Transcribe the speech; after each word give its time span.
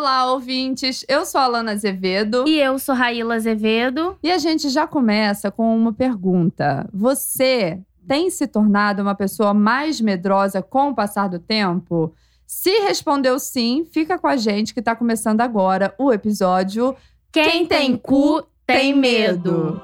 Olá, 0.00 0.32
ouvintes. 0.32 1.04
Eu 1.06 1.26
sou 1.26 1.38
a 1.38 1.44
Alana 1.44 1.72
Azevedo. 1.72 2.48
E 2.48 2.58
eu 2.58 2.78
sou 2.78 2.94
Raíla 2.94 3.34
Azevedo. 3.34 4.16
E 4.22 4.32
a 4.32 4.38
gente 4.38 4.70
já 4.70 4.86
começa 4.86 5.50
com 5.50 5.76
uma 5.76 5.92
pergunta. 5.92 6.88
Você 6.90 7.78
tem 8.08 8.30
se 8.30 8.46
tornado 8.46 9.02
uma 9.02 9.14
pessoa 9.14 9.52
mais 9.52 10.00
medrosa 10.00 10.62
com 10.62 10.88
o 10.88 10.94
passar 10.94 11.28
do 11.28 11.38
tempo? 11.38 12.14
Se 12.46 12.70
respondeu 12.80 13.38
sim, 13.38 13.86
fica 13.92 14.18
com 14.18 14.26
a 14.26 14.38
gente 14.38 14.72
que 14.72 14.80
tá 14.80 14.96
começando 14.96 15.42
agora 15.42 15.94
o 15.98 16.10
episódio 16.10 16.96
Quem, 17.30 17.66
tem 17.66 17.94
cu 17.94 18.42
tem 18.66 18.94
medo. 18.94 19.82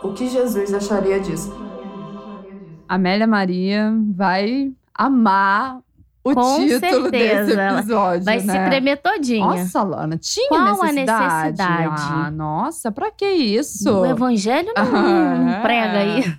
O 0.00 0.12
que 0.12 0.28
Jesus 0.28 0.72
acharia 0.72 1.18
disso? 1.18 1.52
Amélia 2.88 3.26
Maria 3.26 3.92
vai 4.14 4.72
amar 4.94 5.80
o 6.30 6.34
Com 6.34 6.56
título 6.66 7.02
certeza, 7.10 7.56
desse 7.56 7.74
episódio, 7.76 8.24
Vai 8.24 8.40
né? 8.40 8.64
se 8.64 8.70
tremer 8.70 8.96
todinha. 8.96 9.46
Nossa, 9.46 9.82
Lana, 9.82 10.16
tinha 10.18 10.48
Qual 10.48 10.60
a 10.60 10.70
necessidade? 10.92 11.50
necessidade? 11.52 12.02
Ah, 12.12 12.30
nossa, 12.30 12.90
pra 12.92 13.10
que 13.10 13.26
isso? 13.28 13.90
O 14.00 14.06
evangelho 14.06 14.72
não, 14.76 14.84
não 14.84 15.48
Ah. 15.52 15.60
prega 15.62 15.98
aí. 15.98 16.34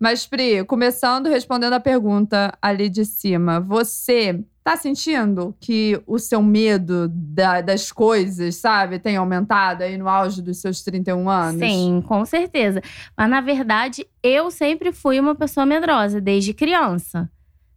Mas, 0.00 0.26
Pri, 0.26 0.64
começando 0.64 1.26
respondendo 1.28 1.74
a 1.74 1.80
pergunta 1.80 2.52
ali 2.60 2.88
de 2.88 3.04
cima, 3.04 3.60
você 3.60 4.42
tá 4.64 4.76
sentindo 4.76 5.54
que 5.60 6.00
o 6.06 6.18
seu 6.18 6.40
medo 6.42 7.08
da- 7.12 7.60
das 7.60 7.92
coisas, 7.92 8.56
sabe, 8.56 8.98
tem 8.98 9.16
aumentado 9.16 9.82
aí 9.82 9.98
no 9.98 10.08
auge 10.08 10.40
dos 10.40 10.58
seus 10.60 10.82
31 10.82 11.28
anos? 11.28 11.60
Sim, 11.60 12.02
com 12.06 12.24
certeza. 12.24 12.80
Mas 13.16 13.28
na 13.28 13.40
verdade, 13.40 14.06
eu 14.22 14.50
sempre 14.50 14.90
fui 14.92 15.20
uma 15.20 15.34
pessoa 15.34 15.66
medrosa 15.66 16.20
desde 16.20 16.54
criança, 16.54 17.28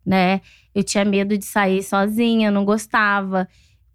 né? 0.06 0.42
Eu 0.74 0.84
tinha 0.84 1.04
medo 1.06 1.38
de 1.38 1.46
sair 1.46 1.82
sozinha, 1.84 2.52
não 2.52 2.64
gostava. 2.66 3.48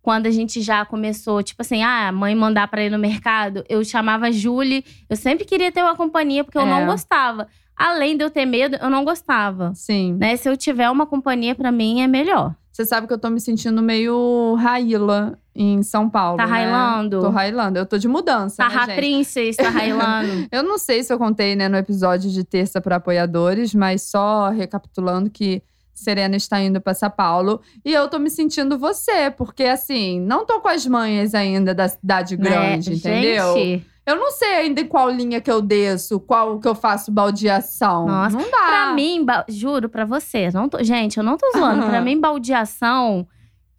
Quando 0.03 0.27
a 0.27 0.31
gente 0.31 0.63
já 0.63 0.85
começou, 0.85 1.43
tipo 1.43 1.61
assim, 1.61 1.83
ah, 1.83 2.09
a 2.09 2.13
mãe 2.13 2.35
mandar 2.35 2.67
pra 2.69 2.83
ir 2.83 2.91
no 2.91 2.99
mercado, 2.99 3.63
eu 3.69 3.85
chamava 3.85 4.27
a 4.29 4.31
Julie. 4.31 4.85
Eu 5.09 5.17
sempre 5.17 5.45
queria 5.45 5.71
ter 5.71 5.83
uma 5.83 5.95
companhia 5.95 6.43
porque 6.43 6.57
eu 6.59 6.63
É. 6.63 6.67
não 6.71 6.87
gostava. 6.87 7.47
Além 7.77 8.17
de 8.17 8.25
eu 8.25 8.31
ter 8.31 8.47
medo, 8.47 8.77
eu 8.81 8.89
não 8.91 9.05
gostava. 9.05 9.73
Sim. 9.75 10.15
Né? 10.19 10.37
Se 10.37 10.49
eu 10.49 10.57
tiver 10.57 10.89
uma 10.91 11.07
companhia, 11.07 11.55
pra 11.55 11.71
mim 11.71 12.01
é 12.01 12.07
melhor. 12.07 12.55
Você 12.73 12.85
sabe 12.87 13.07
que 13.07 13.13
eu 13.13 13.19
tô 13.19 13.29
me 13.29 13.41
sentindo 13.41 13.83
meio 13.83 14.55
Raíla 14.55 15.39
em 15.55 15.83
São 15.83 16.09
Paulo, 16.09 16.39
Tá 16.39 16.47
né? 16.47 16.51
railando? 16.53 17.21
Tô 17.21 17.29
railando. 17.29 17.79
Eu 17.79 17.85
tô 17.85 17.99
de 17.99 18.09
mudança, 18.09 18.63
né, 18.65 18.71
Sarra 18.71 18.87
gente? 18.87 18.97
Princess, 18.97 19.57
tá 19.57 19.69
railando. 19.69 20.47
Eu 20.51 20.63
não 20.63 20.79
sei 20.79 21.03
se 21.03 21.13
eu 21.13 21.19
contei, 21.19 21.55
né, 21.57 21.69
no 21.69 21.77
episódio 21.77 22.31
de 22.31 22.43
terça 22.45 22.81
para 22.81 22.97
apoiadores, 22.97 23.75
mas 23.75 24.03
só 24.03 24.49
recapitulando 24.49 25.29
que 25.29 25.63
Serena 26.01 26.37
está 26.37 26.61
indo 26.61 26.81
para 26.81 26.95
São 26.95 27.11
Paulo 27.11 27.61
e 27.85 27.93
eu 27.93 28.09
tô 28.09 28.19
me 28.19 28.31
sentindo 28.31 28.79
você, 28.79 29.31
porque 29.31 29.65
assim, 29.65 30.21
não 30.21 30.45
tô 30.47 30.61
com 30.61 30.69
as 30.69 30.87
manhas 30.87 31.35
ainda 31.35 31.75
da 31.75 31.89
cidade 31.89 32.37
grande, 32.37 32.91
Né? 32.91 32.97
entendeu? 32.97 33.55
Gente, 33.55 33.87
Eu 34.07 34.17
não 34.17 34.31
sei 34.33 34.49
ainda 34.57 34.81
em 34.81 34.87
qual 34.87 35.09
linha 35.11 35.41
que 35.41 35.51
eu 35.51 35.61
desço, 35.63 36.19
qual 36.19 36.59
que 36.59 36.67
eu 36.67 36.75
faço 36.75 37.13
baldeação. 37.13 38.07
Nossa, 38.07 38.37
não 38.37 38.51
dá. 38.51 38.67
Pra 38.67 38.93
mim, 38.95 39.25
juro 39.49 39.89
pra 39.89 40.05
você, 40.05 40.51
não 40.53 40.69
tô- 40.69 40.83
gente, 40.83 41.19
eu 41.19 41.23
não 41.23 41.37
tô 41.37 41.49
zoando. 41.57 41.87
pra 41.87 42.01
mim, 42.03 42.19
baldeação 42.19 43.27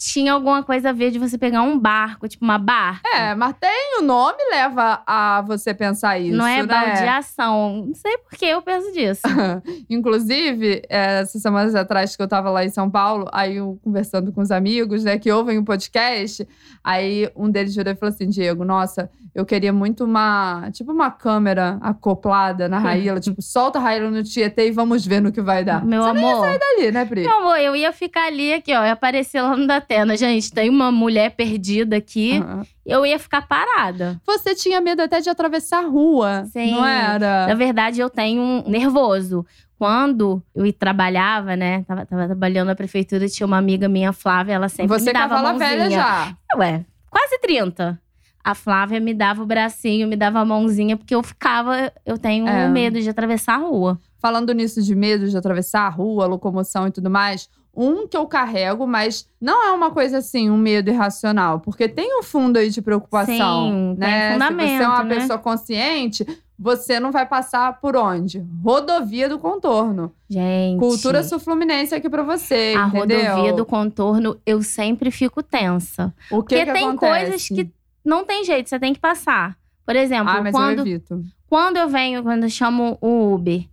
tinha 0.02 0.34
alguma 0.34 0.64
coisa 0.64 0.90
a 0.90 0.94
ver 0.94 1.12
de 1.12 1.20
você 1.20 1.38
pegar 1.38 1.62
um 1.62 1.78
barco, 1.78 2.28
tipo 2.28 2.44
uma 2.44 2.58
barca. 2.58 3.08
É, 3.16 3.36
mas 3.36 3.56
tem 3.60 4.00
o 4.00 4.02
nome 4.02 4.40
leva 4.50 5.04
a 5.06 5.44
você 5.44 5.76
pensar 5.76 6.18
isso, 6.18 6.36
não 6.36 6.48
é 6.48 6.58
né? 6.58 6.66
baldeação. 6.66 7.86
Não 7.86 7.94
sei 7.94 8.18
por 8.18 8.32
que 8.32 8.46
eu 8.46 8.64
penso 8.64 8.92
disso. 8.94 9.22
Inclusive, 9.88 10.82
é, 10.90 11.22
essas 11.22 11.40
semanas 11.40 11.76
atrás 11.76 12.16
que 12.16 12.24
eu 12.24 12.28
tava 12.28 12.50
lá 12.50 12.66
em 12.66 12.70
São 12.70 12.90
Paulo, 12.90 13.30
aí 13.32 13.58
eu 13.58 13.80
conversando 13.84 14.32
com 14.32 14.42
os 14.42 14.50
amigos, 14.50 15.04
né, 15.04 15.20
que 15.20 15.32
ouvem 15.32 15.60
o 15.60 15.64
podcast, 15.64 16.48
aí 16.84 17.30
um 17.36 17.52
deles 17.52 17.76
virou 17.76 17.94
e 17.94 17.96
falou 17.96 18.12
assim: 18.12 18.28
Diego, 18.28 18.66
nossa, 18.66 19.08
eu 19.36 19.46
queria 19.46 19.72
muito 19.72 20.04
uma, 20.04 20.70
tipo, 20.72 20.92
uma 20.92 21.10
câmera 21.10 21.78
acoplada 21.82 22.68
na 22.68 22.80
Raíla, 22.80 23.20
tipo, 23.22 23.42
solta 23.42 23.78
a 23.80 23.82
Raíla 23.82 24.10
no 24.10 24.24
Tietê 24.24 24.68
e 24.68 24.72
vamos 24.72 25.06
ver 25.06 25.22
no 25.22 25.32
que 25.32 25.42
vai 25.42 25.64
dar. 25.64 25.86
Meu 25.86 26.04
amor. 26.04 26.46
Ali, 26.46 26.92
né, 26.92 27.06
Pri? 27.06 27.22
Meu 27.22 27.38
amor, 27.38 27.58
eu 27.58 27.76
ia 27.76 27.94
ficar 27.94 28.28
ali 28.28 28.54
aqui, 28.54 28.74
ó. 28.76 28.84
Ia 28.84 28.94
aparecer 28.94 29.42
lá 29.42 29.56
no 29.56 29.68
Datena. 29.92 30.16
Gente, 30.18 30.52
tem 30.52 30.70
uma 30.70 30.92
mulher 30.92 31.32
perdida 31.32 31.98
aqui. 31.98 32.38
Aham. 32.38 32.64
Eu 32.86 33.06
ia 33.06 33.20
ficar 33.20 33.48
parada. 33.48 34.20
Você 34.26 34.56
tinha 34.56 34.82
medo 34.82 35.02
até 35.02 35.20
de 35.22 35.30
atravessar 35.30 35.84
a 35.84 35.88
rua, 35.88 36.46
Sim. 36.52 36.72
não 36.72 36.86
era? 36.86 37.48
Na 37.48 37.54
verdade, 37.54 38.00
eu 38.02 38.10
tenho 38.10 38.42
um 38.42 38.64
nervoso. 38.70 39.46
Quando 39.78 40.42
eu 40.56 40.72
trabalhava, 40.74 41.56
né? 41.56 41.84
Tava, 41.84 42.06
tava 42.06 42.26
trabalhando 42.28 42.68
na 42.68 42.76
prefeitura, 42.76 43.28
tinha 43.28 43.46
uma 43.48 43.58
amiga 43.58 43.88
minha, 43.90 44.14
Flávia, 44.14 44.54
ela 44.54 44.70
sempre 44.70 44.88
Você 44.98 45.08
me 45.08 45.14
dava 45.14 45.36
a 45.36 45.42
mãozinha. 45.44 45.70
velha 45.70 45.90
já. 45.92 46.36
Ué, 46.58 46.86
quase 47.10 47.40
30. 47.40 48.00
A 48.44 48.56
Flávia 48.56 49.00
me 49.00 49.14
dava 49.14 49.44
o 49.44 49.46
bracinho, 49.46 50.08
me 50.08 50.16
dava 50.16 50.40
a 50.40 50.46
mãozinha, 50.46 50.98
porque 50.98 51.14
eu 51.14 51.22
ficava. 51.22 51.92
Eu 52.06 52.18
tenho 52.18 52.48
É. 52.48 52.68
medo 52.68 53.00
de 53.00 53.10
atravessar 53.10 53.56
a 53.56 53.58
rua. 53.58 54.00
Falando 54.20 54.52
nisso 54.54 54.82
de 54.82 54.96
medo 54.96 55.28
de 55.28 55.36
atravessar 55.38 55.82
a 55.86 55.90
rua, 55.90 56.26
locomoção 56.28 56.88
e 56.88 56.92
tudo 56.92 57.10
mais, 57.10 57.50
um 57.76 58.08
que 58.08 58.18
eu 58.18 58.26
carrego, 58.28 58.86
mas 58.86 59.28
não 59.40 59.66
é 59.66 59.72
uma 59.72 59.92
coisa 59.92 60.18
assim, 60.18 60.50
um 60.50 60.58
medo 60.58 60.90
irracional, 60.90 61.60
porque 61.60 61.88
tem 61.88 62.20
um 62.20 62.24
fundo 62.24 62.58
aí 62.58 62.70
de 62.70 62.82
preocupação, 62.82 63.70
Sim, 63.70 63.96
tem 64.00 64.10
né? 64.10 64.32
Se 64.34 64.38
você 64.38 64.44
é 64.44 64.50
fundamento, 64.50 64.84
uma 64.90 65.04
né? 65.04 65.16
pessoa 65.16 65.40
consciente, 65.40 66.28
você 66.60 67.00
não 67.00 67.12
vai 67.12 67.26
passar 67.26 67.80
por 67.80 67.96
onde? 67.96 68.46
Rodovia 68.64 69.28
do 69.30 69.40
contorno. 69.40 70.14
Gente. 70.30 70.80
Cultura 70.80 71.24
sul-fluminense 71.24 71.96
aqui 71.96 72.10
pra 72.10 72.24
você, 72.24 72.74
A 72.78 72.88
entendeu? 72.88 73.32
rodovia 73.32 73.54
do 73.54 73.66
contorno, 73.66 74.38
eu 74.46 74.62
sempre 74.62 75.10
fico 75.10 75.42
tensa. 75.42 76.14
O 76.30 76.44
que 76.44 76.56
Porque 76.56 76.66
que 76.66 76.74
tem 76.74 76.88
acontece? 76.90 76.98
coisas 77.26 77.48
que 77.48 77.72
não 78.06 78.26
tem 78.26 78.44
jeito, 78.44 78.70
você 78.70 78.80
tem 78.80 78.94
que 78.94 79.00
passar. 79.00 79.58
Por 79.86 79.96
exemplo, 79.96 80.30
Ah, 80.30 80.42
mas 80.42 80.54
eu 80.54 80.60
quando, 80.60 80.80
evito. 80.82 81.24
quando 81.48 81.78
eu 81.78 81.88
venho, 81.90 82.22
quando 82.22 82.44
eu 82.44 82.50
chamo 82.50 82.98
o 83.02 83.34
Uber, 83.34 83.64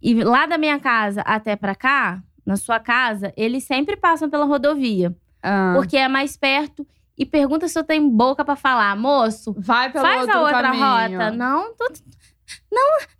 e 0.00 0.22
lá 0.22 0.46
da 0.46 0.56
minha 0.56 0.78
casa 0.78 1.22
até 1.22 1.56
pra 1.56 1.74
cá, 1.74 2.22
na 2.46 2.56
sua 2.56 2.78
casa, 2.80 3.32
eles 3.36 3.64
sempre 3.64 3.96
passam 3.96 4.30
pela 4.30 4.44
rodovia. 4.46 5.14
Ah, 5.42 5.72
Porque 5.76 5.96
é 5.96 6.08
mais 6.08 6.36
perto. 6.36 6.86
E 7.18 7.24
pergunta 7.26 7.66
se 7.66 7.78
eu 7.78 7.82
tenho 7.84 8.08
boca 8.10 8.44
pra 8.44 8.56
falar, 8.56 8.94
moço. 8.96 9.54
vai 9.58 9.90
pelo 9.90 10.04
Faz 10.04 10.28
a 10.28 10.40
outra 10.40 10.62
caminho. 10.62 10.84
rota. 11.18 11.30
Não, 11.32 11.74
tudo, 11.74 11.98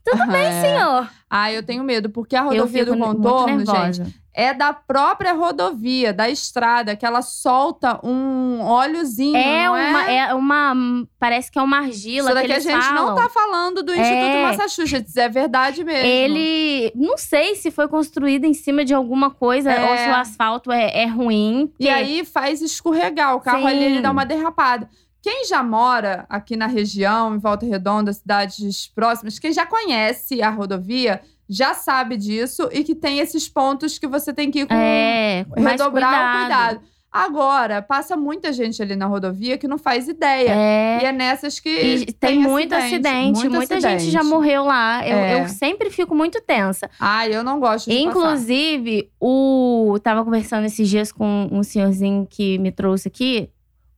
tudo 0.04 0.26
bem, 0.28 0.46
É. 0.46 0.60
senhor. 0.60 1.10
Ah, 1.28 1.50
eu 1.52 1.62
tenho 1.62 1.82
medo, 1.82 2.10
porque 2.10 2.36
a 2.36 2.42
rodovia 2.42 2.84
do 2.84 2.96
contorno, 2.96 3.64
gente, 3.66 4.14
é 4.38 4.52
da 4.52 4.70
própria 4.74 5.32
rodovia, 5.32 6.12
da 6.12 6.28
estrada, 6.28 6.94
que 6.94 7.06
ela 7.06 7.22
solta 7.22 7.98
um 8.06 8.60
óleozinho, 8.60 9.34
É 9.34 9.64
não 9.64 9.72
uma, 9.72 10.10
é 10.10 10.34
uma. 10.34 10.74
Parece 11.18 11.50
que 11.50 11.58
é 11.58 11.62
uma 11.62 11.78
argila 11.78 12.28
Isso 12.28 12.28
que 12.28 12.34
daqui 12.34 12.52
a 12.52 12.54
eles 12.56 12.64
gente 12.64 12.84
falam. 12.84 13.06
não 13.06 13.14
tá 13.14 13.30
falando 13.30 13.82
do 13.82 13.92
Instituto 13.92 14.36
É. 14.36 14.42
Massachusetts, 14.42 15.16
é 15.16 15.28
verdade 15.30 15.82
mesmo. 15.82 16.06
Ele. 16.06 16.92
Não 16.94 17.16
sei 17.16 17.54
se 17.56 17.70
foi 17.70 17.88
construído 17.88 18.44
em 18.44 18.52
cima 18.52 18.84
de 18.84 18.92
alguma 18.92 19.30
coisa 19.30 19.72
É. 19.72 19.90
ou 19.90 19.96
se 19.96 20.08
o 20.10 20.14
asfalto 20.14 20.70
é, 20.70 21.02
é 21.02 21.06
ruim. 21.06 21.72
E 21.80 21.88
aí 21.88 22.22
faz 22.22 22.60
escorregar, 22.60 23.34
o 23.34 23.40
carro 23.40 23.66
ali 23.66 23.82
ele 23.84 23.96
Sim. 23.96 24.02
dá 24.02 24.10
uma 24.10 24.26
derrapada. 24.26 24.86
Quem 25.22 25.44
já 25.46 25.62
mora 25.62 26.24
aqui 26.28 26.56
na 26.56 26.66
região, 26.66 27.34
em 27.34 27.38
Volta 27.38 27.64
Redonda, 27.66 28.12
cidades 28.12 28.86
próximas, 28.94 29.38
quem 29.38 29.50
já 29.52 29.64
conhece 29.66 30.40
a 30.42 30.50
rodovia, 30.50 31.20
já 31.48 31.74
sabe 31.74 32.16
disso 32.16 32.68
e 32.72 32.82
que 32.84 32.94
tem 32.94 33.18
esses 33.20 33.48
pontos 33.48 33.98
que 33.98 34.06
você 34.06 34.32
tem 34.32 34.50
que 34.50 34.60
ir 34.60 34.66
com 34.66 34.74
É, 34.74 35.46
redobrar 35.56 35.88
o 35.88 35.90
cuidado. 35.92 36.40
cuidado. 36.40 36.80
Agora, 37.12 37.80
passa 37.80 38.14
muita 38.14 38.52
gente 38.52 38.82
ali 38.82 38.94
na 38.94 39.06
rodovia 39.06 39.56
que 39.56 39.66
não 39.66 39.78
faz 39.78 40.06
ideia. 40.06 40.50
É. 40.50 40.98
E 41.00 41.04
é 41.06 41.12
nessas 41.12 41.58
que 41.58 41.70
E 41.70 42.12
tem 42.12 42.38
muito 42.38 42.74
acidente, 42.74 43.38
muito 43.38 43.54
muita 43.54 43.76
gente 43.80 43.86
acidente. 43.86 44.10
já 44.12 44.22
morreu 44.22 44.64
lá. 44.64 45.06
Eu, 45.06 45.16
É. 45.16 45.40
eu 45.42 45.48
sempre 45.48 45.88
fico 45.88 46.14
muito 46.14 46.42
tensa. 46.42 46.90
Ai, 47.00 47.34
eu 47.34 47.42
não 47.42 47.58
gosto 47.58 47.88
de 47.88 47.96
passar. 47.96 48.10
Inclusive, 48.10 49.10
o 49.18 49.98
tava 50.02 50.22
conversando 50.24 50.66
esses 50.66 50.86
dias 50.90 51.10
com 51.10 51.48
um 51.50 51.62
senhorzinho 51.62 52.26
que 52.28 52.58
me 52.58 52.70
trouxe 52.70 53.08
aqui, 53.08 53.48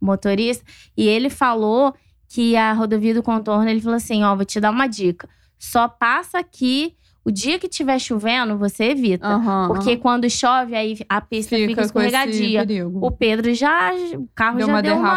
motorista, 0.01 0.65
e 0.97 1.09
ele 1.09 1.29
falou 1.29 1.93
que 2.29 2.55
a 2.56 2.73
rodovia 2.73 3.15
do 3.15 3.23
contorno, 3.23 3.69
ele 3.69 3.81
falou 3.81 3.97
assim: 3.97 4.23
ó, 4.23 4.37
vou 4.37 4.44
te 4.44 4.61
dar 4.61 4.71
uma 4.71 4.87
dica. 4.87 5.29
Só 5.59 5.89
passa 5.89 6.39
aqui 6.39 6.94
O 7.29 7.31
dia 7.31 7.59
que 7.59 7.69
tiver 7.69 7.99
chovendo, 7.99 8.57
você 8.57 8.85
evita. 8.85 9.27
Aham, 9.29 9.69
Porque 9.69 9.91
aham. 9.91 9.99
quando 10.01 10.31
chove, 10.31 10.75
aí 10.75 10.97
a 11.11 11.21
pista 11.21 11.57
fica, 11.57 11.69
fica 11.69 11.83
escorregadia. 11.83 12.67
O 12.95 13.11
Pedro 13.11 13.53
já. 13.53 13.91
O 14.17 14.27
carro 14.35 14.57
Deu 14.57 14.67
já 14.67 14.73
uma 14.73 14.81
deu 14.83 14.95
uma, 14.95 15.01
uma 15.03 15.15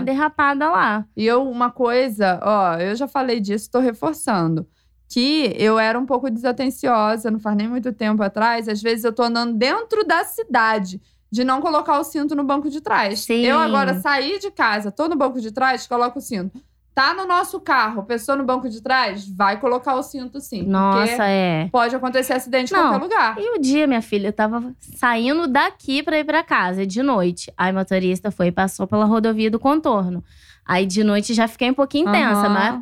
derrapada. 0.00 0.04
derrapada 0.04 0.70
lá. 0.70 1.06
E 1.16 1.24
eu, 1.24 1.48
uma 1.48 1.70
coisa, 1.70 2.40
ó, 2.42 2.74
eu 2.78 2.96
já 2.96 3.06
falei 3.06 3.38
disso, 3.38 3.70
tô 3.70 3.78
reforçando. 3.78 4.66
Que 5.08 5.54
eu 5.56 5.78
era 5.78 5.96
um 5.96 6.04
pouco 6.04 6.28
desatenciosa, 6.28 7.30
não 7.30 7.38
faz 7.38 7.56
nem 7.56 7.68
muito 7.68 7.92
tempo 7.92 8.20
atrás. 8.20 8.68
Às 8.68 8.82
vezes 8.82 9.04
eu 9.04 9.12
tô 9.12 9.22
andando 9.22 9.54
dentro 9.56 10.04
da 10.04 10.24
cidade, 10.24 11.00
de 11.30 11.44
não 11.44 11.60
colocar 11.60 12.00
o 12.00 12.02
cinto 12.04 12.34
no 12.34 12.42
banco 12.42 12.68
de 12.68 12.80
trás. 12.80 13.20
Sim. 13.20 13.42
Eu 13.42 13.60
agora 13.60 13.94
saí 14.00 14.40
de 14.40 14.50
casa, 14.50 14.90
tô 14.90 15.06
no 15.06 15.14
banco 15.14 15.40
de 15.40 15.52
trás, 15.52 15.86
coloco 15.86 16.18
o 16.18 16.22
cinto. 16.22 16.60
Tá 16.94 17.12
no 17.12 17.26
nosso 17.26 17.60
carro, 17.60 18.04
pessoa 18.04 18.36
no 18.36 18.44
banco 18.44 18.68
de 18.68 18.80
trás, 18.80 19.28
vai 19.28 19.58
colocar 19.58 19.96
o 19.96 20.02
cinto 20.02 20.40
sim. 20.40 20.58
porque 20.58 20.70
Nossa, 20.70 21.24
é. 21.24 21.68
pode 21.72 21.96
acontecer 21.96 22.34
acidente 22.34 22.72
em 22.72 22.76
qualquer 22.76 23.02
lugar. 23.02 23.36
E 23.36 23.58
o 23.58 23.60
dia, 23.60 23.84
minha 23.86 24.00
filha, 24.00 24.28
eu 24.28 24.32
tava 24.32 24.72
saindo 24.96 25.48
daqui 25.48 26.04
pra 26.04 26.20
ir 26.20 26.24
pra 26.24 26.44
casa, 26.44 26.86
de 26.86 27.02
noite. 27.02 27.52
Aí 27.58 27.72
o 27.72 27.74
motorista 27.74 28.30
foi 28.30 28.46
e 28.46 28.52
passou 28.52 28.86
pela 28.86 29.06
rodovia 29.06 29.50
do 29.50 29.58
contorno. 29.58 30.22
Aí 30.64 30.86
de 30.86 31.02
noite 31.02 31.34
já 31.34 31.48
fiquei 31.48 31.68
um 31.68 31.74
pouquinho 31.74 32.12
tensa, 32.12 32.46
Aham. 32.46 32.48
mas 32.48 32.80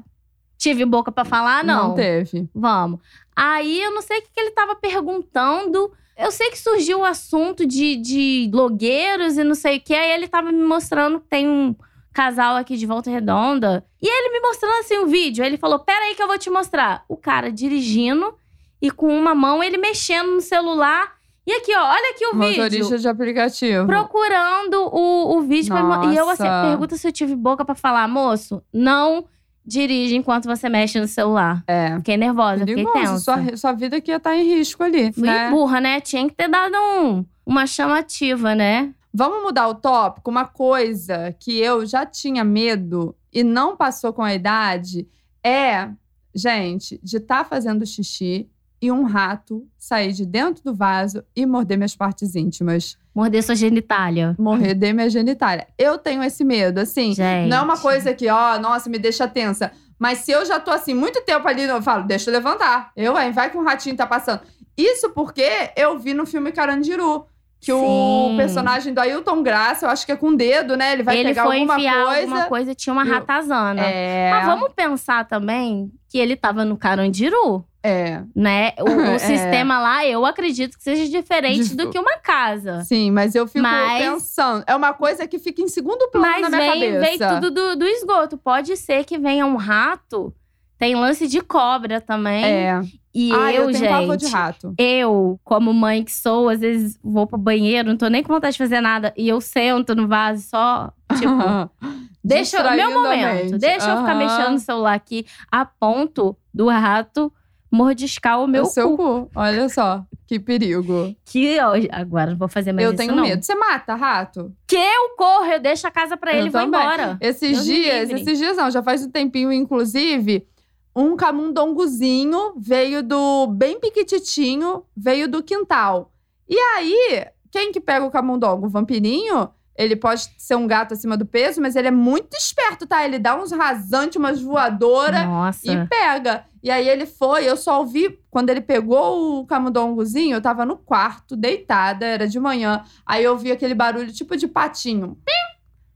tive 0.59 0.85
boca 0.85 1.11
pra 1.11 1.25
falar, 1.25 1.65
não. 1.65 1.89
Não 1.89 1.95
teve. 1.95 2.49
Vamos. 2.55 3.01
Aí 3.35 3.83
eu 3.83 3.95
não 3.95 4.03
sei 4.03 4.19
o 4.19 4.23
que, 4.23 4.29
que 4.31 4.41
ele 4.41 4.51
tava 4.51 4.77
perguntando. 4.77 5.91
Eu 6.19 6.31
sei 6.31 6.51
que 6.51 6.59
surgiu 6.59 7.01
o 7.01 7.05
assunto 7.05 7.67
de, 7.67 7.97
de 7.97 8.47
blogueiros 8.51 9.39
e 9.39 9.43
não 9.43 9.55
sei 9.55 9.79
o 9.79 9.81
que. 9.81 9.95
Aí 9.95 10.13
ele 10.13 10.29
tava 10.29 10.53
me 10.53 10.63
mostrando 10.63 11.19
que 11.19 11.29
tem 11.29 11.49
um 11.49 11.75
casal 12.13 12.57
aqui 12.57 12.77
de 12.77 12.87
Volta 12.87 13.11
Redonda. 13.11 13.85
E 14.01 14.07
ele 14.07 14.33
me 14.33 14.41
mostrando 14.41 14.81
assim 14.81 14.99
um 14.99 15.07
vídeo. 15.07 15.45
Ele 15.45 15.57
falou: 15.57 15.79
Pera 15.79 16.05
aí 16.05 16.15
que 16.15 16.23
eu 16.23 16.29
vou 16.29 16.39
te 16.39 16.51
mostrar. 16.51 17.05
O 17.09 17.17
cara 17.17 17.51
dirigindo 17.51 18.35
e 18.81 18.91
com 18.91 19.09
uma 19.09 19.35
mão 19.35 19.63
ele 19.63 19.79
mexendo 19.79 20.33
no 20.33 20.41
celular. 20.41 21.13
E 21.47 21.53
aqui, 21.53 21.75
ó, 21.75 21.91
olha 21.91 22.11
aqui 22.11 22.27
o 22.27 22.37
Motorista 22.37 22.69
vídeo. 22.69 22.99
de 22.99 23.09
aplicativo. 23.09 23.87
Procurando 23.87 24.89
o, 24.93 25.39
o 25.39 25.43
vídeo. 25.43 25.75
pra 25.75 26.13
E 26.13 26.17
eu 26.17 26.29
assim, 26.29 26.45
pergunta 26.69 26.97
se 26.97 27.09
eu 27.09 27.13
tive 27.13 27.35
boca 27.35 27.65
pra 27.65 27.75
falar, 27.75 28.07
moço, 28.07 28.63
não 28.73 29.25
dirige 29.65 30.17
enquanto 30.17 30.45
você 30.45 30.69
mexe 30.69 31.01
no 31.01 31.09
celular. 31.09 31.63
É. 31.67 31.97
Fiquei 31.97 32.17
nervosa, 32.17 32.61
fiquei 32.61 32.85
Perigoso. 32.85 33.01
tensa. 33.01 33.19
Sua, 33.19 33.57
sua 33.57 33.73
vida 33.73 34.01
que 34.01 34.11
ia 34.11 34.17
estar 34.17 34.37
em 34.37 34.45
risco 34.45 34.83
ali. 34.83 35.13
Fui 35.13 35.27
né? 35.27 35.51
burra, 35.51 35.81
né? 35.81 36.01
Tinha 36.01 36.29
que 36.29 36.35
ter 36.35 36.49
dado 36.49 36.77
um, 36.77 37.25
uma 37.45 37.67
chamativa, 37.67 38.55
né? 38.55 38.93
Vamos 39.13 39.43
mudar 39.43 39.69
o 39.69 39.75
tópico? 39.75 40.31
Uma 40.31 40.47
coisa 40.47 41.35
que 41.39 41.59
eu 41.59 41.85
já 41.85 42.07
tinha 42.07 42.43
medo 42.45 43.15
e 43.33 43.45
não 43.45 43.77
passou 43.77 44.13
com 44.13 44.23
a 44.23 44.35
idade 44.35 45.07
é, 45.45 45.89
gente, 46.35 46.99
de 47.03 47.19
estar 47.19 47.45
fazendo 47.45 47.85
xixi 47.85 48.49
e 48.81 48.91
um 48.91 49.05
rato 49.05 49.65
sair 49.79 50.13
de 50.13 50.27
dentro 50.27 50.65
do 50.65 50.75
vaso 50.75 51.23
e 51.37 51.47
morder 51.47 51.79
minhas 51.79 51.95
partes 51.95 52.35
íntimas. 52.35 52.99
Morder 53.15 53.43
sua 53.43 53.55
genitália. 53.55 54.35
Morder 54.39 54.95
minha 54.95 55.09
genitália. 55.09 55.69
Eu 55.79 55.99
tenho 55.99 56.23
esse 56.23 56.43
medo, 56.43 56.79
assim. 56.79 57.15
Gente. 57.15 57.49
Não 57.49 57.59
é 57.59 57.61
uma 57.61 57.79
coisa 57.79 58.13
que, 58.13 58.29
ó, 58.29 58.59
nossa, 58.59 58.91
me 58.91 58.99
deixa 58.99 59.29
tensa. 59.29 59.71
Mas 59.99 60.19
se 60.21 60.33
eu 60.33 60.45
já 60.45 60.59
tô 60.59 60.73
assim, 60.73 60.95
muito 60.95 61.23
tempo 61.23 61.47
ali, 61.47 61.63
eu 61.63 61.81
falo, 61.81 62.05
deixa 62.05 62.29
eu 62.29 62.35
levantar. 62.35 62.91
Eu, 62.97 63.17
hein, 63.17 63.31
vai 63.31 63.51
que 63.51 63.57
um 63.57 63.63
ratinho 63.63 63.97
tá 63.97 64.07
passando. 64.07 64.41
Isso 64.77 65.11
porque 65.11 65.71
eu 65.77 65.97
vi 65.99 66.13
no 66.13 66.27
filme 66.27 66.51
Carandiru. 66.51 67.27
Que 67.65 67.73
o 67.73 68.29
Sim. 68.31 68.37
personagem 68.37 68.93
do 68.93 69.01
Ailton 69.01 69.41
Graça, 69.41 69.87
eu 69.87 69.91
acho 69.91 70.05
que 70.05 70.11
é 70.11 70.17
com 70.17 70.31
o 70.31 70.37
dedo, 70.37 70.77
né? 70.77 70.93
Ele 70.95 71.05
vai 71.05 71.17
ele 71.19 71.29
pegar 71.29 71.45
foi 71.45 71.59
alguma 71.61 71.77
enfiar 71.77 72.05
coisa. 72.07 72.21
alguma 72.21 72.45
coisa, 72.47 72.75
tinha 72.75 72.93
uma 72.93 73.05
e 73.05 73.09
o- 73.09 73.13
ratazana. 73.13 73.81
É. 73.83 74.31
Mas 74.33 74.47
vamos 74.47 74.73
pensar 74.75 75.29
também 75.29 75.89
que 76.09 76.19
ele 76.19 76.35
tava 76.35 76.65
no 76.65 76.77
Carandiru, 76.77 77.65
É. 77.81 78.21
né? 78.35 78.73
O, 78.81 78.83
o 78.91 79.01
É. 79.15 79.19
sistema 79.21 79.79
lá, 79.79 80.05
eu 80.05 80.27
acredito 80.27 80.77
que 80.77 80.83
seja 80.83 81.09
diferente 81.09 81.63
Dif- 81.63 81.77
do 81.77 81.89
que 81.89 81.99
uma 82.01 82.19
casa. 82.19 82.83
Sim, 82.83 83.13
mas 83.13 83.37
eu 83.37 83.47
fico 83.47 83.63
Mas- 83.63 84.03
pensando. 84.03 84.65
É 84.67 84.75
uma 84.75 84.93
coisa 84.93 85.25
que 85.29 85.39
fica 85.39 85.63
em 85.63 85.69
segundo 85.69 86.11
plano 86.11 86.27
Mas 86.27 86.51
na 86.51 86.59
minha 86.59 86.73
vem, 86.73 86.99
vem 86.99 87.17
cabeça. 87.17 87.41
tudo 87.41 87.51
do, 87.53 87.77
do 87.77 87.87
esgoto. 87.87 88.37
Pode 88.37 88.77
ser 88.77 89.05
que 89.05 89.17
venha 89.19 89.47
um 89.47 89.55
rato. 89.57 90.35
Tem 90.83 90.97
lance 90.97 91.29
de 91.29 91.41
cobra 91.41 92.01
também. 92.01 92.45
É. 92.45 92.81
E 93.15 93.31
ah, 93.33 93.53
eu, 93.53 93.71
eu 93.71 93.73
gente, 93.73 94.33
rato. 94.33 94.75
eu, 94.77 95.39
como 95.45 95.73
mãe 95.73 96.03
que 96.03 96.11
sou, 96.11 96.49
às 96.49 96.59
vezes 96.59 96.99
vou 97.01 97.25
pro 97.25 97.39
banheiro, 97.39 97.91
não 97.91 97.97
tô 97.97 98.09
nem 98.09 98.21
com 98.21 98.35
vontade 98.35 98.55
de 98.55 98.59
fazer 98.59 98.81
nada. 98.81 99.15
E 99.17 99.29
eu 99.29 99.41
sento 99.41 99.95
no 99.95 100.09
vaso 100.09 100.43
só, 100.43 100.93
tipo, 101.17 101.31
deixa 102.25 102.57
eu- 102.57 102.77
meu 102.77 103.01
momento. 103.01 103.59
Deixa 103.59 103.91
eu 103.93 103.99
ficar 103.99 104.17
mexendo 104.17 104.51
no 104.55 104.59
celular 104.59 104.95
aqui, 104.95 105.25
a 105.53 105.65
ponto 105.65 106.37
do 106.53 106.67
rato 106.69 107.33
mordiscar 107.71 108.43
o 108.43 108.49
meu 108.49 108.65
o 108.65 108.67
seu 108.67 108.91
cu. 108.91 108.97
cu. 108.97 109.31
Olha 109.37 109.69
só, 109.69 110.05
que 110.27 110.41
perigo. 110.41 111.15
Que 111.25 111.61
ó, 111.61 111.75
agora 111.93 112.33
não 112.33 112.37
vou 112.37 112.49
fazer 112.49 112.73
mais 112.73 112.87
eu 112.87 112.93
isso, 112.93 112.99
tenho 112.99 113.15
não. 113.15 113.23
medo. 113.23 113.43
Você 113.43 113.55
mata 113.55 113.95
rato? 113.95 114.53
Que 114.67 114.77
eu 114.77 115.17
corro, 115.17 115.47
eu 115.47 115.61
deixo 115.61 115.87
a 115.87 115.91
casa 115.93 116.17
pra 116.17 116.33
Eu 116.33 116.41
ele 116.41 116.49
e 116.49 116.51
vou 116.51 116.61
embora. 116.61 117.17
Esses 117.21 117.53
Deus 117.53 117.65
dias, 117.65 118.11
esses 118.11 118.37
dias 118.37 118.57
não, 118.57 118.71
já 118.71 118.83
faz 118.83 119.07
um 119.07 119.11
tempinho, 119.11 119.53
inclusive, 119.53 120.47
um 120.95 121.17
camundongozinho 121.17 122.55
veio 122.57 123.03
do 123.03 123.47
bem 123.49 123.81
piquititinho, 123.81 124.85
veio 124.97 125.29
do 125.29 125.43
quintal. 125.43 126.13
E 126.49 126.59
aí, 126.59 127.27
quem 127.51 127.73
que 127.73 127.81
pega 127.81 128.05
o 128.05 128.11
camundongo? 128.11 128.67
O 128.67 128.71
vampirinho? 128.71 129.49
Ele 129.75 129.97
pode 129.97 130.29
ser 130.37 130.55
um 130.55 130.67
gato 130.67 130.93
acima 130.93 131.17
do 131.17 131.25
peso, 131.25 131.61
mas 131.61 131.77
ele 131.77 131.89
é 131.89 131.91
muito 131.91 132.37
esperto, 132.37 132.87
tá? 132.87 133.05
Ele 133.05 133.19
dá 133.19 133.35
uns 133.35 133.53
rasantes, 133.53 134.17
umas 134.17 134.41
voadoras 134.41 135.25
Nossa. 135.25 135.73
e 135.73 135.87
pega. 135.87 136.45
E 136.63 136.71
aí 136.71 136.87
ele 136.87 137.07
foi, 137.07 137.49
eu 137.49 137.57
só 137.57 137.79
ouvi 137.79 138.21
quando 138.31 138.51
ele 138.51 138.61
pegou 138.61 139.41
o 139.41 139.47
camundongozinho, 139.47 140.37
eu 140.37 140.43
tava 140.43 140.67
no 140.67 140.77
quarto, 140.77 141.35
deitada, 141.35 142.05
era 142.05 142.29
de 142.29 142.39
manhã. 142.39 142.85
Aí 143.07 143.25
eu 143.25 143.33
ouvi 143.33 143.51
aquele 143.51 143.75
barulho 143.75 144.13
tipo 144.13 144.37
de 144.37 144.47
patinho. 144.47 145.17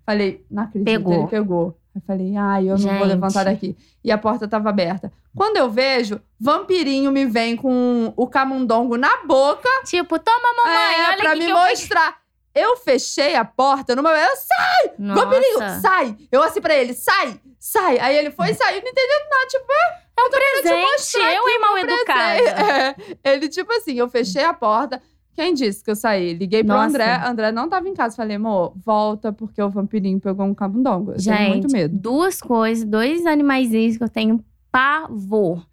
Falei, 0.06 0.44
não 0.50 0.62
acredito, 0.62 0.86
Pegou. 0.86 1.14
ele 1.14 1.26
pegou. 1.26 1.78
Eu 1.96 2.02
falei, 2.06 2.36
ai, 2.36 2.64
eu 2.64 2.76
não 2.76 2.88
vou 2.88 2.92
Gente. 2.92 3.08
levantar 3.08 3.44
daqui. 3.44 3.74
E 4.04 4.12
a 4.12 4.18
porta 4.18 4.46
tava 4.46 4.68
aberta. 4.68 5.10
Quando 5.34 5.56
eu 5.56 5.70
vejo, 5.70 6.20
vampirinho 6.38 7.10
me 7.10 7.24
vem 7.24 7.56
com 7.56 8.12
o 8.14 8.26
camundongo 8.26 8.98
na 8.98 9.24
boca 9.24 9.66
Tipo, 9.86 10.18
toma, 10.18 10.54
mamãe, 10.56 10.94
é, 10.94 11.08
olha 11.08 11.16
pra 11.16 11.30
aqui 11.30 11.38
me 11.38 11.46
que 11.46 11.50
eu 11.52 11.56
mostrar. 11.56 12.18
Eu 12.54 12.76
fechei 12.76 13.34
a 13.34 13.46
porta 13.46 13.96
numa 13.96 14.10
eu 14.10 14.36
Vampirinho, 14.98 15.58
Nossa. 15.58 15.80
sai! 15.80 16.16
Eu 16.30 16.42
assim 16.42 16.60
pra 16.60 16.74
ele, 16.74 16.92
sai! 16.92 17.40
Sai! 17.58 17.98
Aí 17.98 18.14
ele 18.16 18.30
foi 18.30 18.50
e 18.50 18.54
saiu, 18.54 18.82
não 18.82 18.90
entendeu 18.90 19.18
nada. 19.30 19.46
Tipo, 19.48 19.72
É 20.18 20.22
um 20.22 20.30
presente, 20.30 21.16
eu 21.16 21.48
e 21.48 21.58
mal 21.58 21.78
educada. 21.78 22.42
é. 23.24 23.32
Ele, 23.32 23.48
tipo 23.48 23.72
assim, 23.72 23.98
eu 23.98 24.08
fechei 24.08 24.44
a 24.44 24.52
porta. 24.52 25.02
Quem 25.36 25.52
disse 25.52 25.84
que 25.84 25.90
eu 25.90 25.94
saí? 25.94 26.32
Liguei 26.32 26.64
pro 26.64 26.72
Nossa. 26.74 26.86
André. 26.88 27.14
André 27.26 27.52
não 27.52 27.68
tava 27.68 27.86
em 27.88 27.92
casa. 27.94 28.16
Falei, 28.16 28.36
amor, 28.36 28.72
volta, 28.76 29.30
porque 29.32 29.60
o 29.62 29.68
vampirinho 29.68 30.18
pegou 30.18 30.46
um 30.46 30.54
camundongo. 30.54 31.12
Eu 31.12 31.18
tenho 31.22 31.48
muito 31.50 31.62
Gente, 31.68 31.72
medo. 31.72 31.98
duas 31.98 32.40
coisas, 32.40 32.84
dois 32.84 33.26
animaizinhos 33.26 33.98
que 33.98 34.02
eu 34.04 34.08
tenho 34.08 34.42
pavor. 34.72 35.64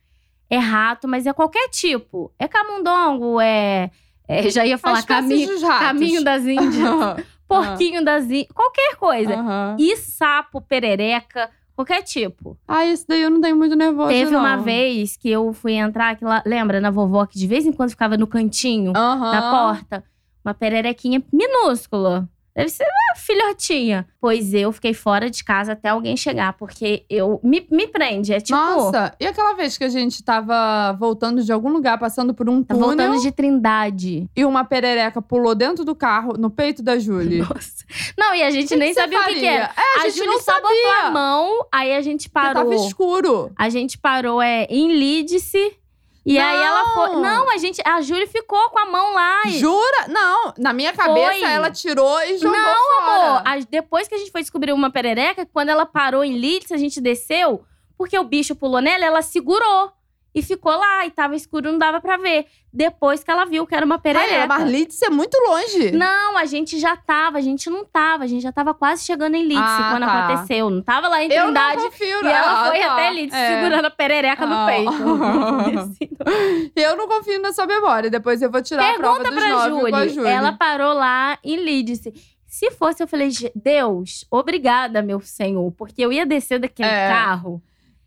É 0.49 0.57
rato, 0.57 1.07
mas 1.07 1.25
é 1.25 1.33
qualquer 1.33 1.69
tipo. 1.69 2.31
É 2.37 2.47
camundongo, 2.47 3.39
é. 3.39 3.89
é- 4.27 4.49
já 4.49 4.65
ia 4.65 4.77
falar 4.77 5.01
caminho, 5.03 5.59
caminho 5.61 6.23
das 6.23 6.43
Índias, 6.45 7.25
porquinho 7.47 8.03
das 8.03 8.25
Índias, 8.25 8.47
qualquer 8.53 8.95
coisa. 8.97 9.33
Aham. 9.33 9.75
E 9.79 9.95
sapo, 9.97 10.61
perereca, 10.61 11.49
qualquer 11.75 12.01
tipo. 12.03 12.57
Ah, 12.67 12.85
esse 12.85 13.05
daí 13.07 13.21
eu 13.21 13.29
não 13.29 13.41
tenho 13.41 13.55
muito 13.55 13.75
nervoso, 13.75 14.09
Teve 14.09 14.31
não. 14.31 14.39
uma 14.39 14.57
vez 14.57 15.17
que 15.17 15.29
eu 15.29 15.51
fui 15.53 15.73
entrar, 15.73 16.15
que 16.15 16.23
lá, 16.25 16.41
lembra, 16.45 16.79
na 16.79 16.91
vovó, 16.91 17.25
que 17.25 17.37
de 17.37 17.47
vez 17.47 17.65
em 17.65 17.71
quando 17.71 17.89
ficava 17.89 18.17
no 18.17 18.27
cantinho 18.27 18.93
Aham. 18.95 19.31
da 19.31 19.41
porta, 19.51 20.03
uma 20.43 20.53
pererequinha 20.53 21.23
minúscula. 21.31 22.27
Deve 22.55 22.69
ser 22.69 22.83
uma 22.83 23.15
filhotinha. 23.15 24.07
Pois 24.21 24.53
eu 24.53 24.71
fiquei 24.71 24.93
fora 24.93 25.29
de 25.29 25.43
casa 25.43 25.73
até 25.73 25.89
alguém 25.89 26.15
chegar, 26.15 26.53
porque 26.53 27.03
eu 27.09 27.39
me, 27.43 27.65
me 27.71 27.87
prende. 27.87 28.31
É 28.31 28.39
tipo, 28.39 28.57
Nossa, 28.57 29.13
e 29.19 29.25
aquela 29.25 29.53
vez 29.53 29.77
que 29.77 29.83
a 29.83 29.89
gente 29.89 30.23
tava 30.23 30.93
voltando 30.93 31.43
de 31.43 31.51
algum 31.51 31.69
lugar, 31.69 31.97
passando 31.97 32.33
por 32.33 32.47
um 32.47 32.63
tá 32.63 32.75
túnel 32.75 32.87
voltando 32.87 33.21
de 33.21 33.31
Trindade. 33.31 34.29
e 34.35 34.45
uma 34.45 34.63
perereca 34.63 35.21
pulou 35.21 35.55
dentro 35.55 35.83
do 35.83 35.95
carro, 35.95 36.33
no 36.37 36.49
peito 36.49 36.83
da 36.83 36.99
Julie? 36.99 37.39
Nossa. 37.39 37.83
Não, 38.17 38.35
e 38.35 38.43
a 38.43 38.51
gente 38.51 38.67
que 38.67 38.75
nem 38.75 38.93
que 38.93 39.01
sabia 39.01 39.19
o 39.19 39.23
que, 39.23 39.27
que 39.29 39.35
faria? 39.35 39.51
era. 39.51 39.71
É, 39.75 39.99
a, 39.99 40.01
a 40.01 40.09
gente 40.09 40.17
Júlia 40.17 40.31
não 40.31 40.39
só 40.41 40.61
botou 40.61 40.91
a 41.01 41.11
mão, 41.11 41.65
aí 41.71 41.95
a 41.95 42.01
gente 42.01 42.29
Porque 42.29 42.47
parou. 42.47 42.71
Tava 42.71 42.75
escuro. 42.75 43.51
A 43.57 43.69
gente 43.69 43.97
parou 43.97 44.41
é, 44.41 44.65
em 44.69 44.95
Lídice. 44.95 45.73
E 46.25 46.39
aí 46.39 46.61
ela 46.61 46.93
foi. 46.93 47.09
Não! 47.09 47.21
Não, 47.21 47.49
a 47.51 47.57
gente. 47.57 47.81
A 47.85 47.99
Júlia 48.01 48.25
ficou 48.27 48.69
com 48.69 48.79
a 48.79 48.85
mão 48.85 49.13
lá. 49.13 49.41
e- 49.47 49.57
Jura? 49.59 50.07
Não, 50.07 50.53
na 50.57 50.71
minha 50.71 50.93
cabeça 50.93 51.31
Foi. 51.39 51.43
ela 51.43 51.69
tirou 51.69 52.21
e 52.23 52.37
jogou 52.37 52.57
Não, 52.57 52.75
fora. 53.05 53.27
amor. 53.27 53.41
a- 53.45 53.59
depois 53.69 54.07
que 54.07 54.15
a 54.15 54.17
gente 54.17 54.31
foi 54.31 54.41
descobrir 54.41 54.71
uma 54.71 54.89
perereca, 54.89 55.45
quando 55.51 55.69
ela 55.69 55.85
parou 55.85 56.23
em 56.23 56.39
Leeds, 56.39 56.71
a 56.71 56.77
gente 56.77 57.01
desceu, 57.01 57.65
porque 57.97 58.17
o 58.17 58.23
bicho 58.23 58.55
pulou 58.55 58.79
nela, 58.81 59.03
ela 59.03 59.21
segurou. 59.21 59.91
E 60.33 60.41
ficou 60.41 60.71
lá. 60.75 61.05
E 61.05 61.11
tava 61.11 61.35
escuro, 61.35 61.71
não 61.71 61.77
dava 61.77 61.99
pra 62.01 62.17
ver. 62.17 62.45
Depois 62.71 63.23
que 63.23 63.29
ela 63.29 63.45
viu 63.45 63.67
que 63.67 63.75
era 63.75 63.85
uma 63.85 63.95
Ai, 63.95 64.01
perereca. 64.01 64.43
a 64.43 64.47
Marlitz 64.47 65.01
é 65.03 65.09
muito 65.09 65.37
longe. 65.47 65.91
Não, 65.91 66.37
a 66.37 66.45
gente 66.45 66.79
já 66.79 66.95
tava, 66.97 67.37
a 67.37 67.41
gente 67.41 67.69
não 67.69 67.85
tava. 67.85 68.23
A 68.23 68.27
gente 68.27 68.41
já 68.41 68.51
tava 68.51 68.73
quase 68.73 69.03
chegando 69.05 69.35
em 69.35 69.43
Lidse 69.43 69.61
Ah, 69.63 69.89
quando 69.91 70.05
tá. 70.05 70.25
aconteceu. 70.27 70.69
Não 70.69 70.81
tava 70.81 71.07
lá 71.07 71.21
em 71.23 71.31
eu 71.31 71.45
não 71.45 71.53
Trindade. 71.53 71.83
confio. 71.83 72.23
E 72.23 72.27
ela 72.27 72.61
ah, 72.63 72.65
foi 72.69 72.79
tá. 72.79 72.93
até 72.93 73.11
Lidse 73.13 73.35
É. 73.35 73.55
segurando 73.55 73.85
a 73.85 73.91
perereca 73.91 74.45
no 74.45 74.53
Ah. 74.55 74.65
peito. 74.65 74.91
Eu 76.75 76.95
não 76.97 77.07
confio 77.07 77.39
na 77.41 77.53
sua 77.53 77.65
memória. 77.65 78.09
Depois 78.09 78.41
eu 78.41 78.49
vou 78.51 78.61
tirar 78.61 78.91
a 78.91 78.93
prova 78.95 79.19
Pergunta 79.23 79.35
dos 79.35 79.43
pra 79.43 79.69
nove 79.69 79.91
com 79.91 79.95
a 79.95 79.99
Júlia. 80.01 80.13
Júlia. 80.13 80.29
Ela 80.29 80.51
parou 80.53 80.93
lá 80.93 81.37
em 81.43 81.57
Lidse. 81.57 82.13
Se 82.47 82.69
fosse, 82.71 83.01
eu 83.01 83.07
falei, 83.07 83.31
"Je- 83.31 83.51
Deus, 83.55 84.25
obrigada, 84.29 85.01
meu 85.01 85.19
senhor, 85.21 85.71
porque 85.71 86.01
eu 86.03 86.11
ia 86.11 86.25
descer 86.25 86.59
daquele 86.59 86.87
É. 86.89 87.09
carro. 87.09 87.61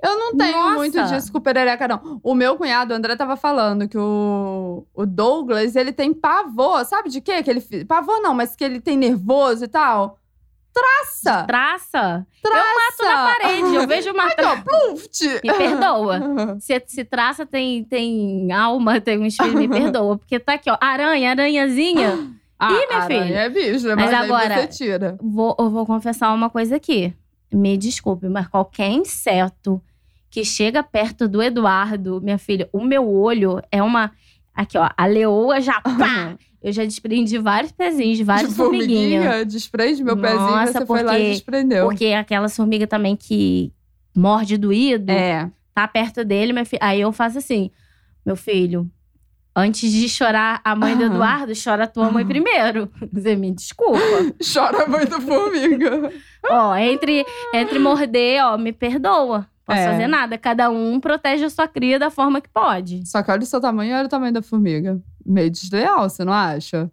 Eu 0.07 0.19
não 0.19 0.37
tenho 0.37 0.57
Nossa. 0.57 0.75
muito 0.77 1.03
disso 1.05 1.33
com 1.33 1.41
perereca, 1.41 1.89
não. 1.89 2.21
O 2.23 2.35
meu 2.35 2.57
cunhado, 2.57 2.93
o 2.93 2.97
André, 2.97 3.17
tava 3.17 3.37
falando 3.37 3.89
que 3.89 3.99
o, 3.99 4.87
o 4.95 5.07
Douglas, 5.07 5.75
ele 5.77 5.93
tem 5.93 6.13
pavor. 6.15 6.85
Sabe 6.85 7.09
de 7.09 7.21
quê? 7.21 7.43
Que 7.43 7.51
ele, 7.51 7.85
pavor 7.85 8.21
não, 8.21 8.33
mas 8.35 8.55
que 8.55 8.63
ele 8.65 8.81
tem 8.81 8.97
nervoso 8.97 9.65
e 9.65 9.69
tal. 9.69 10.19
Traça! 10.73 11.45
Traça. 11.45 12.27
Traça! 12.43 12.59
Eu 13.03 13.07
mato 13.07 13.17
na 13.17 13.35
parede. 13.35 13.75
Eu 13.75 13.87
vejo 13.89 14.13
uma 14.13 14.29
pluft! 14.63 15.25
Me 15.43 15.53
perdoa. 15.55 16.57
Se, 16.61 16.83
se 16.87 17.03
traça 17.05 17.47
tem, 17.47 17.83
tem 17.83 18.53
alma, 18.53 19.01
tem 19.01 19.19
um 19.19 19.25
espírito, 19.25 19.57
me 19.57 19.69
perdoa. 19.69 20.19
Porque 20.19 20.39
tá 20.39 20.53
aqui, 20.55 20.71
ó. 20.71 20.77
Aranha, 20.81 21.31
aranhazinha. 21.31 22.37
Ah, 22.59 22.73
Ih, 22.73 22.87
minha 22.87 23.01
aranha 23.03 23.23
filha. 23.23 23.39
é 23.41 23.49
bicho, 23.51 23.87
Mas 23.89 24.11
mas, 24.11 24.15
agora- 24.15 24.55
você 24.63 24.67
tira. 24.69 25.19
Vou, 25.21 25.55
eu 25.59 25.69
vou 25.69 25.85
confessar 25.85 26.33
uma 26.33 26.49
coisa 26.49 26.77
aqui. 26.77 27.13
Me 27.53 27.77
desculpe, 27.77 28.31
mas 28.31 28.49
qualquer 28.49 28.89
inseto 28.89 29.79
que 30.37 30.45
chega 30.45 30.83
perto 30.83 31.27
do 31.27 31.43
Eduardo, 31.43 32.21
minha 32.21 32.37
filha, 32.37 32.69
o 32.71 32.85
meu 32.85 33.09
olho 33.11 33.59
é 33.73 33.83
uma. 33.83 34.13
Aqui, 34.55 34.77
ó. 34.77 34.87
A 34.95 35.07
leoa 35.07 35.63
já. 35.63 35.81
Pá! 35.81 36.37
Eu 36.63 36.73
já 36.73 36.85
desprendi 36.85 37.39
vários 37.39 37.73
pezinhos, 37.73 38.21
várias 38.21 38.51
de 38.51 38.55
formiguinhas. 38.57 39.23
formiguinha, 39.25 39.45
desprende 39.47 40.05
meu 40.05 40.15
pezinho, 40.15 40.41
Nossa, 40.43 40.73
você 40.81 40.85
foi 40.87 41.03
lá 41.03 41.15
e 41.19 41.23
porque- 41.23 41.31
desprendeu. 41.33 41.85
Porque 41.87 42.07
aquela 42.09 42.51
formiga 42.51 42.87
também 42.87 43.17
que 43.17 43.73
morde 44.15 44.59
doído. 44.59 45.11
É. 45.11 45.51
tá 45.75 45.89
perto 45.89 46.23
dele, 46.23 46.53
minha 46.53 46.67
filha. 46.67 46.81
Aí 46.83 47.01
eu 47.01 47.11
faço 47.13 47.39
assim, 47.39 47.71
meu 48.25 48.37
filho, 48.37 48.91
antes 49.55 49.91
de 49.91 50.07
chorar 50.07 50.61
a 50.63 50.77
mãe 50.77 50.95
do. 50.95 51.05
Eduardo, 51.05 51.53
chora 51.55 51.85
a 51.85 51.87
tua 51.87 52.11
mãe 52.11 52.27
primeiro. 52.27 52.91
Você 53.11 53.35
me 53.37 53.53
desculpa. 53.53 53.99
Chora 54.53 54.87
muito 54.87 55.19
formiga. 55.23 56.13
ó, 56.51 56.77
entre, 56.77 57.25
entre 57.55 57.79
morder, 57.79 58.45
ó, 58.45 58.59
me 58.59 58.71
perdoa. 58.73 59.47
Posso 59.67 59.81
É. 59.81 59.91
fazer 59.91 60.07
nada. 60.07 60.39
Cada 60.39 60.71
um 60.71 61.01
protege 61.01 61.45
a 61.45 61.51
sua 61.51 61.67
cria 61.67 61.99
da 61.99 62.09
forma 62.09 62.41
que 62.41 62.49
pode. 62.49 63.05
Só 63.07 63.23
que 63.23 63.31
olha 63.31 63.43
o 63.43 63.47
seu 63.47 63.61
tamanho 63.61 63.91
e 63.91 63.95
olha 63.95 64.07
o 64.07 64.09
tamanho 64.09 64.33
da 64.33 64.41
formiga. 64.43 65.01
Meio 65.25 65.51
desleal, 65.51 66.09
você 66.09 66.25
não 66.25 66.33
acha? 66.33 66.91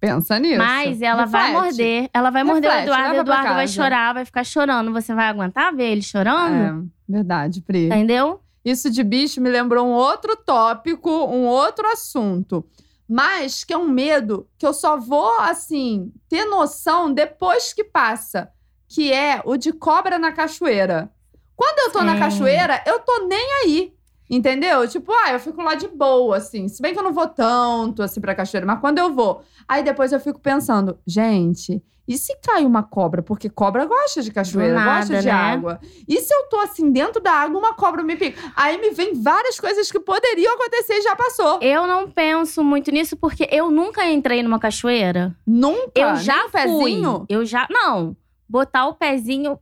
Pensa 0.00 0.38
nisso. 0.38 0.58
Mas 0.58 1.02
ela 1.02 1.26
vai 1.26 1.48
Reflete. 1.52 1.62
morder. 1.64 2.10
Ela 2.14 2.30
vai 2.30 2.44
morder 2.44 2.70
o 2.70 2.72
Reflete, 2.74 2.88
Eduardo. 2.98 3.16
O 3.16 3.20
Eduardo 3.20 3.54
vai 3.54 3.68
chorar, 3.68 4.14
vai 4.14 4.24
ficar 4.24 4.44
chorando. 4.44 4.92
Você 4.92 5.12
vai 5.14 5.26
aguentar 5.26 5.74
ver 5.74 5.90
ele 5.90 6.02
chorando? 6.02 6.88
É, 7.08 7.12
verdade, 7.12 7.60
Pri. 7.60 7.86
Entendeu? 7.86 8.40
Isso 8.64 8.90
de 8.90 9.02
bicho 9.04 9.40
me 9.40 9.50
lembrou 9.50 9.86
um 9.86 9.90
outro 9.92 10.34
tópico, 10.36 11.10
um 11.10 11.44
outro 11.46 11.86
assunto. 11.88 12.64
Mas 13.08 13.64
que 13.64 13.72
é 13.72 13.78
um 13.78 13.88
medo 13.88 14.46
que 14.58 14.66
eu 14.66 14.72
só 14.72 14.96
vou, 14.98 15.40
assim, 15.40 16.12
ter 16.28 16.44
noção 16.44 17.12
depois 17.12 17.72
que 17.72 17.82
passa. 17.84 18.50
Que 18.88 19.12
é 19.12 19.40
o 19.44 19.56
de 19.56 19.72
cobra 19.72 20.18
na 20.18 20.30
cachoeira. 20.32 21.10
Quando 21.58 21.78
eu 21.80 21.90
tô 21.90 22.04
na 22.04 22.12
Sim. 22.12 22.20
cachoeira, 22.20 22.80
eu 22.86 23.00
tô 23.00 23.26
nem 23.26 23.52
aí. 23.64 23.92
Entendeu? 24.30 24.86
Tipo, 24.86 25.12
ah, 25.12 25.32
eu 25.32 25.40
fico 25.40 25.60
lá 25.60 25.74
de 25.74 25.88
boa, 25.88 26.36
assim. 26.36 26.68
Se 26.68 26.80
bem 26.80 26.92
que 26.92 27.00
eu 27.00 27.02
não 27.02 27.12
vou 27.12 27.26
tanto, 27.26 28.00
assim, 28.00 28.20
pra 28.20 28.32
cachoeira. 28.32 28.64
Mas 28.64 28.78
quando 28.78 28.98
eu 28.98 29.12
vou. 29.12 29.42
Aí 29.66 29.82
depois 29.82 30.12
eu 30.12 30.20
fico 30.20 30.38
pensando, 30.38 30.96
gente, 31.04 31.82
e 32.06 32.16
se 32.16 32.36
cai 32.40 32.64
uma 32.64 32.84
cobra? 32.84 33.22
Porque 33.22 33.50
cobra 33.50 33.84
gosta 33.86 34.22
de 34.22 34.30
cachoeira, 34.30 34.74
nada, 34.74 35.00
gosta 35.00 35.18
de 35.18 35.26
né? 35.26 35.32
água. 35.32 35.80
E 36.06 36.20
se 36.20 36.32
eu 36.32 36.48
tô 36.48 36.60
assim 36.60 36.92
dentro 36.92 37.20
da 37.20 37.32
água, 37.32 37.58
uma 37.58 37.74
cobra 37.74 38.04
me 38.04 38.14
pica? 38.14 38.40
Aí 38.54 38.78
me 38.80 38.90
vem 38.90 39.20
várias 39.20 39.58
coisas 39.58 39.90
que 39.90 39.98
poderiam 39.98 40.54
acontecer 40.54 40.94
e 40.94 41.02
já 41.02 41.16
passou. 41.16 41.58
Eu 41.60 41.88
não 41.88 42.08
penso 42.08 42.62
muito 42.62 42.92
nisso 42.92 43.16
porque 43.16 43.48
eu 43.50 43.68
nunca 43.68 44.08
entrei 44.08 44.44
numa 44.44 44.60
cachoeira. 44.60 45.36
Nunca. 45.44 45.90
Eu 45.96 46.12
nem 46.12 46.22
já 46.22 46.48
pezinho. 46.50 47.18
fui. 47.18 47.26
Eu 47.28 47.44
já. 47.44 47.66
Não. 47.68 48.16
Botar 48.48 48.86
o 48.86 48.94
pezinho 48.94 49.58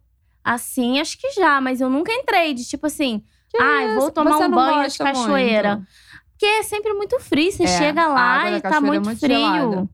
assim, 0.54 1.00
acho 1.00 1.18
que 1.18 1.30
já, 1.32 1.60
mas 1.60 1.80
eu 1.80 1.90
nunca 1.90 2.12
entrei 2.12 2.54
de 2.54 2.64
tipo 2.64 2.86
assim. 2.86 3.22
Que 3.50 3.60
Ai, 3.62 3.88
vou 3.94 4.04
isso? 4.04 4.12
tomar 4.12 4.36
um 4.38 4.50
banho 4.50 4.88
de 4.88 4.98
cachoeira. 4.98 5.76
muito? 5.76 5.88
Porque 6.30 6.46
é 6.46 6.62
sempre 6.62 6.92
muito 6.94 7.18
frio. 7.20 7.50
Você 7.50 7.64
É, 7.64 7.66
chega 7.66 8.06
lá 8.06 8.50
e 8.50 8.60
tá 8.60 8.70
cachoeira 8.70 8.86
é 8.86 8.90
muito, 8.90 9.04
muito 9.06 9.18
frio. 9.20 9.38
gelada. 9.38 9.88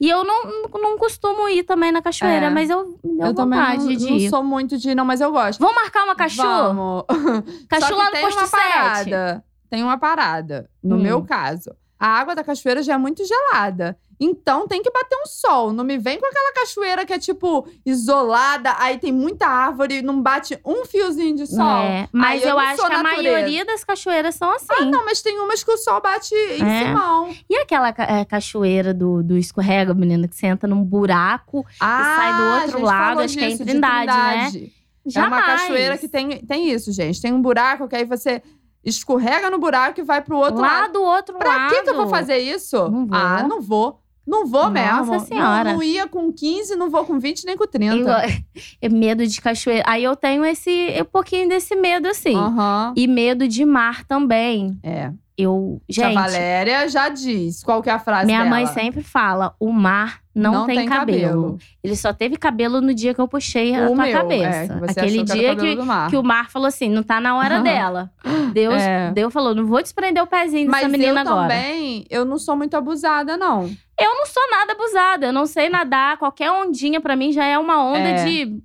E 0.00 0.08
eu 0.08 0.22
não, 0.22 0.68
não, 0.80 0.96
costumo 0.96 1.48
ir 1.48 1.64
também 1.64 1.90
na 1.90 2.00
cachoeira, 2.00 2.46
É. 2.46 2.50
mas 2.50 2.70
eu 2.70 2.86
me 3.02 3.16
deu 3.18 3.26
Eu 3.26 3.34
também 3.34 3.58
vontade 3.58 3.82
não, 3.84 3.92
de 3.96 4.06
não 4.10 4.16
ir. 4.16 4.30
sou 4.30 4.44
muito 4.44 4.78
de 4.78 4.90
ir, 4.90 4.94
não, 4.94 5.04
mas 5.04 5.20
eu 5.20 5.32
gosto. 5.32 5.58
Vamos 5.58 5.74
marcar 5.74 6.04
uma 6.04 6.14
cachu? 6.14 6.36
Vamos. 6.42 7.02
Cachu 7.68 7.96
lá 7.96 8.04
no 8.04 8.10
tem 8.12 8.20
posto 8.22 8.38
uma 8.38 8.46
7. 8.46 8.60
parada. 8.62 9.44
Tem 9.68 9.82
uma 9.82 9.98
parada, 9.98 10.70
no 10.82 10.94
Hum. 10.96 11.00
meu 11.00 11.22
caso. 11.24 11.72
A 11.98 12.06
água 12.06 12.34
da 12.34 12.44
cachoeira 12.44 12.82
já 12.82 12.94
é 12.94 12.98
muito 12.98 13.22
gelada. 13.24 13.98
Então 14.20 14.66
tem 14.66 14.82
que 14.82 14.90
bater 14.90 15.16
um 15.16 15.26
sol. 15.26 15.72
Não 15.72 15.84
me 15.84 15.96
vem 15.96 16.18
com 16.18 16.26
aquela 16.26 16.52
cachoeira 16.52 17.06
que 17.06 17.12
é 17.12 17.18
tipo 17.20 17.68
isolada, 17.86 18.74
aí 18.78 18.98
tem 18.98 19.12
muita 19.12 19.46
árvore, 19.46 20.02
não 20.02 20.20
bate 20.20 20.58
um 20.64 20.84
fiozinho 20.84 21.36
de 21.36 21.46
sol. 21.46 21.82
É, 21.82 22.08
mas 22.12 22.42
eu 22.42 22.48
eu, 22.50 22.58
acho 22.58 22.84
que 22.84 22.92
a 22.92 23.02
natureza. 23.02 23.22
maioria 23.32 23.64
das 23.64 23.84
cachoeiras 23.84 24.34
são 24.34 24.50
assim. 24.50 24.66
Ah, 24.70 24.84
não, 24.84 25.04
mas 25.04 25.22
tem 25.22 25.38
umas 25.38 25.62
que 25.62 25.70
o 25.70 25.76
sol 25.76 26.00
bate 26.00 26.34
em 26.34 26.64
É. 26.68 26.86
cima. 26.86 27.28
E 27.48 27.56
aquela 27.58 27.88
é, 27.96 28.24
cachoeira 28.24 28.92
do, 28.92 29.22
do 29.22 29.36
escorrega, 29.36 29.94
menina, 29.94 30.26
que 30.26 30.34
você 30.34 30.46
entra 30.48 30.68
num 30.68 30.82
buraco 30.82 31.64
Ah, 31.78 32.16
sai 32.16 32.36
do 32.36 32.62
outro 32.74 32.84
lado, 32.84 33.20
acho 33.20 33.36
que 33.38 33.44
é 33.44 33.46
em 33.46 33.50
disso, 33.50 33.64
de 33.64 33.70
Trindade, 33.70 34.06
né? 34.06 34.32
Trindade. 34.50 34.72
Jamais. 35.06 35.32
É 35.32 35.36
uma 35.36 35.46
cachoeira 35.58 35.96
que 35.96 36.08
tem, 36.08 36.44
tem 36.44 36.70
isso, 36.70 36.92
gente. 36.92 37.22
Tem 37.22 37.32
um 37.32 37.40
buraco 37.40 37.86
que 37.88 37.96
aí 37.96 38.04
você 38.04 38.42
escorrega 38.88 39.50
no 39.50 39.58
buraco 39.58 40.00
e 40.00 40.02
vai 40.02 40.20
pro 40.22 40.36
outro 40.36 40.60
Lá 40.60 40.80
lado. 40.82 40.92
do 40.94 41.02
outro 41.02 41.36
Pra 41.38 41.48
lado. 41.56 41.74
que, 41.74 41.82
que 41.82 41.90
eu 41.90 41.96
vou 41.96 42.08
fazer 42.08 42.38
isso? 42.38 42.76
Não 42.88 43.06
vou. 43.06 43.18
Ah, 43.18 43.42
não 43.42 43.60
vou. 43.60 44.00
Não 44.26 44.44
vou 44.46 44.68
Nossa 44.68 44.72
mesmo. 45.10 45.20
Senhora. 45.20 45.64
Não, 45.70 45.72
não 45.76 45.82
ia 45.82 46.06
com 46.06 46.30
15, 46.30 46.76
não 46.76 46.90
vou 46.90 47.02
com 47.06 47.18
20 47.18 47.46
nem 47.46 47.56
com 47.56 47.66
30. 47.66 47.94
Eu, 47.96 48.10
é 48.82 48.88
medo 48.90 49.26
de 49.26 49.40
cachoeira. 49.40 49.82
Aí 49.86 50.04
eu 50.04 50.14
tenho 50.14 50.44
esse 50.44 50.70
um 51.00 51.04
pouquinho 51.06 51.48
desse 51.48 51.74
medo, 51.74 52.06
assim. 52.08 52.36
Aham. 52.36 52.92
E 52.94 53.06
medo 53.06 53.48
de 53.48 53.64
mar 53.64 54.04
também. 54.04 54.78
É. 54.82 55.10
Eu, 55.40 55.80
gente, 55.88 56.14
Valéria 56.14 56.88
já 56.88 57.08
diz. 57.08 57.62
Qual 57.62 57.80
que 57.80 57.88
é 57.88 57.92
a 57.92 57.98
frase 58.00 58.26
minha 58.26 58.38
dela? 58.40 58.50
mãe 58.50 58.66
sempre 58.66 59.04
fala: 59.04 59.54
o 59.60 59.70
mar 59.72 60.18
não, 60.34 60.52
Não 60.52 60.66
tem, 60.66 60.78
tem 60.80 60.88
cabelo. 60.88 61.20
cabelo. 61.22 61.58
Ele 61.82 61.94
só 61.94 62.12
teve 62.12 62.36
cabelo 62.36 62.80
no 62.80 62.92
dia 62.92 63.14
que 63.14 63.20
eu 63.20 63.28
puxei 63.28 63.72
a 63.72 63.84
O 63.84 63.94
tua 63.94 64.04
meu, 64.04 64.12
cabeça. 64.12 64.48
é, 64.48 64.66
que 64.68 64.90
Aquele 65.00 65.18
que 65.18 65.24
dia 65.32 65.54
que, 65.54 65.76
mar. 65.76 66.10
que 66.10 66.16
o 66.16 66.24
mar 66.24 66.50
falou 66.50 66.66
assim: 66.66 66.88
não 66.90 67.04
tá 67.04 67.20
na 67.20 67.36
hora 67.36 67.60
dela. 67.60 68.10
Deus, 68.52 68.82
É. 68.82 69.12
Deus 69.12 69.32
falou: 69.32 69.54
não 69.54 69.64
vou 69.64 69.80
desprender 69.80 70.20
o 70.20 70.26
pezinho 70.26 70.66
dessa 70.70 70.82
Mas 70.82 70.90
menina 70.90 71.20
eu 71.22 71.28
agora. 71.28 71.42
também, 71.48 72.04
eu 72.10 72.24
não 72.24 72.36
sou 72.36 72.56
muito 72.56 72.76
abusada, 72.76 73.36
não. 73.36 73.70
Eu 73.96 74.14
não 74.16 74.26
sou 74.26 74.42
nada 74.50 74.72
abusada, 74.72 75.26
eu 75.26 75.32
não 75.32 75.46
sei 75.46 75.68
nadar. 75.68 76.16
Qualquer 76.18 76.50
ondinha 76.50 77.00
pra 77.00 77.14
mim 77.14 77.30
já 77.30 77.44
é 77.44 77.56
uma 77.56 77.80
onda 77.84 78.00
É. 78.08 78.24
de. 78.24 78.58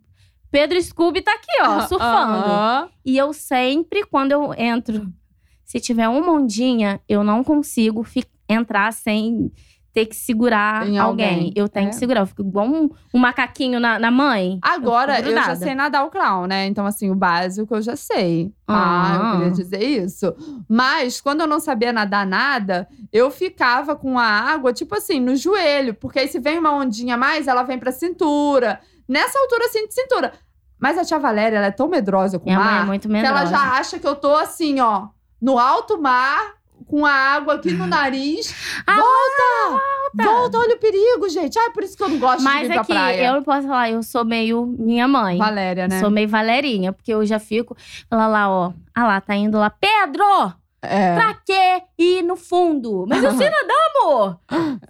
Pedro 0.50 0.80
Scooby 0.82 1.22
tá 1.22 1.34
aqui, 1.34 1.62
ó, 1.64 1.82
surfando. 1.88 2.34
Aham. 2.46 2.90
E 3.06 3.16
eu 3.18 3.32
sempre, 3.34 4.06
quando 4.06 4.32
eu 4.32 4.54
entro, 4.56 5.08
se 5.74 5.80
tiver 5.80 6.08
uma 6.08 6.32
ondinha, 6.34 7.02
eu 7.10 7.24
não 7.24 7.44
consigo 7.44 8.04
fi- 8.04 8.24
entrar 8.48 8.94
sem 8.94 9.52
ter 9.92 10.06
que 10.06 10.16
segurar 10.16 10.82
alguém. 10.82 11.00
alguém, 11.00 11.54
Eu 11.56 11.68
tenho 11.68 11.88
é. 11.88 11.90
que 11.90 11.96
segurar. 11.96 12.20
Eu 12.22 12.28
fico 12.28 12.42
igual 12.44 12.68
um, 12.68 12.90
um 13.12 13.18
macaquinho 13.20 13.80
na, 13.80 13.98
na 13.98 14.12
mãe. 14.12 14.60
Agora, 14.62 15.16
fico 15.16 15.30
eu, 15.30 15.36
já 15.36 15.56
sei 15.56 15.74
nadar 15.74 16.06
o 16.06 16.12
clown, 16.12 16.46
né? 16.46 16.68
Então, 16.68 16.86
assim, 16.86 17.10
o 17.10 17.16
básico 17.16 17.74
eu 17.76 17.82
já 17.82 17.96
sei. 17.96 18.54
Ah, 18.68 18.76
Ah. 18.76 19.16
eu 19.16 19.32
queria 19.40 19.52
dizer 19.52 19.84
isso. 19.84 20.32
Mas, 20.70 21.20
quando 21.20 21.42
eu 21.42 21.48
não 21.48 21.60
sabia 21.60 21.92
nadar 21.92 22.26
nada, 22.26 22.88
eu 23.12 23.32
ficava 23.32 23.96
com 23.96 24.20
a 24.20 24.26
água, 24.26 24.72
tipo 24.74 24.96
assim, 24.96 25.20
no 25.20 25.36
joelho. 25.36 25.96
Porque 25.96 26.20
aí, 26.20 26.28
se 26.28 26.40
vem 26.40 26.60
uma 26.60 26.72
ondinha 26.72 27.16
a 27.16 27.18
mais, 27.18 27.48
ela 27.48 27.64
vem 27.64 27.80
pra 27.80 27.92
cintura. 27.92 28.80
Nessa 29.10 29.40
altura, 29.40 29.66
assim, 29.66 29.88
de 29.88 29.94
cintura. 29.96 30.34
Mas 30.80 30.98
a 31.00 31.04
tia 31.06 31.18
Valéria, 31.18 31.58
ela 31.58 31.68
é 31.68 31.72
tão 31.72 31.88
medrosa 31.88 32.38
com 32.40 32.50
o 32.50 32.54
é 32.54 32.56
mar, 32.58 32.86
muito 32.86 33.08
que 33.08 33.16
ela 33.16 33.42
medrosa. 33.42 33.52
já 33.52 33.74
acha 33.78 33.98
que 34.00 34.08
eu 34.08 34.16
tô, 34.16 34.36
assim, 34.36 34.80
ó, 34.80 35.08
no 35.44 35.60
alto 35.60 36.02
mar, 36.02 36.54
com 36.88 37.06
a 37.06 37.12
água 37.12 37.56
aqui 37.56 37.72
no 37.72 37.86
nariz. 37.88 38.56
Ah, 38.88 38.96
volta! 38.96 39.84
Volta, 40.16 40.60
olha 40.60 40.76
o 40.76 40.80
perigo, 40.80 41.28
gente. 41.28 41.58
Ah, 41.58 41.72
por 41.72 41.84
isso 41.84 41.98
que 41.98 42.04
eu 42.04 42.10
não 42.10 42.20
gosto 42.20 42.38
de 42.40 42.44
Mas 42.44 42.64
ir 42.64 42.68
pra 42.68 42.76
é 42.76 42.80
que 42.80 42.94
praia. 42.94 43.26
eu 43.28 43.34
não 43.34 43.44
posso 43.44 43.68
falar, 43.68 43.90
eu 43.90 44.04
sou 44.04 44.24
meio 44.24 44.66
minha 44.66 45.08
mãe. 45.08 45.38
Valéria, 45.40 45.88
né? 45.88 46.00
Sou 46.00 46.12
meio 46.12 46.30
Valerinha, 46.30 46.94
porque 46.94 47.12
eu 47.14 47.26
já 47.26 47.40
fico. 47.40 47.76
Lá, 48.12 48.28
lá, 48.28 48.50
ó. 48.50 48.74
Ah 48.94 49.06
lá, 49.08 49.20
tá 49.22 49.36
indo 49.36 49.58
lá. 49.58 49.70
Pedro! 49.72 50.54
É. 50.84 51.16
Pra 51.16 51.34
quê 51.46 51.82
ir 51.98 52.22
no 52.24 52.36
fundo? 52.36 53.06
Mas 53.08 53.24
eu 53.24 53.32
sei 53.32 53.50
nadar, 53.52 53.76
amor! 54.02 54.40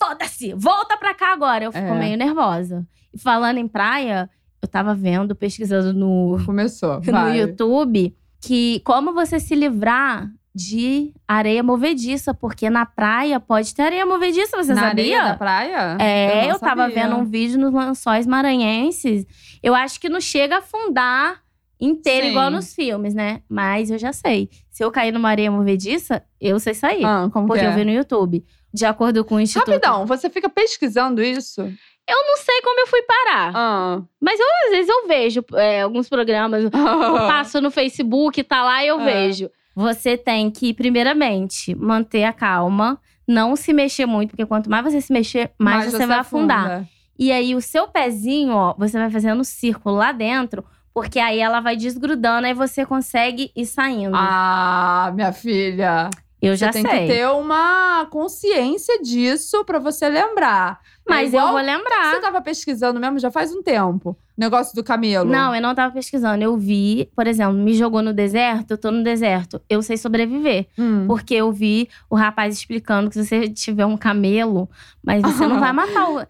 Foda-se! 0.01 0.53
Volta 0.55 0.97
pra 0.97 1.13
cá 1.13 1.31
agora. 1.31 1.63
Eu 1.65 1.71
fico 1.71 1.85
É. 1.85 1.97
meio 1.99 2.17
nervosa. 2.17 2.85
E 3.13 3.17
falando 3.17 3.59
em 3.59 3.67
praia, 3.67 4.29
eu 4.61 4.67
tava 4.67 4.93
vendo, 4.93 5.33
pesquisando 5.35 5.93
no, 5.93 6.37
Começou. 6.45 6.95
no 7.05 7.11
vai. 7.11 7.39
YouTube, 7.39 8.13
que 8.41 8.81
como 8.83 9.13
você 9.13 9.39
se 9.39 9.55
livrar 9.55 10.27
de 10.55 11.13
areia 11.27 11.63
movediça, 11.63 12.33
porque 12.33 12.69
na 12.69 12.85
praia 12.85 13.39
pode 13.39 13.73
ter 13.73 13.81
areia 13.83 14.05
movediça, 14.05 14.55
você 14.55 14.73
Na 14.73 14.81
sabia? 14.89 15.15
areia 15.17 15.31
da 15.31 15.37
praia? 15.37 15.97
É, 15.99 16.45
eu, 16.45 16.49
não 16.53 16.59
tava 16.59 16.83
sabia. 16.83 16.95
vendo 17.03 17.15
um 17.15 17.25
vídeo 17.25 17.59
nos 17.59 17.73
lençóis 17.73 18.27
maranhenses. 18.27 19.25
Eu 19.63 19.73
acho 19.73 19.99
que 19.99 20.09
não 20.09 20.21
chega 20.21 20.55
a 20.55 20.59
afundar 20.59 21.41
inteiro, 21.81 22.25
Sim. 22.25 22.31
igual 22.31 22.51
nos 22.51 22.73
filmes, 22.73 23.13
né? 23.13 23.41
Mas 23.49 23.89
eu 23.89 23.97
já 23.97 24.13
sei. 24.13 24.49
Se 24.69 24.83
eu 24.83 24.91
cair 24.91 25.11
numa 25.11 25.29
areia 25.29 25.49
movediça, 25.51 26.23
eu 26.39 26.59
sei 26.59 26.73
sair. 26.73 27.03
Ah, 27.03 27.29
como 27.33 27.47
porque 27.47 27.59
que 27.61 27.65
é? 27.65 27.69
eu 27.69 27.73
vi 27.75 27.83
no 27.83 27.91
YouTube. 27.91 28.45
De 28.73 28.85
acordo 28.85 29.23
com 29.25 29.35
o 29.35 29.39
Instituto. 29.39 29.69
Rapidão, 29.71 30.05
você 30.05 30.29
fica 30.29 30.49
pesquisando 30.49 31.21
isso? 31.21 31.61
Eu 31.61 32.17
não 32.27 32.37
sei 32.37 32.61
como 32.61 32.79
eu 32.81 32.87
fui 32.87 33.01
parar. 33.03 33.51
Ah. 33.55 34.01
Mas 34.21 34.39
eu, 34.39 34.45
às 34.65 34.71
vezes 34.71 34.89
eu 34.89 35.07
vejo 35.07 35.43
é, 35.55 35.81
alguns 35.81 36.07
programas. 36.09 36.63
Eu 36.63 36.71
passo 37.27 37.59
no 37.61 37.71
Facebook, 37.71 38.43
tá 38.43 38.63
lá 38.63 38.83
e 38.83 38.87
eu 38.87 38.99
É. 39.01 39.03
vejo. 39.03 39.49
Você 39.75 40.17
tem 40.17 40.49
que, 40.51 40.73
primeiramente, 40.73 41.73
manter 41.75 42.23
a 42.25 42.33
calma. 42.33 42.99
Não 43.27 43.55
se 43.55 43.71
mexer 43.71 44.05
muito, 44.05 44.31
porque 44.31 44.45
quanto 44.45 44.69
mais 44.69 44.83
você 44.83 44.99
se 44.99 45.11
mexer, 45.13 45.51
mais, 45.57 45.91
você, 45.91 46.05
vai 46.05 46.19
afundar. 46.19 46.65
afunda. 46.65 46.89
E 47.17 47.31
aí, 47.31 47.55
o 47.55 47.61
seu 47.61 47.87
pezinho, 47.87 48.53
ó, 48.53 48.75
você 48.77 48.97
vai 48.97 49.09
fazendo 49.09 49.39
um 49.39 49.43
círculo 49.45 49.95
lá 49.95 50.11
dentro, 50.11 50.63
porque 50.93 51.19
aí 51.19 51.39
ela 51.39 51.59
vai 51.61 51.75
desgrudando, 51.77 52.45
aí 52.47 52.53
você 52.53 52.85
consegue 52.85 53.51
ir 53.55 53.65
saindo. 53.65 54.15
Ah, 54.15 55.11
minha 55.15 55.31
filha. 55.31 56.09
eu 56.41 56.55
já 56.55 56.67
você 56.71 56.83
tem 56.83 56.91
sei. 56.91 57.07
que 57.07 57.13
ter 57.13 57.27
uma 57.29 58.05
consciência 58.11 59.01
disso 59.01 59.63
pra 59.63 59.79
você 59.79 60.09
lembrar. 60.09 60.79
Mas 61.07 61.33
É 61.33 61.37
eu 61.37 61.39
igual 61.39 61.53
vou 61.53 61.61
lembrar. 61.61 62.11
Você 62.15 62.19
tava 62.19 62.41
pesquisando 62.41 62.99
mesmo 62.99 63.19
já 63.19 63.31
faz 63.31 63.53
um 63.55 63.63
tempo. 63.63 64.17
Negócio 64.35 64.75
do 64.75 64.83
camelo. 64.83 65.29
Não, 65.29 65.53
eu 65.55 65.61
não 65.61 65.75
tava 65.75 65.93
pesquisando. 65.93 66.43
Eu 66.43 66.57
vi, 66.57 67.09
por 67.15 67.27
exemplo, 67.27 67.53
me 67.53 67.73
jogou 67.75 68.01
no 68.01 68.11
deserto, 68.13 68.71
eu 68.71 68.77
tô 68.77 68.89
no 68.91 69.03
deserto. 69.03 69.61
Eu 69.69 69.81
sei 69.83 69.95
sobreviver. 69.97 70.67
Hum. 70.77 71.05
Porque 71.07 71.35
eu 71.35 71.51
vi 71.51 71.87
o 72.09 72.15
rapaz 72.15 72.55
explicando 72.57 73.09
que 73.09 73.15
se 73.15 73.25
você 73.25 73.47
tiver 73.49 73.85
um 73.85 73.95
camelo, 73.95 74.67
mas 75.05 75.21
você 75.21 75.45
não 75.45 75.59
vai 75.61 75.71
matar 75.71 76.09
o. 76.09 76.15
Não, 76.19 76.25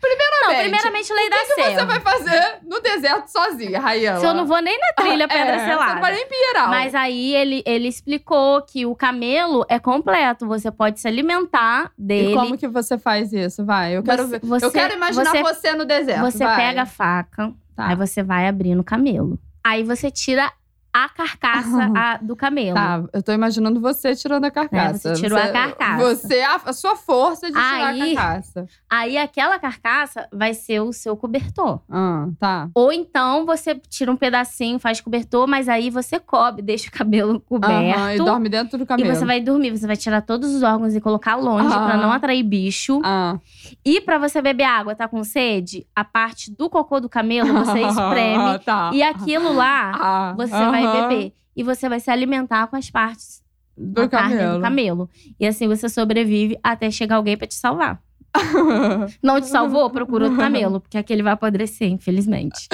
primeiramente, 0.60 1.14
lei 1.14 1.30
da 1.30 1.36
O 1.38 1.40
que, 1.40 1.46
que 1.46 1.54
você 1.54 1.76
selva. 1.76 1.86
vai 1.86 2.00
fazer 2.02 2.58
no 2.68 2.82
deserto 2.82 3.28
sozinha, 3.28 3.80
Raíla? 3.80 4.20
Se 4.20 4.26
eu 4.26 4.34
não 4.34 4.46
vou 4.46 4.62
nem 4.62 4.78
na 4.78 4.94
trilha 5.02 5.28
Pedra 5.30 5.56
é, 5.56 5.60
Você 5.60 5.66
Selada. 5.66 5.94
não 5.96 6.02
vai 6.02 6.14
nem. 6.14 6.24
Mas 6.68 6.94
aí 6.96 7.34
ele, 7.36 7.64
ele 7.66 7.88
explicou 7.88 8.62
que 8.62 8.86
o 8.86 8.94
camelo 8.96 9.66
é 9.70 9.80
completo. 9.80 10.46
Você 10.48 10.70
pode 10.70 11.00
se 11.00 11.08
alimentar 11.08 11.92
dele. 11.98 12.32
E 12.32 12.36
como 12.36 12.58
que 12.58 12.68
você 12.68 12.98
faz 12.98 13.32
isso? 13.32 13.66
Vai, 13.66 13.96
eu 13.96 14.04
quero 14.04 14.24
Você- 14.24 14.40
ver. 14.40 14.46
você- 14.46 14.66
eu 14.66 14.72
quero 14.72 14.94
imaginar 14.94 15.32
você- 15.32 15.42
você, 15.44 15.74
no 15.74 15.86
deserto. 15.86 16.22
Você 16.22 16.44
vai. 16.44 16.56
pega 16.58 16.82
a 16.82 16.86
faca, 16.86 17.54
Tá. 17.76 17.88
aí 17.88 17.96
você 17.96 18.22
vai 18.22 18.48
abrindo 18.48 18.80
o 18.80 18.84
camelo. 18.84 19.40
Aí 19.64 19.84
você 19.84 20.12
tira 20.12 20.52
a 20.94 21.10
carcaça 21.10 21.92
a- 21.98 22.18
do 22.22 22.36
camelo. 22.36 22.76
Tá, 22.76 23.04
eu 23.12 23.24
tô 23.24 23.32
imaginando 23.32 23.80
você 23.82 24.16
tirando 24.16 24.46
a 24.46 24.52
carcaça. 24.52 25.10
É, 25.10 25.16
você 25.16 25.22
tirou 25.22 25.38
a 25.40 25.48
carcaça. 25.48 25.98
Você, 26.04 26.42
a, 26.42 26.56
a 26.66 26.74
sua 26.74 26.96
força 26.96 27.48
de 27.48 27.54
tirar 27.54 27.86
Aí- 27.88 28.12
a 28.12 28.16
carcaça. 28.16 28.66
Aí 28.90 29.18
aquela 29.18 29.58
carcaça 29.60 30.28
vai 30.32 30.54
ser 30.54 30.80
o 30.82 30.94
seu 30.94 31.18
cobertor. 31.18 31.82
Ah, 31.90 32.28
tá. 32.40 32.70
Ou 32.76 32.94
então 32.94 33.46
você 33.46 33.76
tira 33.90 34.12
um 34.12 34.16
pedacinho, 34.16 34.78
faz 34.80 35.02
cobertor, 35.02 35.48
mas 35.48 35.68
aí 35.68 35.90
você 35.90 36.20
cobre, 36.20 36.62
deixa 36.62 36.90
o 36.90 36.92
cabelo 36.92 37.40
coberto. 37.40 37.74
Aham, 38.00 38.14
e 38.14 38.18
dorme 38.18 38.50
dentro 38.50 38.78
do 38.78 38.84
E 38.84 38.88
camelo. 38.88 39.16
você 39.16 39.26
vai 39.26 39.40
dormir, 39.42 39.72
você 39.72 39.88
vai 39.88 39.98
tirar 39.98 40.22
todos 40.22 40.54
os 40.54 40.62
órgãos 40.64 40.94
e 40.96 41.02
colocar 41.02 41.36
longe 41.36 41.74
Ah. 41.74 41.86
pra 41.86 41.98
não 41.98 42.12
atrair 42.12 42.44
bicho. 42.44 43.02
Ah. 43.04 43.40
E 43.84 44.00
pra 44.02 44.18
você 44.18 44.42
beber 44.42 44.64
água, 44.66 44.96
tá 44.96 45.08
com 45.08 45.24
sede? 45.24 45.88
A 45.96 46.04
parte 46.04 46.52
do 46.56 46.70
cocô 46.70 47.00
do 47.00 47.10
camelo 47.10 47.52
você 47.66 47.80
espreme 47.88 48.60
tá. 48.60 48.92
e 48.94 49.02
aquilo 49.02 49.54
lá 49.54 49.92
Ah, 49.96 50.34
você 50.38 50.52
vai 50.52 50.83
aham. 50.86 51.10
beber. 51.10 51.34
E 51.56 51.64
você 51.64 51.88
vai 51.88 52.00
se 52.00 52.10
alimentar 52.10 52.68
com 52.68 52.76
as 52.76 52.90
partes 52.90 53.44
Do 53.78 54.08
camelo. 54.10 54.56
do 54.58 54.62
camelo. 54.62 55.10
E 55.40 55.46
assim 55.46 55.68
você 55.68 55.88
sobrevive 55.88 56.58
até 56.64 56.90
chegar 56.90 57.18
alguém 57.18 57.38
pra 57.38 57.48
te 57.48 57.56
salvar. 57.56 58.02
Não 59.22 59.40
te 59.40 59.48
salvou? 59.48 59.90
Procura 59.90 60.26
outro 60.26 60.40
camelo, 60.40 60.80
porque 60.82 60.98
aquele 60.98 61.22
vai 61.22 61.34
apodrecer, 61.34 61.88
infelizmente. 61.90 62.68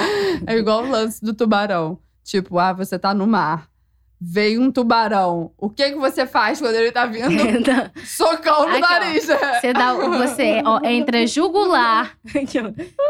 É 0.46 0.56
igual 0.56 0.84
o 0.84 0.90
lance 0.90 1.22
do 1.22 1.34
tubarão. 1.34 1.98
Tipo, 2.24 2.58
ah, 2.58 2.72
você 2.72 2.98
tá 2.98 3.12
no 3.12 3.26
mar. 3.26 3.68
Veio 4.22 4.60
um 4.60 4.70
tubarão. 4.70 5.50
O 5.56 5.70
que 5.70 5.92
que 5.92 5.96
você 5.98 6.26
faz 6.26 6.60
quando 6.60 6.74
ele 6.74 6.92
tá 6.92 7.06
vindo? 7.10 7.30
Socão 8.04 8.68
no 8.68 8.74
Aqui, 8.76 8.84
ó. 8.84 8.90
nariz. 8.90 9.26
Você 9.60 9.72
dá, 9.72 9.94
você, 9.94 10.62
ó, 10.64 10.78
entre 10.84 11.22
a 11.22 11.26
jugular, 11.26 12.12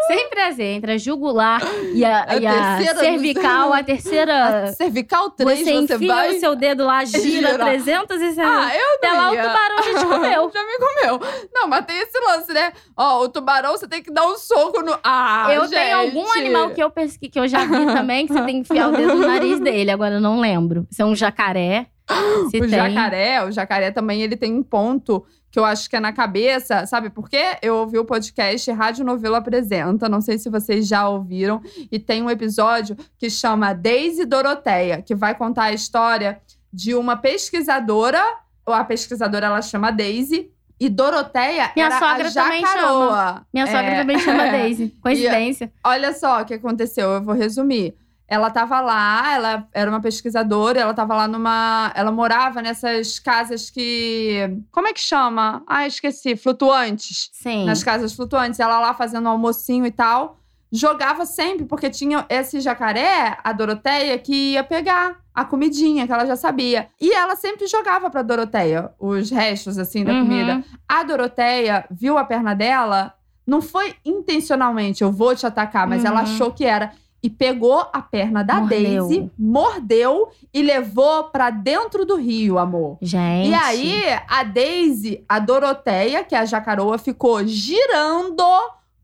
sempre 0.06 0.40
assim, 0.42 0.62
entre 0.62 0.92
a 0.92 0.98
jugular 0.98 1.60
e 1.92 2.04
a, 2.04 2.24
A 2.28 2.36
e 2.36 2.46
a 2.46 2.92
do- 2.92 2.98
cervical, 3.00 3.72
a 3.72 3.82
terceira. 3.84 4.72
Cervical 4.76 5.30
3, 5.30 5.58
Você 5.58 5.64
você, 5.64 5.94
enfia 5.94 6.14
vai. 6.14 6.36
o 6.36 6.40
seu 6.40 6.54
dedo 6.54 6.84
lá, 6.84 7.04
gira 7.04 7.20
Gira. 7.50 7.58
360. 7.58 8.42
Ah, 8.48 8.70
eu 8.76 8.94
até 8.94 9.12
lá 9.12 9.26
o 9.30 9.36
tubarão 9.36 9.76
já 9.82 9.98
te 9.98 10.06
comeu. 10.06 10.50
já 10.54 10.62
me 10.64 10.78
comeu. 10.78 11.20
Não, 11.52 11.68
mas 11.68 11.84
tem 11.86 11.98
esse 11.98 12.18
lance, 12.20 12.52
né? 12.52 12.72
Ó, 12.96 13.24
o 13.24 13.28
tubarão 13.28 13.72
você 13.72 13.88
tem 13.88 14.02
que 14.02 14.12
dar 14.12 14.26
um 14.26 14.36
soco 14.36 14.80
no. 14.82 14.96
Ah, 15.02 15.48
eu 15.52 15.62
gente. 15.62 15.70
tenho 15.72 15.98
algum 15.98 16.32
animal 16.32 16.70
que 16.70 16.80
eu 16.82 16.90
pesqui, 16.90 17.28
que 17.28 17.38
eu 17.38 17.48
já 17.48 17.64
vi 17.64 17.86
também, 17.86 18.26
que 18.26 18.32
você 18.32 18.42
tem 18.44 18.62
que 18.62 18.72
enfiar 18.72 18.88
o 18.88 18.92
dedo 18.92 19.14
no 19.16 19.26
nariz 19.26 19.58
dele. 19.60 19.90
Agora 19.90 20.14
eu 20.14 20.20
não 20.20 20.38
lembro. 20.40 20.86
Um 21.04 21.14
jacaré. 21.14 21.86
Se 22.50 22.56
O 22.58 22.60
tem. 22.60 22.68
jacaré, 22.70 23.44
o 23.44 23.50
jacaré 23.52 23.90
também, 23.90 24.22
ele 24.22 24.36
tem 24.36 24.52
um 24.54 24.62
ponto 24.62 25.24
que 25.50 25.58
eu 25.58 25.64
acho 25.64 25.90
que 25.90 25.96
é 25.96 26.00
na 26.00 26.12
cabeça, 26.12 26.86
sabe 26.86 27.10
por 27.10 27.28
quê? 27.28 27.56
Eu 27.60 27.76
ouvi 27.76 27.98
o 27.98 28.04
podcast 28.04 28.70
Rádio 28.70 29.04
Novelo 29.04 29.34
Apresenta, 29.34 30.08
não 30.08 30.20
sei 30.20 30.38
se 30.38 30.48
vocês 30.48 30.86
já 30.86 31.08
ouviram, 31.08 31.60
e 31.90 31.98
tem 31.98 32.22
um 32.22 32.30
episódio 32.30 32.96
que 33.18 33.28
chama 33.28 33.72
Daisy 33.72 34.24
Doroteia, 34.24 35.02
que 35.02 35.12
vai 35.14 35.34
contar 35.34 35.64
a 35.64 35.72
história 35.72 36.40
de 36.72 36.94
uma 36.94 37.16
pesquisadora, 37.16 38.22
a 38.66 38.84
pesquisadora 38.84 39.46
ela 39.46 39.60
chama 39.62 39.90
Daisy, 39.90 40.50
e 40.78 40.88
Doroteia 40.88 41.70
Minha 41.74 41.86
era 41.86 41.98
sogra 41.98 42.28
a 42.28 42.32
também 42.32 42.60
jacaroa. 42.62 43.46
Minha 43.52 43.66
sogra 43.66 43.82
É. 43.90 43.98
também 44.00 44.18
chama 44.20 44.44
Daisy. 44.52 44.94
Coincidência. 45.02 45.72
Olha 45.84 46.12
só 46.14 46.40
o 46.42 46.44
que 46.44 46.54
aconteceu, 46.54 47.10
eu 47.10 47.22
vou 47.22 47.34
resumir. 47.34 47.94
Ela 48.32 48.48
tava 48.48 48.80
lá, 48.80 49.34
ela 49.34 49.68
era 49.74 49.90
uma 49.90 50.00
pesquisadora, 50.00 50.78
ela 50.78 50.94
tava 50.94 51.16
lá 51.16 51.26
numa. 51.26 51.90
Ela 51.96 52.12
morava 52.12 52.62
nessas 52.62 53.18
casas 53.18 53.68
que. 53.70 54.56
Como 54.70 54.86
é 54.86 54.92
que 54.92 55.00
chama? 55.00 55.64
Ah, 55.66 55.84
esqueci. 55.84 56.36
Flutuantes. 56.36 57.28
Sim. 57.32 57.64
Nas 57.66 57.82
casas 57.82 58.12
flutuantes. 58.14 58.60
Ela 58.60 58.78
lá 58.78 58.94
fazendo 58.94 59.28
almocinho 59.28 59.84
e 59.84 59.90
tal. 59.90 60.36
Jogava 60.70 61.26
sempre, 61.26 61.66
porque 61.66 61.90
tinha 61.90 62.24
esse 62.28 62.60
jacaré, 62.60 63.36
a 63.42 63.52
Doroteia, 63.52 64.16
que 64.16 64.52
ia 64.52 64.62
pegar 64.62 65.16
a 65.34 65.44
comidinha, 65.44 66.06
que 66.06 66.12
ela 66.12 66.24
já 66.24 66.36
sabia. 66.36 66.86
E 67.00 67.12
ela 67.12 67.34
sempre 67.34 67.66
jogava 67.66 68.08
pra 68.08 68.22
Doroteia 68.22 68.92
os 68.96 69.28
restos, 69.32 69.76
assim, 69.76 70.04
da 70.04 70.12
Uhum. 70.12 70.20
comida. 70.20 70.62
A 70.88 71.02
Doroteia 71.02 71.84
viu 71.90 72.16
a 72.16 72.24
perna 72.24 72.54
dela, 72.54 73.12
não 73.44 73.60
foi 73.60 73.96
intencionalmente, 74.04 75.02
eu 75.02 75.10
vou 75.10 75.34
te 75.34 75.44
atacar, 75.44 75.88
mas 75.88 76.04
ela 76.04 76.18
Uhum. 76.18 76.22
achou 76.22 76.52
que 76.52 76.64
era. 76.64 76.92
E 77.22 77.28
pegou 77.28 77.86
a 77.92 78.00
perna 78.00 78.42
da 78.42 78.54
Mordeu. 78.60 79.06
Daisy, 79.08 79.30
mordeu 79.38 80.28
e 80.54 80.62
levou 80.62 81.24
pra 81.24 81.50
dentro 81.50 82.06
do 82.06 82.16
rio, 82.16 82.58
amor. 82.58 82.96
Gente. 83.02 83.50
E 83.50 83.54
aí, 83.54 84.02
a 84.26 84.42
Daisy, 84.42 85.22
a 85.28 85.38
Doroteia, 85.38 86.24
que 86.24 86.34
é 86.34 86.38
a 86.38 86.44
jacaroa, 86.46 86.96
ficou 86.96 87.44
girando 87.46 88.42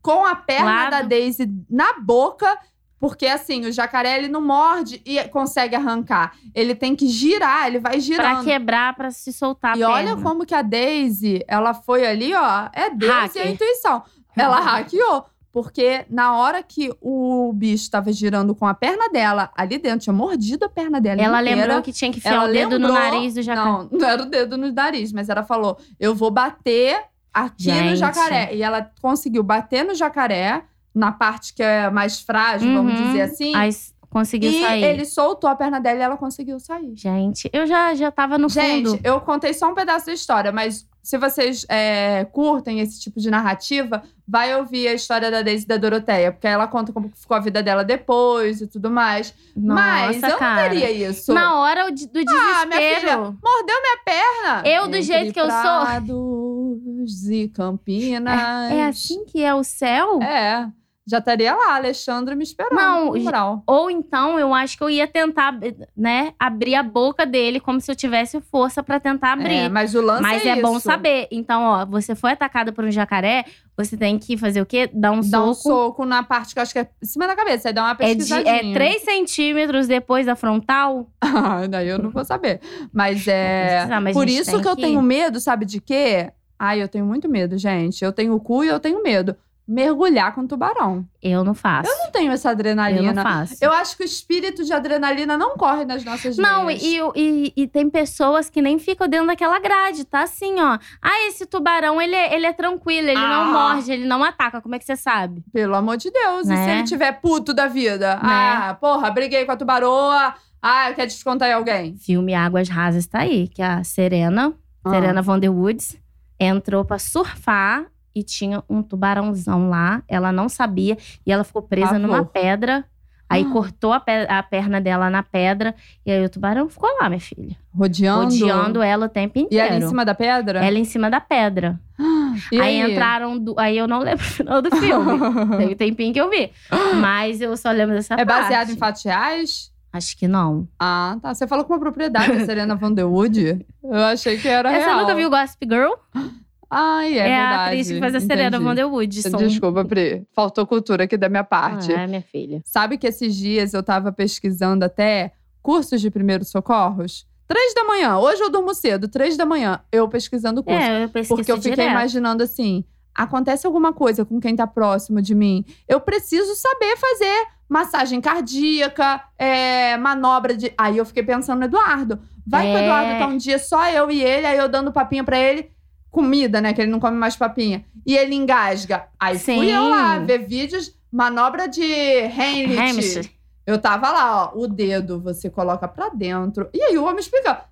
com 0.01 0.25
a 0.25 0.35
perna 0.35 0.89
da 0.89 1.01
Daisy 1.01 1.47
na 1.69 1.99
boca. 1.99 2.57
Porque, 2.99 3.27
assim, 3.27 3.63
o 3.67 3.71
jacaré, 3.71 4.17
ele 4.17 4.27
não 4.27 4.41
morde 4.41 4.99
e 5.05 5.23
consegue 5.25 5.75
arrancar. 5.75 6.33
Ele 6.55 6.73
tem 6.73 6.95
que 6.95 7.07
girar, 7.07 7.67
ele 7.67 7.77
vai 7.79 7.91
Pra 7.91 8.01
girando. 8.01 8.43
quebrar, 8.43 8.95
pra 8.95 9.11
se 9.11 9.31
soltar 9.31 9.77
E 9.77 9.83
olha 9.83 10.15
como 10.17 10.43
que 10.47 10.55
a 10.55 10.63
Daisy, 10.63 11.43
ela 11.47 11.75
foi 11.75 12.07
ali, 12.07 12.33
ó. 12.33 12.69
É 12.73 12.89
Deus 12.89 13.11
e 13.11 13.13
a 13.13 13.43
Hacker. 13.43 13.51
intuição. 13.51 14.01
Ela 14.35 14.59
hackeou. 14.59 15.25
Porque 15.51 16.05
na 16.09 16.37
hora 16.37 16.61
que 16.61 16.91
o 17.01 17.51
bicho 17.53 17.89
tava 17.89 18.11
girando 18.11 18.53
com 18.53 18.65
a 18.67 18.73
perna 18.73 19.09
dela 19.09 19.49
ali 19.55 19.77
dentro, 19.77 19.99
tinha 19.99 20.13
mordido 20.13 20.65
a 20.65 20.69
perna 20.69 20.99
dela 21.01 21.21
Ela 21.21 21.41
inteira. 21.41 21.61
lembrou 21.61 21.81
que 21.81 21.91
tinha 21.91 22.11
que 22.11 22.17
enfiar 22.19 22.33
Ela 22.35 22.49
o 22.49 22.53
dedo 22.53 22.77
no 22.79 22.87
lembrou- 22.87 22.93
nariz 23.11 23.33
do 23.33 23.41
jacaré. 23.41 23.67
Não, 23.69 23.89
não 23.91 24.07
era 24.07 24.21
o 24.21 24.25
dedo 24.25 24.57
no 24.57 24.71
nariz, 24.71 25.11
mas 25.11 25.29
ela 25.29 25.43
falou: 25.43 25.77
eu 25.99 26.13
vou 26.13 26.29
bater 26.29 26.99
aqui 27.33 27.67
no 27.67 27.73
Gente. 27.73 27.95
jacaré. 27.97 28.53
E 28.55 28.61
ela 28.61 28.91
conseguiu 29.01 29.41
bater 29.43 29.83
no 29.83 29.95
jacaré, 29.95 30.63
na 30.93 31.11
parte 31.11 31.53
que 31.53 31.63
é 31.63 31.89
mais 31.89 32.19
frágil, 32.19 32.73
vamos 32.73 32.99
Uhum. 32.99 33.05
dizer 33.07 33.21
assim. 33.21 33.55
Aí 33.55 33.69
s- 33.69 33.93
conseguiu 34.09 34.51
e 34.51 34.61
sair. 34.61 34.83
ele 34.83 35.05
soltou 35.05 35.49
a 35.49 35.55
perna 35.55 35.79
dela 35.79 35.99
e 35.99 36.01
ela 36.01 36.17
conseguiu 36.17 36.59
sair. 36.59 36.93
Gente, 36.95 37.49
eu 37.53 37.65
já, 37.67 37.93
já 37.93 38.11
tava 38.11 38.37
no 38.37 38.49
Gente, 38.49 38.89
fundo. 38.89 38.99
eu 39.03 39.19
contei 39.21 39.53
só 39.53 39.69
um 39.69 39.75
pedaço 39.75 40.05
da 40.07 40.13
história, 40.13 40.51
mas 40.51 40.87
se 41.03 41.17
vocês 41.17 41.65
é, 41.69 42.25
curtem 42.33 42.81
esse 42.81 42.99
tipo 42.99 43.17
de 43.19 43.29
narrativa, 43.31 44.03
vai 44.27 44.53
ouvir 44.57 44.89
a 44.89 44.93
história 44.93 45.31
da 45.31 45.41
Daisy 45.41 45.63
e 45.63 45.67
da 45.67 45.77
Doroteia, 45.77 46.33
porque 46.33 46.47
ela 46.47 46.67
conta 46.67 46.91
como 46.91 47.09
ficou 47.15 47.37
a 47.37 47.39
vida 47.39 47.63
dela 47.63 47.81
depois 47.83 48.59
e 48.59 48.67
tudo 48.67 48.89
mais. 48.91 49.33
mas 49.55 50.19
Nossa, 50.21 50.33
eu 50.33 50.37
cara. 50.37 50.63
não 50.63 50.69
teria 50.69 50.91
isso. 51.09 51.33
Na 51.33 51.59
hora 51.61 51.85
do 51.89 51.89
Ah, 51.89 52.65
minha 52.65 52.79
desespero. 52.79 52.99
filha, 52.99 53.17
Mordeu 53.17 53.81
minha 53.81 53.97
perna. 54.03 54.67
Eu, 54.67 54.81
do 54.83 54.87
Entre 54.97 55.01
jeito 55.03 55.33
que 55.33 55.39
eu 55.39 55.49
sou. 55.49 55.61
Prados 55.61 57.29
e 57.29 57.47
Campinas. 57.49 58.71
é 58.71 58.85
assim 58.87 59.23
que 59.25 59.41
é 59.41 59.53
o 59.55 59.63
céu? 59.63 60.21
É. 60.21 60.67
já 61.09 61.19
estaria 61.19 61.55
lá, 61.55 61.75
Alexandre 61.75 62.35
me 62.35 62.43
esperando. 62.43 62.75
Não, 62.75 63.13
no 63.13 63.19
mural. 63.23 63.63
Ou 63.65 63.89
então 63.89 64.37
eu 64.37 64.53
acho 64.53 64.77
que 64.77 64.83
eu 64.83 64.89
ia 64.89 65.07
tentar, 65.07 65.57
né, 65.95 66.33
abrir 66.37 66.75
a 66.75 66.83
boca 66.83 67.25
dele 67.25 67.59
como 67.61 67.79
se 67.79 67.89
eu 67.89 67.95
tivesse 67.95 68.41
força 68.41 68.83
pra 68.83 68.99
tentar 68.99 69.31
abrir. 69.33 69.53
É, 69.55 69.69
mas 69.69 69.95
o 69.95 70.01
lance 70.01 70.21
Mas 70.21 70.45
é, 70.45 70.49
é, 70.49 70.61
bom 70.61 70.77
saber. 70.79 71.27
Então, 71.31 71.63
ó, 71.63 71.85
você 71.85 72.13
foi 72.13 72.31
atacada 72.31 72.71
por 72.73 72.83
um 72.83 72.91
jacaré, 72.91 73.45
você 73.77 73.95
tem 73.95 74.19
que 74.19 74.37
fazer 74.37 74.59
o 74.61 74.65
quê? 74.65 74.89
Dar 74.93 75.11
um 75.11 75.21
Dá 75.21 75.43
um 75.43 75.53
soco. 75.53 75.69
soco 75.85 76.05
na 76.05 76.23
parte 76.23 76.53
que 76.53 76.59
eu 76.59 76.63
acho 76.63 76.73
que 76.73 76.79
é 76.79 76.89
em 77.01 77.05
cima 77.05 77.25
da 77.25 77.35
cabeça. 77.35 77.69
Aí 77.69 77.73
dá 77.73 77.83
uma 77.83 77.91
É, 77.99 78.13
de, 78.13 78.15
pesquisadinha. 78.17 78.71
é 78.71 78.73
3 78.73 79.01
centímetros 79.03 79.87
depois 79.87 80.25
da 80.25 80.35
frontal. 80.35 81.09
Ah, 81.21 81.65
Daí 81.67 81.87
eu 81.87 81.99
não 81.99 82.09
vou 82.09 82.25
saber. 82.25 82.59
Mas 82.91 83.27
é. 83.27 83.85
Mas 84.01 84.13
Por 84.13 84.27
isso 84.27 84.51
tem 84.51 84.61
que 84.61 84.67
eu 84.67 84.75
que- 84.75 84.81
tenho 84.81 85.01
medo, 85.01 85.39
sabe 85.39 85.65
de 85.65 85.79
quê? 85.79 86.31
Ai, 86.59 86.81
eu 86.81 86.87
tenho 86.87 87.05
muito 87.05 87.29
medo, 87.29 87.57
gente. 87.57 88.03
Eu 88.03 88.11
tenho 88.11 88.33
o 88.33 88.39
cu 88.39 88.63
e 88.63 88.67
eu 88.67 88.79
tenho 88.79 89.01
medo. 89.03 89.35
Mergulhar 89.67 90.33
com 90.33 90.47
tubarão. 90.47 91.05
Eu 91.21 91.43
não 91.43 91.53
faço. 91.53 91.89
Eu 91.91 91.97
não 91.97 92.11
tenho 92.11 92.31
essa 92.31 92.47
Eu 92.47 92.51
adrenalina. 92.53 93.13
não 93.13 93.21
faço. 93.23 93.55
Eu 93.61 93.71
acho 93.73 93.97
que 93.97 94.03
o 94.03 94.05
espírito 94.05 94.63
de 94.63 94.71
adrenalina 94.71 95.37
não 95.37 95.57
corre 95.57 95.83
nas 95.83 96.05
nossas 96.05 96.37
Não, 96.37 96.67
veias. 96.67 96.81
e, 96.81 96.99
e, 97.15 97.53
e 97.55 97.67
tem 97.67 97.89
pessoas 97.89 98.49
que 98.49 98.61
nem 98.61 98.79
ficam 98.79 99.07
dentro 99.09 99.27
daquela 99.27 99.59
grade, 99.59 100.05
tá 100.05 100.21
assim, 100.23 100.59
ó. 100.61 100.77
Ah, 101.01 101.27
esse 101.27 101.45
tubarão, 101.45 102.01
ele 102.01 102.15
é, 102.15 102.33
ele 102.33 102.45
é 102.45 102.53
tranquilo, 102.53 103.09
ele 103.09 103.19
Ah. 103.19 103.27
não 103.45 103.51
morde, 103.51 103.91
ele 103.91 104.05
não 104.05 104.23
ataca. 104.23 104.61
Como 104.61 104.73
é 104.75 104.79
que 104.79 104.85
você 104.85 104.95
sabe? 104.95 105.43
Pelo 105.51 105.75
amor 105.75 105.97
de 105.97 106.09
Deus. 106.11 106.41
E 106.47 106.55
se 106.55 106.65
Né? 106.65 106.79
ele 106.79 106.83
tiver 106.87 107.11
puto 107.19 107.53
da 107.53 107.67
vida? 107.67 108.17
Ah, 108.21 108.77
porra, 108.79 109.11
briguei 109.11 109.43
com 109.45 109.51
a 109.51 109.57
tubaroa. 109.57 110.33
Ah, 110.61 110.91
quer 110.95 111.05
descontar 111.07 111.49
em 111.49 111.53
alguém? 111.53 111.97
Filme 111.97 112.33
Águas 112.33 112.69
Rasas 112.69 113.05
tá 113.05 113.19
aí, 113.19 113.47
que 113.49 113.61
a 113.61 113.83
Serena, 113.83 114.53
Ah. 114.83 114.89
Serena 114.91 115.21
Van 115.21 115.37
der 115.39 115.49
Woods, 115.51 115.97
entrou 116.39 116.85
pra 116.85 116.97
surfar 116.97 117.85
e 118.19 118.23
tinha 118.23 118.63
um 118.69 118.81
tubarãozão 118.81 119.69
lá. 119.69 120.01
Ela 120.07 120.31
não 120.31 120.47
sabia 120.49 120.97
e 121.25 121.31
ela 121.31 121.43
ficou 121.43 121.61
presa 121.61 121.97
numa 121.99 122.23
pedra. 122.25 122.83
Aí 123.29 123.43
Ah. 123.45 123.51
cortou 123.51 123.91
a, 123.91 123.99
pe- 123.99 124.25
a 124.29 124.41
perna 124.41 124.79
dela 124.79 125.09
na 125.09 125.21
pedra. 125.21 125.75
E 126.05 126.11
aí 126.11 126.23
o 126.23 126.29
tubarão 126.29 126.69
ficou 126.69 126.89
lá, 127.01 127.09
minha 127.09 127.19
filha. 127.19 127.57
Rodeando. 127.75 128.23
Rodeando 128.23 128.81
ela 128.81 129.05
o 129.07 129.09
tempo 129.09 129.37
E 129.37 129.41
inteiro. 129.41 129.67
ela 129.75 129.83
em 129.83 129.87
cima 129.89 130.05
da 130.05 130.15
pedra? 130.15 130.65
Ela 130.65 130.79
em 130.79 130.85
cima 130.85 131.09
da 131.09 131.19
pedra. 131.19 131.77
E 132.51 132.61
aí, 132.61 132.79
entraram. 132.91 133.37
do- 133.37 133.59
Aí 133.59 133.77
eu 133.77 133.87
não 133.87 133.99
lembro 133.99 134.23
o 134.23 134.27
final 134.29 134.61
do 134.61 134.73
filme. 134.77 135.11
Um 135.71 135.75
tempinho 135.75 136.13
que 136.13 136.21
eu 136.21 136.29
vi. 136.29 136.51
Mas 137.01 137.41
eu 137.41 137.57
só 137.57 137.69
lembro 137.71 137.95
dessa 137.95 138.13
É 138.13 138.23
parte. 138.23 138.43
baseado 138.43 138.69
em 138.69 138.77
fatos 138.77 139.03
reais? 139.03 139.71
Acho 139.91 140.15
que 140.17 140.27
não. 140.27 140.67
Ah, 140.79 141.17
tá. 141.21 141.33
Você 141.33 141.47
falou 141.47 141.65
com 141.65 141.73
uma 141.73 141.79
propriedade, 141.79 142.31
a 142.31 142.45
Serena 142.45 142.75
Van 142.75 142.93
der 142.93 143.05
Wood. 143.05 143.65
Eu 143.83 144.03
achei 144.05 144.37
que 144.37 144.47
era 144.47 144.69
Você 144.71 144.77
real. 144.85 144.99
nunca 145.01 145.15
viu 145.15 145.29
Gossip 145.29 145.65
Girl? 145.67 145.91
Ai, 146.69 147.17
é, 147.17 147.23
verdade. 147.23 147.53
a 147.53 147.65
atriz 147.65 147.91
que 147.91 147.99
faz 147.99 148.15
a 148.15 148.19
Serena 148.19 148.47
Entendi. 148.57 148.63
Van 148.63 148.75
der 148.75 148.85
Wood. 148.85 149.21
São... 149.21 149.39
Desculpa, 149.39 149.85
Pri. 149.85 150.27
Faltou 150.33 150.67
cultura 150.67 151.05
aqui 151.05 151.17
da 151.17 151.29
minha 151.29 151.43
parte. 151.43 151.93
Ah, 151.93 152.01
é, 152.01 152.07
minha 152.07 152.21
filha. 152.21 152.61
Sabe 152.65 152.97
que 152.97 153.07
esses 153.07 153.35
dias 153.35 153.73
eu 153.73 153.81
tava 153.81 154.11
pesquisando 154.11 154.83
até 154.83 155.31
cursos 155.61 156.01
de 156.01 156.11
primeiros 156.11 156.49
socorros? 156.49 157.25
Três 157.47 157.73
da 157.73 157.85
manhã. 157.85 158.17
Hoje 158.17 158.41
eu 158.41 158.49
durmo 158.49 158.73
cedo, 158.73 159.07
três 159.07 159.37
da 159.37 159.45
manhã. 159.45 159.79
Eu 159.89 160.09
pesquisando 160.09 160.61
curso. 160.61 160.79
É, 160.79 161.05
eu 161.05 161.09
pesquiso 161.09 161.35
porque 161.35 161.51
eu 161.51 161.55
fiquei 161.57 161.71
direto. 161.71 161.91
imaginando 161.91 162.43
assim: 162.43 162.83
acontece 163.15 163.65
alguma 163.65 163.93
coisa 163.93 164.25
com 164.25 164.39
quem 164.39 164.55
tá 164.55 164.67
próximo 164.67 165.21
de 165.21 165.33
mim, 165.33 165.63
eu 165.87 166.01
preciso 166.01 166.53
saber 166.55 166.97
fazer 166.97 167.47
massagem 167.69 168.19
cardíaca, 168.21 169.21
é, 169.37 169.95
manobra 169.97 170.55
de. 170.57 170.73
Aí 170.77 170.97
eu 170.97 171.05
fiquei 171.05 171.23
pensando 171.23 171.59
no 171.59 171.65
Eduardo. 171.65 172.19
Vai 172.45 172.63
que 172.67 172.73
o 172.73 172.77
É. 172.77 172.83
Eduardo 172.83 173.19
tá 173.19 173.27
um 173.27 173.37
dia 173.37 173.59
só 173.59 173.89
eu 173.89 174.11
e 174.11 174.21
ele, 174.21 174.45
aí 174.45 174.57
eu 174.57 174.67
dando 174.69 174.91
papinha 174.91 175.23
pra 175.23 175.39
ele. 175.39 175.71
Comida, 176.17 176.59
né? 176.59 176.73
Que 176.73 176.81
ele 176.81 176.91
não 176.91 176.99
come 176.99 177.15
mais 177.15 177.35
papinha. 177.35 177.85
E 178.05 178.17
ele 178.17 178.33
engasga. 178.33 179.07
Aí 179.19 179.37
fui 179.37 179.53
Sim. 179.67 179.71
eu 179.71 179.87
lá 179.89 180.17
ver 180.19 180.39
vídeos, 180.39 180.95
manobra 181.11 181.67
de. 181.67 181.81
Heimlich. 181.83 183.31
Eu 183.65 183.77
tava 183.79 184.09
lá, 184.11 184.45
ó, 184.45 184.57
o 184.57 184.67
dedo 184.67 185.19
você 185.21 185.49
coloca 185.49 185.87
pra 185.87 186.09
dentro. 186.09 186.69
E 186.73 186.81
aí 186.81 186.97
o 186.97 187.03
homem 187.03 187.19
explica. 187.19 187.65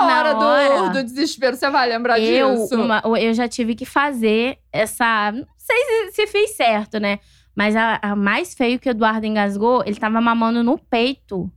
Na 0.00 0.06
Na 0.06 0.18
hora, 0.18 0.34
do- 0.34 0.44
hora. 0.44 0.88
Do, 0.90 1.04
desespero, 1.04 1.56
você 1.56 1.70
vai 1.70 1.88
lembrar 1.88 2.18
Eu, 2.20 2.56
disso? 2.56 2.74
uma- 2.82 3.02
eu 3.18 3.32
já 3.32 3.48
tive 3.48 3.74
que 3.74 3.84
fazer 3.86 4.58
essa. 4.72 5.30
Não 5.32 5.46
sei 5.56 5.76
se, 5.76 6.12
se 6.12 6.26
fiz 6.26 6.50
certo, 6.56 6.98
né? 6.98 7.18
Mas 7.54 7.74
a, 7.76 7.98
a 8.02 8.16
mais 8.16 8.52
feio 8.54 8.78
que 8.78 8.88
o 8.88 8.90
Eduardo 8.90 9.24
engasgou, 9.26 9.82
ele 9.86 9.96
tava 9.96 10.20
mamando 10.20 10.62
no 10.62 10.76
peito. 10.78 11.50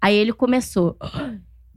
Aí 0.00 0.14
ele 0.16 0.32
começou. 0.32 0.96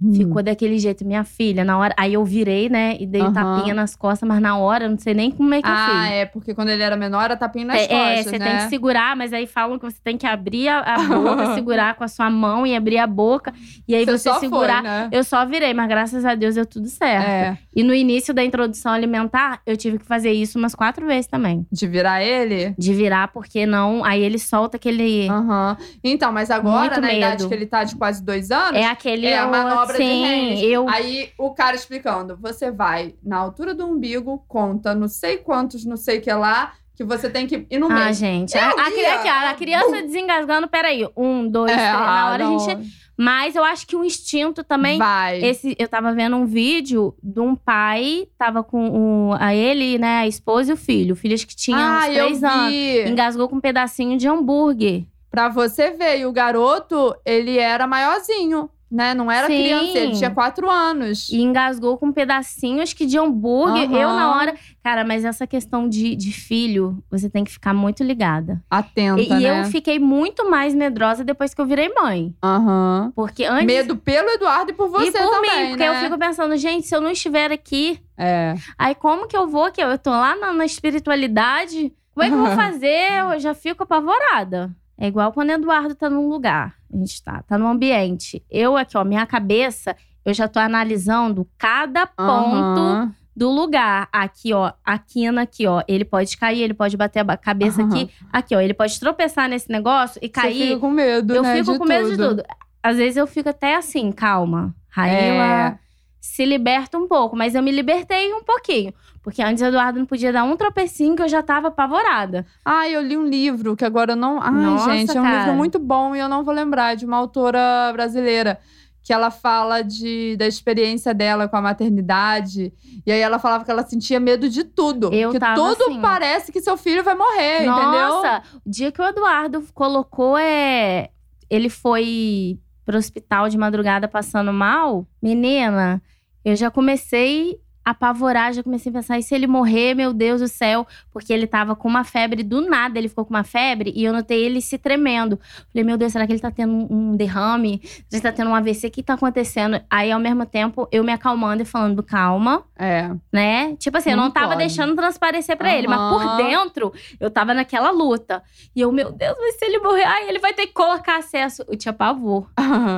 Hum. 0.03 0.13
Ficou 0.15 0.41
daquele 0.41 0.79
jeito, 0.79 1.05
minha 1.05 1.23
filha, 1.23 1.63
na 1.63 1.77
hora. 1.77 1.93
Aí 1.95 2.13
eu 2.15 2.25
virei, 2.25 2.69
né? 2.69 2.97
E 2.99 3.05
dei 3.05 3.21
um 3.21 3.25
Aham. 3.25 3.33
tapinha 3.33 3.73
nas 3.73 3.95
costas, 3.95 4.27
mas 4.27 4.41
na 4.41 4.57
hora 4.57 4.85
eu 4.85 4.89
não 4.89 4.97
sei 4.97 5.13
nem 5.13 5.29
como 5.29 5.53
é 5.53 5.61
que 5.61 5.67
eu 5.67 5.71
Ah, 5.71 5.85
fiz. 6.05 6.11
é, 6.11 6.25
porque 6.25 6.55
quando 6.55 6.69
ele 6.69 6.81
era 6.81 6.97
menor, 6.97 7.25
era 7.25 7.37
tapinha 7.37 7.65
nas 7.65 7.77
É, 7.81 7.83
é, 7.83 7.87
costas, 7.87 8.25
você 8.31 8.39
né? 8.39 8.45
tem 8.47 8.57
que 8.57 8.63
segurar, 8.69 9.15
mas 9.15 9.31
aí 9.31 9.45
falam 9.45 9.77
que 9.77 9.85
você 9.85 9.97
tem 10.03 10.17
que 10.17 10.25
abrir 10.25 10.69
a, 10.69 10.79
a 10.79 10.97
boca, 11.03 11.53
segurar 11.53 11.95
com 11.95 12.03
a 12.03 12.07
sua 12.07 12.29
mão 12.31 12.65
e 12.65 12.75
abrir 12.75 12.97
a 12.97 13.05
boca. 13.05 13.53
E 13.87 13.93
aí 13.93 14.03
você, 14.05 14.17
só 14.29 14.39
segurar. 14.39 14.81
foi, 14.81 14.89
né? 14.89 15.09
Eu 15.11 15.23
só 15.23 15.45
virei, 15.45 15.73
mas 15.73 15.87
graças 15.87 16.25
a 16.25 16.33
Deus 16.33 16.55
deu 16.55 16.65
tudo 16.65 16.87
certo. 16.87 17.25
É, 17.27 17.57
E 17.75 17.83
no 17.83 17.93
início 17.93 18.33
da 18.33 18.43
introdução 18.43 18.91
alimentar, 18.91 19.61
eu 19.67 19.77
tive 19.77 19.99
que 19.99 20.05
fazer 20.05 20.31
isso 20.31 20.57
umas 20.57 20.73
quatro 20.73 21.05
vezes 21.05 21.27
também. 21.27 21.65
de 21.71 21.85
virar 21.87 22.23
ele? 22.23 22.73
De 22.77 22.93
virar, 22.93 23.27
porque 23.27 23.65
não. 23.67 24.03
Aí 24.03 24.23
ele 24.23 24.39
solta 24.39 24.77
aquele. 24.77 25.29
Aham. 25.29 25.77
Então, 26.03 26.31
mas 26.31 26.49
agora, 26.49 26.79
Muito 26.95 27.01
na 27.01 27.07
medo. 27.07 27.17
idade 27.17 27.47
que 27.47 27.53
ele 27.53 27.65
tá 27.67 27.83
de 27.83 27.95
quase 27.95 28.23
dois 28.23 28.49
anos, 28.49 28.79
É 28.79 28.85
aquele. 28.85 29.27
É 29.27 29.37
a 29.37 29.47
manobra 29.47 29.90
de 29.91 30.03
Sim, 30.03 30.25
Heimlich. 30.25 30.65
eu. 30.65 30.89
Aí 30.89 31.31
o 31.37 31.53
cara 31.53 31.75
explicando: 31.75 32.37
você 32.37 32.71
vai 32.71 33.15
na 33.23 33.37
altura 33.37 33.73
do 33.73 33.85
umbigo, 33.85 34.43
conta 34.47 34.95
não 34.95 35.07
sei 35.07 35.37
quantos, 35.37 35.85
não 35.85 35.97
sei 35.97 36.19
o 36.19 36.21
que 36.21 36.33
lá, 36.33 36.73
que 36.95 37.03
você 37.03 37.29
tem 37.29 37.47
que 37.47 37.65
ir 37.69 37.79
no 37.79 37.87
meio. 37.87 38.07
Ah, 38.07 38.11
gente. 38.11 38.57
A, 38.57 38.69
a, 38.69 39.49
a, 39.49 39.53
criança 39.55 40.01
desengasgando, 40.01 40.67
peraí. 40.67 41.07
Um, 41.17 41.47
dois, 41.47 41.71
É, 41.71 41.75
três. 41.75 41.91
Na 41.93 42.21
ah, 42.21 42.31
hora 42.31 42.43
não. 42.45 42.55
a 42.55 42.59
gente. 42.59 43.01
Mas 43.17 43.55
eu 43.55 43.63
acho 43.63 43.85
que 43.85 43.95
o 43.95 44.03
instinto 44.03 44.63
também. 44.63 44.97
Vai. 44.97 45.43
Esse, 45.43 45.75
eu 45.77 45.87
tava 45.87 46.13
vendo 46.13 46.35
um 46.35 46.45
vídeo 46.45 47.15
de 47.21 47.39
um 47.39 47.55
pai, 47.55 48.27
tava 48.37 48.63
com 48.63 48.89
o, 49.29 49.33
a 49.33 49.53
ele, 49.53 49.97
né, 49.97 50.19
a 50.19 50.27
esposa 50.27 50.71
e 50.71 50.73
o 50.73 50.77
filho. 50.77 51.13
O 51.13 51.15
filho 51.15 51.35
acho 51.35 51.45
que 51.45 51.55
tinha 51.55 51.77
ah, 51.77 51.99
uns 51.99 52.05
três 52.05 52.43
anos. 52.43 52.73
Engasgou 53.09 53.47
com 53.47 53.57
um 53.57 53.61
pedacinho 53.61 54.17
de 54.17 54.27
hambúrguer. 54.27 55.05
Pra 55.29 55.49
você 55.49 55.91
ver, 55.91 56.19
e 56.19 56.25
o 56.25 56.31
garoto, 56.31 57.15
ele 57.23 57.57
era 57.57 57.87
maiorzinho, 57.87 58.69
né? 58.91 59.13
Não 59.13 59.31
era 59.31 59.47
Sim. 59.47 59.57
criança, 59.57 59.97
ele 59.97 60.11
tinha 60.17 60.29
quatro 60.29 60.69
anos. 60.69 61.29
E 61.29 61.41
engasgou 61.41 61.97
com 61.97 62.11
pedacinhos 62.11 62.91
que 62.93 63.05
de 63.05 63.17
hambúrguer. 63.17 63.89
Aham. 63.89 63.97
Eu, 63.99 64.09
na 64.09 64.35
hora. 64.35 64.55
Cara, 64.83 65.05
mas 65.05 65.23
essa 65.23 65.47
questão 65.47 65.87
de, 65.87 66.15
de 66.15 66.31
filho, 66.33 67.01
você 67.09 67.29
tem 67.29 67.43
que 67.43 67.51
ficar 67.51 67.73
muito 67.73 68.03
ligada. 68.03 68.61
Atenta, 68.69 69.21
E, 69.21 69.27
e 69.27 69.29
né? 69.29 69.61
eu 69.61 69.65
fiquei 69.65 69.97
muito 69.99 70.49
mais 70.49 70.73
medrosa 70.75 71.23
depois 71.23 71.53
que 71.53 71.61
eu 71.61 71.65
virei 71.65 71.93
mãe. 71.93 72.35
Aham. 72.43 73.13
Porque 73.15 73.45
antes. 73.45 73.65
Medo 73.65 73.95
pelo 73.95 74.27
Eduardo 74.29 74.71
e 74.71 74.73
por 74.73 74.89
você 74.89 75.07
e 75.07 75.11
por 75.11 75.29
também, 75.29 75.63
mim, 75.63 75.69
porque 75.69 75.87
né? 75.87 75.97
eu 75.97 76.03
fico 76.03 76.17
pensando, 76.17 76.57
gente, 76.57 76.85
se 76.87 76.95
eu 76.95 76.99
não 77.01 77.11
estiver 77.11 77.51
aqui, 77.51 77.99
É. 78.17 78.55
aí 78.77 78.93
como 78.95 79.27
que 79.27 79.37
eu 79.37 79.47
vou 79.47 79.65
aqui? 79.65 79.81
Eu 79.81 79.97
tô 79.97 80.09
lá 80.09 80.35
na, 80.35 80.51
na 80.51 80.65
espiritualidade. 80.65 81.93
Como 82.13 82.25
é 82.25 82.27
que 82.29 82.35
eu 82.35 82.43
vou 82.45 82.51
fazer? 82.57 83.19
Eu 83.33 83.39
já 83.39 83.53
fico 83.53 83.83
apavorada. 83.83 84.69
É 85.01 85.07
igual 85.07 85.31
quando 85.33 85.49
o 85.49 85.53
Eduardo 85.53 85.95
tá 85.95 86.07
num 86.11 86.29
lugar. 86.29 86.75
A 86.93 86.95
gente 86.95 87.23
tá, 87.23 87.41
tá 87.47 87.57
num 87.57 87.67
ambiente. 87.67 88.43
Eu 88.51 88.77
aqui, 88.77 88.95
ó, 88.95 89.03
minha 89.03 89.25
cabeça, 89.25 89.95
eu 90.23 90.31
já 90.31 90.47
tô 90.47 90.59
analisando 90.59 91.47
cada 91.57 92.05
ponto 92.05 92.79
Aham. 92.79 93.11
do 93.35 93.49
lugar. 93.49 94.07
Aqui, 94.11 94.53
ó, 94.53 94.71
a 94.85 94.99
quina 94.99 95.41
aqui, 95.41 95.65
ó. 95.65 95.81
Ele 95.87 96.05
pode 96.05 96.37
cair, 96.37 96.61
ele 96.61 96.75
pode 96.75 96.95
bater 96.95 97.25
a 97.27 97.35
cabeça 97.35 97.81
Aham. 97.81 97.89
aqui. 97.89 98.11
Aqui, 98.31 98.55
ó, 98.55 98.61
ele 98.61 98.75
pode 98.75 98.99
tropeçar 98.99 99.49
nesse 99.49 99.71
negócio 99.71 100.19
e 100.21 100.27
Você 100.27 100.29
cair. 100.33 100.67
fica 100.67 100.79
com 100.79 100.91
medo, 100.91 101.33
eu 101.33 101.41
né? 101.41 101.55
fico 101.57 101.71
de 101.71 101.79
com 101.79 101.85
medo 101.85 102.09
de 102.11 102.17
tudo. 102.17 102.29
tudo. 102.35 102.43
Às 102.83 102.97
vezes 102.97 103.17
eu 103.17 103.25
fico 103.25 103.49
até 103.49 103.75
assim, 103.77 104.11
calma. 104.11 104.75
Raíla 104.89 105.43
É. 105.43 105.79
se 106.21 106.45
liberta 106.45 106.99
um 106.99 107.07
pouco, 107.07 107.35
mas 107.35 107.55
eu 107.55 107.63
me 107.63 107.71
libertei 107.71 108.31
um 108.31 108.43
pouquinho. 108.43 108.93
Porque 109.23 109.41
antes 109.41 109.61
o 109.63 109.65
Eduardo 109.65 109.97
não 109.97 110.05
podia 110.05 110.31
dar 110.31 110.43
um 110.43 110.55
tropecinho 110.55 111.15
que 111.15 111.23
eu 111.23 111.27
já 111.27 111.41
tava 111.41 111.69
apavorada. 111.69 112.45
Ah, 112.63 112.87
eu 112.87 113.01
li 113.01 113.17
um 113.17 113.25
livro 113.25 113.75
que 113.75 113.83
agora 113.83 114.13
eu 114.13 114.15
não. 114.15 114.39
Ai, 114.39 114.51
Nossa, 114.51 114.91
gente, 114.91 115.17
é 115.17 115.19
um 115.19 115.23
cara. 115.23 115.39
livro 115.39 115.53
muito 115.55 115.79
bom 115.79 116.15
e 116.15 116.19
eu 116.19 116.29
não 116.29 116.43
vou 116.43 116.53
lembrar, 116.53 116.95
de 116.95 117.05
uma 117.05 117.17
autora 117.17 117.91
brasileira. 117.91 118.59
Que 119.03 119.11
ela 119.11 119.31
fala 119.31 119.81
de, 119.81 120.35
da 120.37 120.45
experiência 120.45 121.11
dela 121.11 121.47
com 121.47 121.57
a 121.57 121.61
maternidade. 121.61 122.71
E 123.03 123.11
aí 123.11 123.19
ela 123.19 123.39
falava 123.39 123.65
que 123.65 123.71
ela 123.71 123.83
sentia 123.83 124.19
medo 124.19 124.47
de 124.47 124.63
tudo. 124.63 125.11
Eu 125.11 125.31
que 125.31 125.39
tudo 125.39 125.85
assim. 125.85 125.99
parece 125.99 126.51
que 126.51 126.61
seu 126.61 126.77
filho 126.77 127.03
vai 127.03 127.15
morrer, 127.15 127.65
entendeu? 127.65 127.73
Nossa, 127.73 128.43
o 128.63 128.69
dia 128.69 128.91
que 128.91 129.01
o 129.01 129.05
Eduardo 129.05 129.65
colocou 129.73 130.37
é. 130.37 131.09
Ele 131.49 131.67
foi 131.67 132.59
pro 132.85 132.97
hospital 132.97 133.49
de 133.49 133.57
madrugada 133.57 134.07
passando 134.07 134.51
mal. 134.51 135.07
Menina, 135.21 136.01
eu 136.43 136.55
já 136.55 136.71
comecei 136.71 137.59
apavorar, 137.83 138.53
já 138.53 138.61
comecei 138.63 138.89
a 138.89 138.93
pensar, 138.93 139.17
e 139.19 139.23
se 139.23 139.33
ele 139.33 139.47
morrer, 139.47 139.93
meu 139.95 140.13
Deus 140.13 140.41
do 140.41 140.47
céu? 140.47 140.85
Porque 141.11 141.31
ele 141.33 141.47
tava 141.47 141.75
com 141.75 141.87
uma 141.87 142.03
febre, 142.03 142.43
do 142.43 142.61
nada 142.61 142.97
ele 142.99 143.09
ficou 143.09 143.25
com 143.25 143.33
uma 143.33 143.43
febre, 143.43 143.91
e 143.95 144.03
eu 144.03 144.13
notei 144.13 144.43
ele 144.43 144.61
se 144.61 144.77
tremendo. 144.77 145.39
Falei, 145.71 145.83
meu 145.83 145.97
Deus, 145.97 146.11
será 146.11 146.25
que 146.27 146.33
ele 146.33 146.39
tá 146.39 146.51
tendo 146.51 146.87
um 146.93 147.15
derrame? 147.15 147.81
Ele 148.11 148.21
tá 148.21 148.31
tendo 148.31 148.49
um 148.49 148.55
AVC, 148.55 148.87
o 148.87 148.91
que 148.91 149.03
tá 149.03 149.13
acontecendo? 149.15 149.81
Aí, 149.89 150.11
ao 150.11 150.19
mesmo 150.19 150.45
tempo, 150.45 150.87
eu 150.91 151.03
me 151.03 151.11
acalmando 151.11 151.61
e 151.63 151.65
falando, 151.65 152.01
calma, 152.03 152.63
É. 152.77 153.09
né? 153.31 153.75
Tipo 153.77 153.97
assim, 153.97 154.11
eu 154.11 154.17
Não 154.17 154.25
não 154.25 154.31
tava 154.31 154.47
pode. 154.49 154.59
deixando 154.59 154.95
transparecer 154.95 155.57
pra 155.57 155.75
ele, 155.75 155.87
mas 155.87 155.99
por 156.13 156.37
dentro, 156.37 156.93
eu 157.19 157.29
tava 157.31 157.53
naquela 157.53 157.89
luta. 157.91 158.43
E 158.75 158.81
eu, 158.81 158.91
meu 158.91 159.11
Deus, 159.11 159.35
mas 159.39 159.55
se 159.57 159.65
ele 159.65 159.79
morrer, 159.79 160.03
ai, 160.03 160.29
ele 160.29 160.39
vai 160.39 160.53
ter 160.53 160.67
que 160.67 160.73
colocar 160.73 161.17
acesso. 161.17 161.63
Eu 161.67 161.75
tinha 161.77 161.91
pavor 161.93 162.47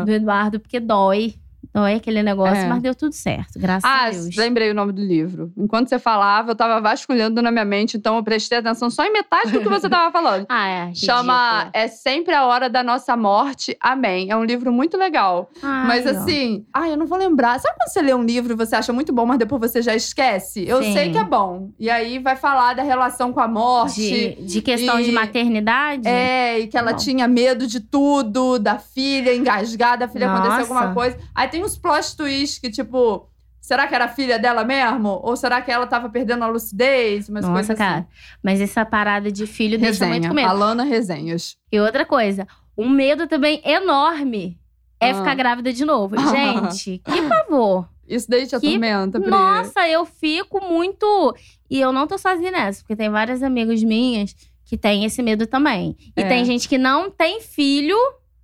do 0.06 0.12
Eduardo, 0.12 0.60
porque 0.60 0.80
dói. 0.80 1.36
Dói 1.74 1.96
aquele 1.96 2.22
negócio, 2.22 2.56
É. 2.64 2.68
mas 2.68 2.82
deu 2.82 2.94
tudo 2.94 3.14
certo, 3.14 3.58
graças 3.60 3.84
Ah, 3.84 4.06
a 4.06 4.10
Deus. 4.12 4.36
lembrei 4.36 4.70
o 4.70 4.76
nome 4.76 4.92
do 4.94 5.02
livro. 5.02 5.52
Enquanto 5.58 5.90
você 5.90 5.98
falava, 5.98 6.52
eu 6.52 6.56
tava 6.56 6.80
vasculhando 6.80 7.42
na 7.42 7.50
minha 7.52 7.66
mente, 7.66 7.98
então 7.98 8.16
eu 8.16 8.24
prestei 8.24 8.60
atenção 8.60 8.90
só 8.90 9.04
em 9.04 9.12
metade 9.12 9.52
do 9.52 9.60
que 9.60 9.68
você 9.68 9.90
tava 9.90 10.12
falando. 10.14 10.46
Ah, 10.50 10.68
é. 10.68 10.94
Chama 10.94 11.70
É 11.74 11.88
Sempre 11.88 12.34
a 12.36 12.46
Hora 12.46 12.70
da 12.70 12.84
Nossa 12.84 13.18
Morte, 13.18 13.76
Amém. 13.82 14.30
É 14.30 14.36
um 14.36 14.44
livro 14.44 14.72
muito 14.72 14.98
legal. 14.98 15.50
Ai, 15.64 15.88
mas 15.88 16.06
assim, 16.08 16.66
ai, 16.74 16.92
eu 16.92 16.98
não 16.98 17.06
vou 17.08 17.18
lembrar. 17.18 17.60
Sabe 17.60 17.76
quando 17.78 17.90
você 17.92 18.02
lê 18.02 18.14
um 18.14 18.24
livro 18.24 18.54
e 18.54 18.56
você 18.56 18.76
acha 18.76 18.94
muito 18.94 19.12
bom, 19.12 19.26
mas 19.26 19.40
depois 19.40 19.60
você 19.72 19.82
já 19.82 19.96
esquece? 19.96 20.64
Eu 20.68 20.82
Sim. 20.84 20.94
sei 20.94 21.12
que 21.12 21.18
é 21.18 21.24
bom. 21.24 21.70
E 21.80 21.90
aí 21.90 22.20
vai 22.20 22.36
falar 22.36 22.76
da 22.76 22.84
relação 22.84 23.34
com 23.34 23.40
a 23.40 23.48
morte. 23.48 24.36
De, 24.38 24.46
de 24.46 24.62
questão 24.62 25.02
de 25.02 25.10
e- 25.10 25.14
maternidade? 25.14 26.08
É, 26.08 26.60
e 26.60 26.68
que 26.68 26.78
ela 26.78 26.92
Bom. 26.92 26.98
tinha 26.98 27.28
medo 27.28 27.66
de 27.66 27.80
tudo, 27.80 28.60
da 28.60 28.78
filha 28.78 29.34
engasgada, 29.36 30.06
a 30.06 30.08
filha 30.08 30.28
aconteceu 30.28 30.60
Nossa. 30.60 30.74
alguma 30.74 30.94
coisa. 30.94 31.18
Aí 31.34 31.48
tem 31.48 31.63
uns 31.64 31.78
plot 31.78 32.16
twists 32.18 32.60
que, 32.60 32.70
tipo, 32.70 33.28
será 33.62 33.88
que 33.88 33.96
era 33.96 34.08
filha 34.08 34.38
dela 34.40 34.64
mesmo? 34.64 35.20
Ou 35.24 35.36
será 35.36 35.62
que 35.62 35.72
ela 35.72 35.88
tava 35.88 36.10
perdendo 36.10 36.44
a 36.44 36.48
lucidez? 36.48 37.30
Umas 37.30 37.44
Nossa, 37.44 37.54
coisas 37.54 37.78
cara. 37.78 37.98
assim. 38.00 38.08
Mas 38.44 38.62
essa 38.62 38.86
parada 38.86 39.32
de 39.32 39.46
filho 39.48 39.78
deixa 39.80 40.06
muito 40.06 40.28
com 40.28 40.34
Resenha. 40.34 40.48
medo. 40.50 40.64
Alana 40.64 40.84
Resenhas. 40.84 41.58
E 41.72 41.80
outra 41.80 42.06
coisa, 42.06 42.48
um 42.78 42.90
medo 42.90 43.28
também 43.28 43.62
enorme 43.64 44.60
é 45.00 45.12
Ah. 45.12 45.16
ficar 45.16 45.36
grávida 45.36 45.72
de 45.74 45.86
novo. 45.86 46.16
Gente, 46.36 47.00
que 47.00 47.22
favor. 47.24 47.88
Isso 48.08 48.30
daí 48.30 48.46
te 48.46 48.50
Que- 48.60 48.68
atormenta, 48.68 49.20
Pri. 49.20 49.30
Nossa, 49.30 49.88
eu 49.88 50.06
fico 50.06 50.60
muito. 50.66 51.34
E 51.70 51.80
eu 51.80 51.92
não 51.94 52.06
tô 52.06 52.18
sozinha 52.18 52.52
nessa, 52.52 52.82
porque 52.82 52.96
tem 52.98 53.10
várias 53.10 53.42
amigas 53.42 53.82
minhas 53.82 54.36
que 54.66 54.78
têm 54.78 55.06
esse 55.06 55.22
medo 55.24 55.48
também. 55.48 55.96
E 56.16 56.22
É. 56.22 56.28
tem 56.28 56.44
gente 56.44 56.68
que 56.68 56.78
não 56.78 57.10
tem 57.10 57.40
filho 57.42 57.98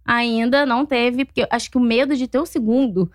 ainda, 0.09 0.65
não 0.65 0.85
teve, 0.85 1.25
porque 1.25 1.41
eu 1.43 1.47
acho 1.51 1.69
que 1.69 1.77
o 1.77 1.81
medo 1.81 2.15
de 2.15 2.27
ter 2.27 2.39
o 2.39 2.45
segundo 2.45 3.11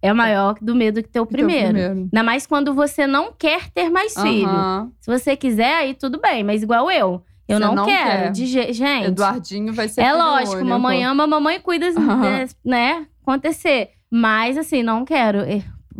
é 0.00 0.12
maior 0.12 0.54
do 0.60 0.74
medo 0.74 1.02
de 1.02 1.08
ter 1.08 1.20
o 1.20 1.26
primeiro. 1.26 1.68
primeiro. 1.68 1.94
Ainda 2.00 2.22
mais 2.22 2.46
quando 2.46 2.72
você 2.72 3.06
não 3.06 3.32
quer 3.32 3.68
ter 3.70 3.90
mais 3.90 4.14
filho. 4.14 4.48
Aham. 4.48 4.90
Se 5.00 5.10
você 5.10 5.36
quiser, 5.36 5.74
aí 5.76 5.94
tudo 5.94 6.20
bem, 6.20 6.42
mas 6.44 6.62
igual 6.62 6.90
eu. 6.90 7.22
Eu 7.48 7.58
não, 7.58 7.74
não 7.74 7.84
quero. 7.86 8.08
quer. 8.24 8.30
De 8.32 8.46
je- 8.46 8.72
Gente. 8.72 9.06
Eduardinho 9.06 9.72
vai 9.72 9.88
ser 9.88 10.02
É 10.02 10.04
filho 10.10 10.18
lógico, 10.18 10.52
único. 10.56 10.68
mamãe 10.68 11.02
ama, 11.04 11.26
mamãe 11.26 11.58
cuida, 11.60 11.90
de- 11.90 11.98
né? 12.64 13.06
Acontecer. 13.22 13.90
Mas, 14.10 14.56
assim, 14.58 14.82
não 14.82 15.04
quero. 15.04 15.38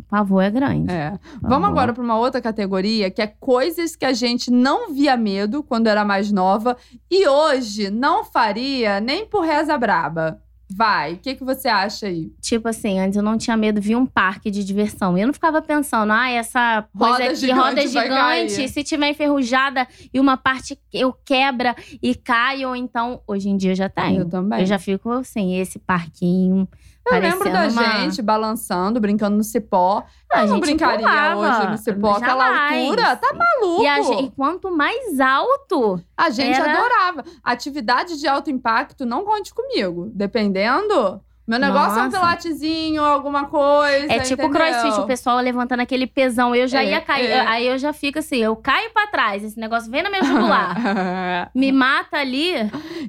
O 0.09 0.11
pavor 0.11 0.43
é 0.43 0.51
grande. 0.51 0.91
É. 0.91 1.19
Vamos 1.43 1.69
agora 1.69 1.93
para 1.93 2.03
uma 2.03 2.19
outra 2.19 2.41
categoria, 2.41 3.11
que 3.11 3.21
é 3.21 3.27
coisas 3.27 3.95
que 3.95 4.07
a 4.07 4.13
gente 4.15 4.51
não 4.51 4.93
via 4.93 5.17
medo 5.19 5.63
quando 5.63 5.87
era 5.87 6.03
mais 6.03 6.33
nova 6.33 6.79
e 7.11 7.29
hoje 7.29 7.91
não 7.91 8.25
faria 8.25 9.01
nem 9.01 9.27
por 9.27 9.45
reza 9.45 9.77
braba. 9.77 10.41
Vai, 10.71 11.15
o 11.15 11.17
que, 11.19 11.35
que 11.35 11.45
você 11.45 11.67
acha 11.67 12.07
aí? 12.07 12.31
Tipo 12.43 12.69
assim, 12.69 12.99
antes 12.99 13.17
eu 13.17 13.23
não 13.23 13.39
tinha 13.39 13.57
medo 13.57 13.81
de 13.81 13.89
vir 13.89 13.97
um 13.97 14.05
parque 14.05 14.51
de 14.51 14.63
diversão. 14.63 15.17
E 15.17 15.23
eu 15.23 15.27
não 15.27 15.33
ficava 15.33 15.63
pensando, 15.63 16.13
ah, 16.13 16.29
essa 16.29 16.87
coisa 16.97 17.13
Roda 17.13 17.25
aqui, 17.25 17.37
gigante 17.37 17.59
roda 17.59 17.87
gigante, 17.89 18.69
se 18.69 18.85
tiver 18.85 19.09
enferrujada 19.09 19.89
e 20.13 20.21
uma 20.21 20.37
parte 20.37 20.79
eu 20.93 21.13
quebra 21.25 21.75
e 22.03 22.15
cai, 22.15 22.67
ou 22.67 22.77
então, 22.77 23.23
hoje 23.27 23.49
em 23.49 23.57
dia 23.57 23.75
já 23.75 23.89
tenho. 23.89 24.23
Eu 24.23 24.29
também. 24.29 24.61
Eu 24.61 24.67
já 24.67 24.79
fico 24.79 25.11
assim, 25.11 25.59
esse 25.59 25.79
parquinho. 25.79 26.69
Eu 27.15 27.21
lembro 27.21 27.51
da 27.53 27.69
uma- 27.69 27.83
gente 28.01 28.23
balançando, 28.23 29.01
brincando 29.01 29.37
no 29.37 29.45
cipó. 29.45 30.05
A 30.33 30.41
Eu 30.43 30.47
não 30.47 30.55
gente 30.57 30.61
brincaria 30.65 30.99
pulava. 30.99 31.37
hoje 31.41 31.71
no 31.71 31.79
cipó, 31.79 32.13
aquela 32.13 32.69
altura. 32.71 33.17
Tá 33.17 33.35
maluco? 33.35 33.83
E, 33.83 33.87
a 33.87 34.03
gente- 34.03 34.33
quanto 34.37 34.71
mais 34.77 35.19
alto, 35.21 36.01
A 36.17 36.31
gente 36.31 36.59
Era- 36.61 36.73
adorava. 36.73 37.25
Atividade 37.45 38.19
de 38.19 38.27
alto 38.27 38.51
impacto, 38.51 39.07
não 39.07 39.25
conte 39.25 39.55
comigo. 39.55 40.11
Dependendo, 40.15 41.21
meu 41.47 41.59
negócio 41.59 41.99
é 41.99 42.03
um 42.03 42.05
Nossa. 42.07 42.19
pilatezinho, 42.19 43.03
alguma 43.05 43.47
coisa. 43.47 44.13
É 44.13 44.19
tipo 44.21 44.43
entendeu? 44.43 44.51
crossfit, 44.71 45.01
o 45.01 45.07
pessoal 45.07 45.39
levantando 45.39 45.81
aquele 45.81 46.07
pesão. 46.07 46.55
Eu 46.55 46.67
já 46.69 46.83
É, 46.83 46.91
ia 46.91 47.01
cair. 47.01 47.31
é. 47.31 47.41
aí 47.41 47.67
eu 47.67 47.79
já 47.79 47.93
fico 47.93 48.19
assim, 48.19 48.37
eu 48.39 48.55
caio 48.57 48.91
pra 48.93 49.07
trás. 49.07 49.43
Esse 49.45 49.59
negócio 49.59 49.91
vem 49.91 50.03
na 50.03 50.11
minha 50.11 50.25
jugular. 50.25 50.75
Me 51.55 51.73
mata 51.73 52.19
ali. 52.19 52.55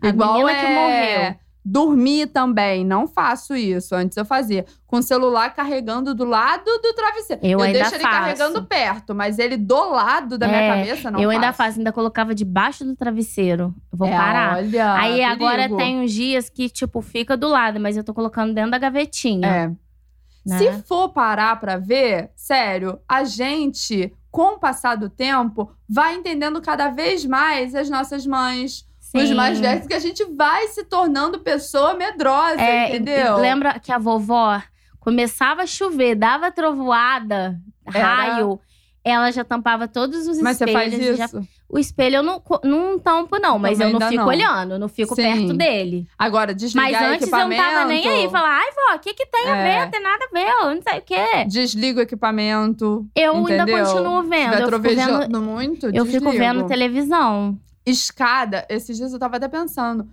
A 0.02 0.08
Igual 0.08 0.34
menina 0.34 0.52
é... 0.52 0.66
que 0.66 0.72
morreu. 0.74 1.36
Dormir 1.64 2.28
também, 2.28 2.86
não 2.86 3.06
faço 3.08 3.56
isso. 3.56 3.94
Antes 3.94 4.18
eu 4.18 4.24
fazia. 4.26 4.66
Com 4.88 4.98
o 4.98 5.04
celular 5.04 5.54
carregando 5.54 6.16
do 6.16 6.24
lado 6.24 6.64
do 6.66 6.94
travesseiro. 6.94 7.42
Eu 7.46 7.62
ainda 7.62 7.80
deixo 7.80 7.96
ele 7.96 8.04
faço. 8.04 8.16
carregando 8.18 8.64
perto, 8.66 9.14
mas 9.14 9.38
ele 9.38 9.58
do 9.58 9.90
lado 9.92 10.38
da 10.38 10.48
minha 10.48 10.62
É, 10.62 10.70
cabeça 10.70 11.12
não 11.12 11.20
eu 11.20 11.30
ainda 11.30 11.52
faço. 11.54 11.78
ainda 11.78 11.92
colocava 11.92 12.34
debaixo 12.34 12.84
do 12.86 12.96
travesseiro. 12.96 13.74
Eu 13.92 13.98
vou 13.98 14.08
É, 14.08 14.16
parar. 14.18 14.58
Olha, 14.58 14.94
Aí 14.96 15.24
agora 15.24 15.58
perigo. 15.64 15.78
tem 15.78 16.00
uns 16.00 16.12
dias 16.14 16.50
que, 16.50 16.70
tipo, 16.70 17.02
fica 17.02 17.36
do 17.38 17.48
lado, 17.48 17.80
mas 17.80 17.96
eu 17.98 18.04
tô 18.04 18.14
colocando 18.14 18.54
dentro 18.54 18.72
da 18.72 18.78
gavetinha. 18.78 19.48
É. 19.48 19.68
né? 20.46 20.58
Se 20.58 20.72
for 20.88 21.10
parar 21.10 21.60
pra 21.60 21.78
ver, 21.78 22.32
sério, 22.36 22.98
a 23.08 23.24
gente, 23.26 24.12
com 24.32 24.54
o 24.56 24.60
passar 24.60 24.96
do 24.96 25.10
tempo, 25.10 25.70
vai 25.88 26.16
entendendo 26.16 26.62
cada 26.62 26.90
vez 26.90 27.26
mais 27.26 27.76
as 27.76 27.90
nossas 27.90 28.26
mães, 28.26 28.88
os 29.18 29.32
mais 29.32 29.60
velhos, 29.60 29.88
que 29.88 29.94
a 29.94 30.00
gente 30.00 30.24
vai 30.36 30.68
se 30.68 30.84
tornando 30.84 31.40
pessoa 31.40 31.94
medrosa, 31.96 32.62
É, 32.62 32.90
entendeu? 32.90 33.38
Lembra 33.38 33.80
que 33.80 33.92
a 33.92 33.98
vovó 33.98 34.62
começava 35.00 35.64
a 35.64 35.68
chover, 35.68 36.16
dava 36.16 36.52
trovoada, 36.52 37.60
Era- 37.86 38.06
raio. 38.06 38.60
Ela 39.02 39.32
já 39.32 39.46
tampava 39.46 39.88
todos 39.88 40.28
os 40.28 40.40
Mas 40.42 40.58
você 40.58 40.66
espelhos. 40.66 40.92
faz 40.94 41.02
e 41.02 41.16
já- 41.16 41.26
isso? 41.26 41.42
O 41.70 41.80
espelho 41.80 42.18
eu 42.18 42.24
não, 42.24 42.44
não 42.64 43.00
tampo, 43.00 43.40
não, 43.40 43.58
mas 43.58 43.80
eu 43.80 43.86
não 43.88 43.94
ainda 43.94 44.10
fico 44.10 44.24
não. 44.24 44.28
olhando, 44.28 44.78
não 44.78 44.90
fico 44.90 45.16
Sim. 45.16 45.22
perto 45.24 45.54
dele. 45.54 46.06
Agora, 46.18 46.54
desligar 46.54 46.92
Mas 46.92 47.02
antes 47.14 47.32
eu 47.32 47.38
não 47.40 47.50
equipamento. 47.50 47.64
tava 47.64 47.86
nem 47.86 48.08
aí. 48.08 48.30
Falar, 48.30 48.60
ai, 48.60 48.68
vó, 48.72 48.96
o 48.96 49.00
que, 49.00 49.14
que 49.14 49.26
tem 49.26 49.50
a 49.50 49.56
É. 49.56 49.64
ver? 49.64 49.86
Não 49.86 49.92
tem 49.92 50.02
nada 50.04 50.26
a 50.26 50.34
ver, 50.34 50.48
eu 50.50 50.76
não 50.76 50.82
sei 50.82 51.00
o 51.00 51.02
quê. 51.02 51.46
Desliga 51.48 52.00
o 52.00 52.04
equipamento. 52.04 53.08
Eu 53.16 53.36
ainda 53.38 53.54
entendeu? 53.64 53.86
continuo 53.86 54.24
Se 54.24 54.30
vendo. 54.30 54.54
estiver 54.54 54.64
Eu 54.76 54.82
fico 54.82 54.96
vendo, 55.22 55.42
muito, 55.42 55.86
eu 55.88 56.06
fico 56.06 56.26
desligo. 56.32 56.32
vendo 56.38 56.68
televisão. 56.68 57.58
Escada, 57.90 58.66
esses 58.70 58.96
dias 58.98 59.12
eu 59.14 59.20
tava 59.20 59.38
até 59.38 59.48
pensando. 59.48 60.08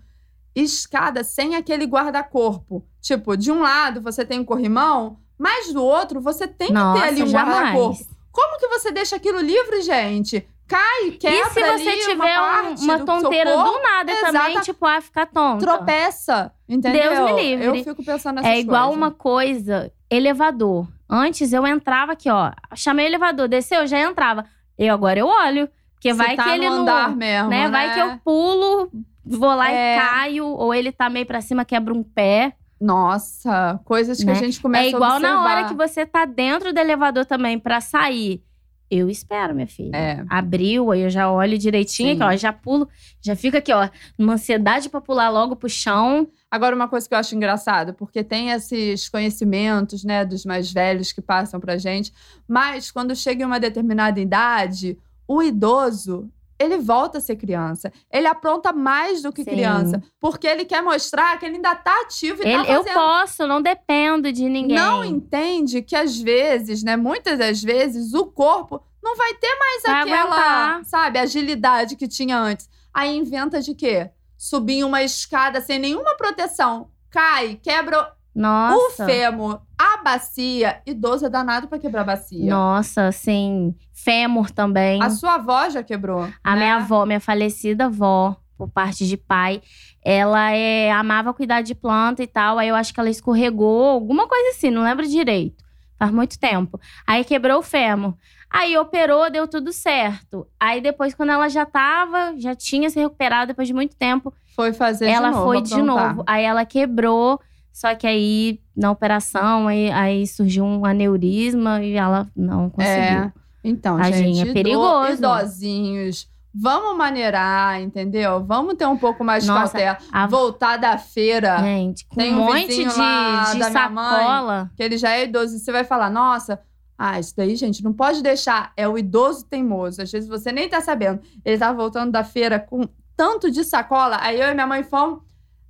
Escada 0.55 1.23
sem 1.23 1.55
aquele 1.55 1.85
guarda-corpo. 1.85 2.85
Tipo, 3.01 3.37
de 3.37 3.53
um 3.53 3.61
lado 3.61 4.01
você 4.01 4.25
tem 4.25 4.41
um 4.41 4.45
corrimão, 4.45 5.19
mas 5.39 5.73
do 5.73 5.85
outro 5.85 6.21
você 6.21 6.47
tem 6.49 6.69
que 6.69 6.73
Nossa, 6.73 7.01
ter 7.03 7.09
ali 7.09 7.23
um 7.23 7.31
guarda-corpo. 7.31 8.05
Como 8.33 8.59
que 8.59 8.69
você 8.69 8.91
deixa 8.91 9.17
aquilo 9.17 9.41
livre, 9.41 9.83
gente? 9.83 10.47
Cai, 10.67 11.13
quebra 11.13 11.39
E 11.39 11.45
se 11.51 11.61
você 11.61 11.89
ali 11.89 12.01
tiver 12.01 12.39
uma, 12.41 12.63
um- 12.63 12.75
uma 12.75 12.99
do 12.99 13.05
tonteira 13.05 13.53
corpo, 13.53 13.71
do 13.71 13.83
nada 13.83 14.13
também, 14.21 14.51
Exata- 14.51 14.61
tipo, 14.65 14.85
ah, 14.85 15.01
ficar 15.01 15.27
tonta. 15.27 15.65
tropeça, 15.65 16.53
entendeu? 16.69 17.15
Deus 17.15 17.31
me 17.33 17.41
livre. 17.43 17.67
Eu 17.67 17.85
fico 17.85 18.05
pensando 18.05 18.37
nessas 18.37 18.51
É 18.51 18.59
igual 18.59 18.87
coisas. 18.89 18.97
uma 18.97 19.11
coisa, 19.13 19.93
elevador. 20.11 20.89
Antes 21.09 21.53
eu 21.53 21.65
entrava 21.67 22.13
aqui, 22.13 22.29
ó. 22.29 22.51
Chamei 22.75 23.07
o 23.07 23.09
elevador, 23.09 23.47
desceu, 23.47 23.87
já 23.87 24.01
entrava. 24.01 24.45
Eu 24.77 24.93
agora 24.93 25.21
eu 25.21 25.27
olho. 25.29 25.69
Porque 26.15 26.27
vai 26.27 26.37
tá 26.37 26.45
que 26.45 26.51
ele 26.51 26.69
não. 26.69 26.85
mesmo, 27.17 27.49
né? 27.51 27.65
né? 27.65 27.69
Vai 27.71 27.95
que 27.95 28.01
eu 28.01 28.19
pulo, 28.25 28.91
vou 29.25 29.55
lá 29.55 29.71
É. 29.71 29.97
e 29.97 30.01
caio, 30.01 30.47
ou 30.47 30.73
ele 30.75 30.93
tá 30.93 31.09
meio 31.11 31.27
pra 31.27 31.41
cima, 31.41 31.65
quebra 31.65 31.93
um 31.95 32.03
pé. 32.03 32.55
Nossa, 32.81 33.81
coisas 33.85 34.19
que 34.19 34.25
Né? 34.27 34.33
a 34.33 34.35
gente 34.37 34.61
começa 34.61 34.85
é 34.85 34.89
igual 34.91 35.13
a 35.13 35.17
observar. 35.17 35.35
na 35.35 35.45
hora 35.45 35.65
que 35.69 35.75
você 35.75 36.05
tá 36.07 36.25
dentro 36.25 36.73
do 36.73 36.79
elevador 36.79 37.25
também 37.25 37.59
pra 37.59 37.81
sair. 37.81 38.43
Eu 38.89 39.11
espero, 39.11 39.53
minha 39.53 39.67
filha. 39.67 39.97
É. 39.97 40.25
Abriu, 40.31 40.93
aí 40.93 41.01
eu 41.01 41.11
já 41.11 41.29
olho 41.29 41.59
direitinho 41.59 42.13
aqui, 42.13 42.23
ó. 42.23 42.37
Já 42.37 42.53
pulo, 42.53 42.89
já 43.21 43.35
fica 43.35 43.59
aqui, 43.59 43.73
ó, 43.73 43.89
numa 44.17 44.35
ansiedade 44.35 44.89
pra 44.89 45.01
pular 45.01 45.29
logo 45.29 45.57
pro 45.57 45.69
chão. 45.69 46.29
Agora, 46.49 46.77
uma 46.77 46.87
coisa 46.87 47.09
que 47.09 47.13
eu 47.13 47.19
acho 47.19 47.35
engraçado, 47.35 47.93
porque 47.95 48.23
tem 48.23 48.51
esses 48.51 49.09
conhecimentos, 49.09 50.05
né, 50.05 50.25
dos 50.25 50.45
mais 50.45 50.73
velhos 50.73 51.11
que 51.13 51.21
passam 51.21 51.59
pra 51.59 51.77
gente, 51.77 52.13
mas 52.47 52.93
quando 52.93 53.17
chega 53.17 53.43
em 53.43 53.47
uma 53.47 53.59
determinada 53.59 54.21
idade, 54.21 54.97
o 55.29 55.43
idoso, 55.43 56.31
ele 56.59 56.79
volta 56.79 57.19
a 57.19 57.21
ser 57.21 57.37
criança. 57.37 57.93
Ele 58.11 58.27
apronta 58.27 58.73
mais 58.73 59.21
do 59.23 59.31
que 59.33 59.45
Sim. 59.45 59.51
criança, 59.51 60.03
porque 60.21 60.47
ele 60.47 60.65
quer 60.65 60.83
mostrar 60.83 61.39
que 61.39 61.45
ele 61.45 61.57
ainda 61.57 61.75
tá 61.75 62.01
ativo 62.03 62.43
e 62.43 62.47
Ele- 62.49 62.65
tá 62.65 62.73
eu 62.73 62.83
fazendo. 62.83 62.95
posso, 62.95 63.47
não 63.47 63.61
dependo 63.61 64.33
de 64.33 64.49
ninguém. 64.49 64.77
Não 64.77 65.05
entende 65.05 65.83
que 65.83 65.95
às 65.95 66.19
vezes, 66.19 66.83
né, 66.83 66.97
muitas 66.97 67.39
das 67.39 67.63
vezes, 67.63 68.15
o 68.15 68.25
corpo 68.27 68.83
não 69.03 69.15
vai 69.17 69.35
ter 69.35 69.55
mais 69.59 69.83
Vai 69.83 70.01
aquela, 70.03 70.37
aguentar. 70.37 70.85
sabe, 70.87 71.19
agilidade 71.19 71.95
que 71.97 72.09
tinha 72.09 72.39
antes. 72.39 72.69
Aí 72.95 73.15
inventa 73.15 73.61
de 73.61 73.75
quê? 73.75 74.11
Subir 74.39 74.83
uma 74.85 75.03
escada 75.03 75.61
sem 75.61 75.79
nenhuma 75.79 76.17
proteção. 76.17 76.91
Cai, 77.11 77.59
quebra. 77.63 78.16
Nossa. 78.37 79.05
O 79.05 79.07
fêmur, 79.07 79.61
a 79.79 80.03
bacia, 80.03 80.83
idoso 80.85 81.25
é 81.25 81.31
danado 81.31 81.69
pra 81.69 81.79
quebrar 81.79 82.03
a 82.03 82.05
bacia. 82.05 82.51
Nossa, 82.51 83.07
assim, 83.07 83.75
fêmur 83.95 84.51
também. 84.51 85.03
A 85.03 85.09
sua 85.09 85.37
avó 85.37 85.71
já 85.71 85.83
quebrou. 85.83 86.29
A 86.45 86.55
né? 86.55 86.61
minha 86.61 86.77
avó, 86.77 87.07
minha 87.07 87.19
falecida 87.19 87.87
avó, 87.87 88.37
por 88.59 88.69
parte 88.69 89.07
de 89.07 89.17
pai, 89.17 89.63
ela 90.05 90.51
é, 90.51 90.93
amava 90.93 91.33
cuidar 91.33 91.63
de 91.63 91.75
planta 91.75 92.23
e 92.23 92.27
tal. 92.27 92.59
Aí 92.59 92.69
eu 92.69 92.75
acho 92.75 92.93
que 92.93 93.01
ela 93.01 93.09
escorregou, 93.09 93.85
alguma 93.85 94.29
coisa 94.29 94.51
assim, 94.51 94.71
não 94.71 94.83
lembro 94.83 95.07
direito. 95.07 95.65
Faz 95.99 96.11
muito 96.11 96.39
tempo. 96.39 96.79
Aí 97.07 97.25
quebrou 97.25 97.61
o 97.61 97.63
fêmur. 97.63 98.15
Aí 98.51 98.77
operou, 98.77 99.31
deu 99.31 99.49
tudo 99.49 99.73
certo. 99.73 100.47
Aí 100.61 100.81
depois, 100.81 101.15
quando 101.15 101.31
ela 101.31 101.49
já 101.49 101.65
tava, 101.65 102.35
já 102.37 102.55
tinha 102.55 102.89
se 102.91 103.01
recuperado 103.01 103.49
depois 103.49 103.67
de 103.67 103.75
muito 103.75 103.97
tempo, 103.97 104.33
Foi 104.55 104.73
fazer 104.73 105.07
ela 105.09 105.31
de 105.31 105.35
novo. 105.35 105.47
foi 105.47 105.63
de 105.63 105.83
novo. 105.83 106.23
Aí 106.27 106.45
ela 106.45 106.65
quebrou. 106.65 107.41
Só 107.77 107.95
que 107.95 108.07
aí, 108.07 108.59
na 108.75 108.91
operação, 108.91 109.69
aí, 109.69 109.91
aí 109.93 110.27
surgiu 110.27 110.65
um 110.65 110.87
aneurisma 110.87 111.83
e 111.85 111.93
ela 111.93 112.27
não 112.35 112.71
conseguiu. 112.71 112.95
É. 112.97 113.33
Então, 113.63 113.99
Tadinha, 113.99 114.17
gente, 114.35 114.49
é 114.49 114.53
perigoso. 114.55 115.13
idosinhos, 115.13 116.27
vamos 116.55 116.97
maneirar, 116.97 117.79
entendeu? 117.83 118.43
Vamos 118.43 118.77
ter 118.77 118.87
um 118.87 118.97
pouco 118.97 119.23
mais 119.23 119.45
de 119.45 119.51
Nossa, 119.51 119.73
cautela. 119.75 119.99
A 120.11 120.27
Voltar 120.27 120.79
da 120.79 120.97
feira, 120.97 121.59
Gente, 121.59 122.07
com 122.09 122.17
Tem 122.17 122.35
um 122.35 122.41
um 122.41 122.45
monte 122.47 122.67
de, 122.67 122.85
lá 122.99 123.53
de 123.53 123.59
da 123.59 123.69
minha 123.69 123.91
mãe. 123.91 124.17
sacola. 124.25 124.71
que 124.75 124.83
ele 124.83 124.97
já 124.97 125.11
é 125.11 125.25
idoso, 125.25 125.57
e 125.57 125.59
você 125.59 125.71
vai 125.71 125.85
falar, 125.85 126.09
nossa. 126.09 126.59
Ah, 126.99 127.21
isso 127.21 127.35
daí, 127.37 127.55
gente, 127.57 127.85
não 127.85 127.93
pode 127.93 128.23
deixar. 128.23 128.73
É 128.75 128.89
o 128.89 128.97
idoso 128.97 129.45
teimoso. 129.45 130.01
Às 130.01 130.11
vezes 130.11 130.27
você 130.27 130.51
nem 130.51 130.67
tá 130.67 130.81
sabendo. 130.81 131.21
Ele 131.45 131.59
tava 131.59 131.77
voltando 131.77 132.11
da 132.11 132.25
feira 132.25 132.59
com 132.59 132.89
tanto 133.15 133.51
de 133.51 133.63
sacola. 133.65 134.17
Aí 134.23 134.41
eu 134.41 134.49
e 134.49 134.55
minha 134.55 134.67
mãe 134.67 134.83
fomos, 134.83 135.21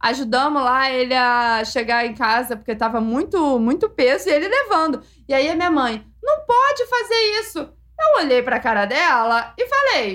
ajudamos 0.09 0.63
lá 0.63 0.91
ele 0.91 1.15
a 1.15 1.65
chegar 1.65 2.07
em 2.07 2.15
casa, 2.15 2.57
porque 2.57 2.75
tava 2.75 3.01
muito, 3.01 3.59
muito 3.59 3.89
peso, 3.89 4.29
e 4.29 4.33
ele 4.33 4.49
levando. 4.49 5.03
E 5.29 5.35
aí 5.35 5.49
a 5.49 5.55
minha 5.55 5.71
mãe, 5.71 6.05
não 6.23 6.41
pode 6.47 6.87
fazer 6.87 7.41
isso. 7.41 7.59
Eu 7.59 8.23
olhei 8.23 8.43
pra 8.43 8.61
cara 8.61 8.85
dela 8.85 9.53
e 9.59 9.67
falei. 9.67 10.15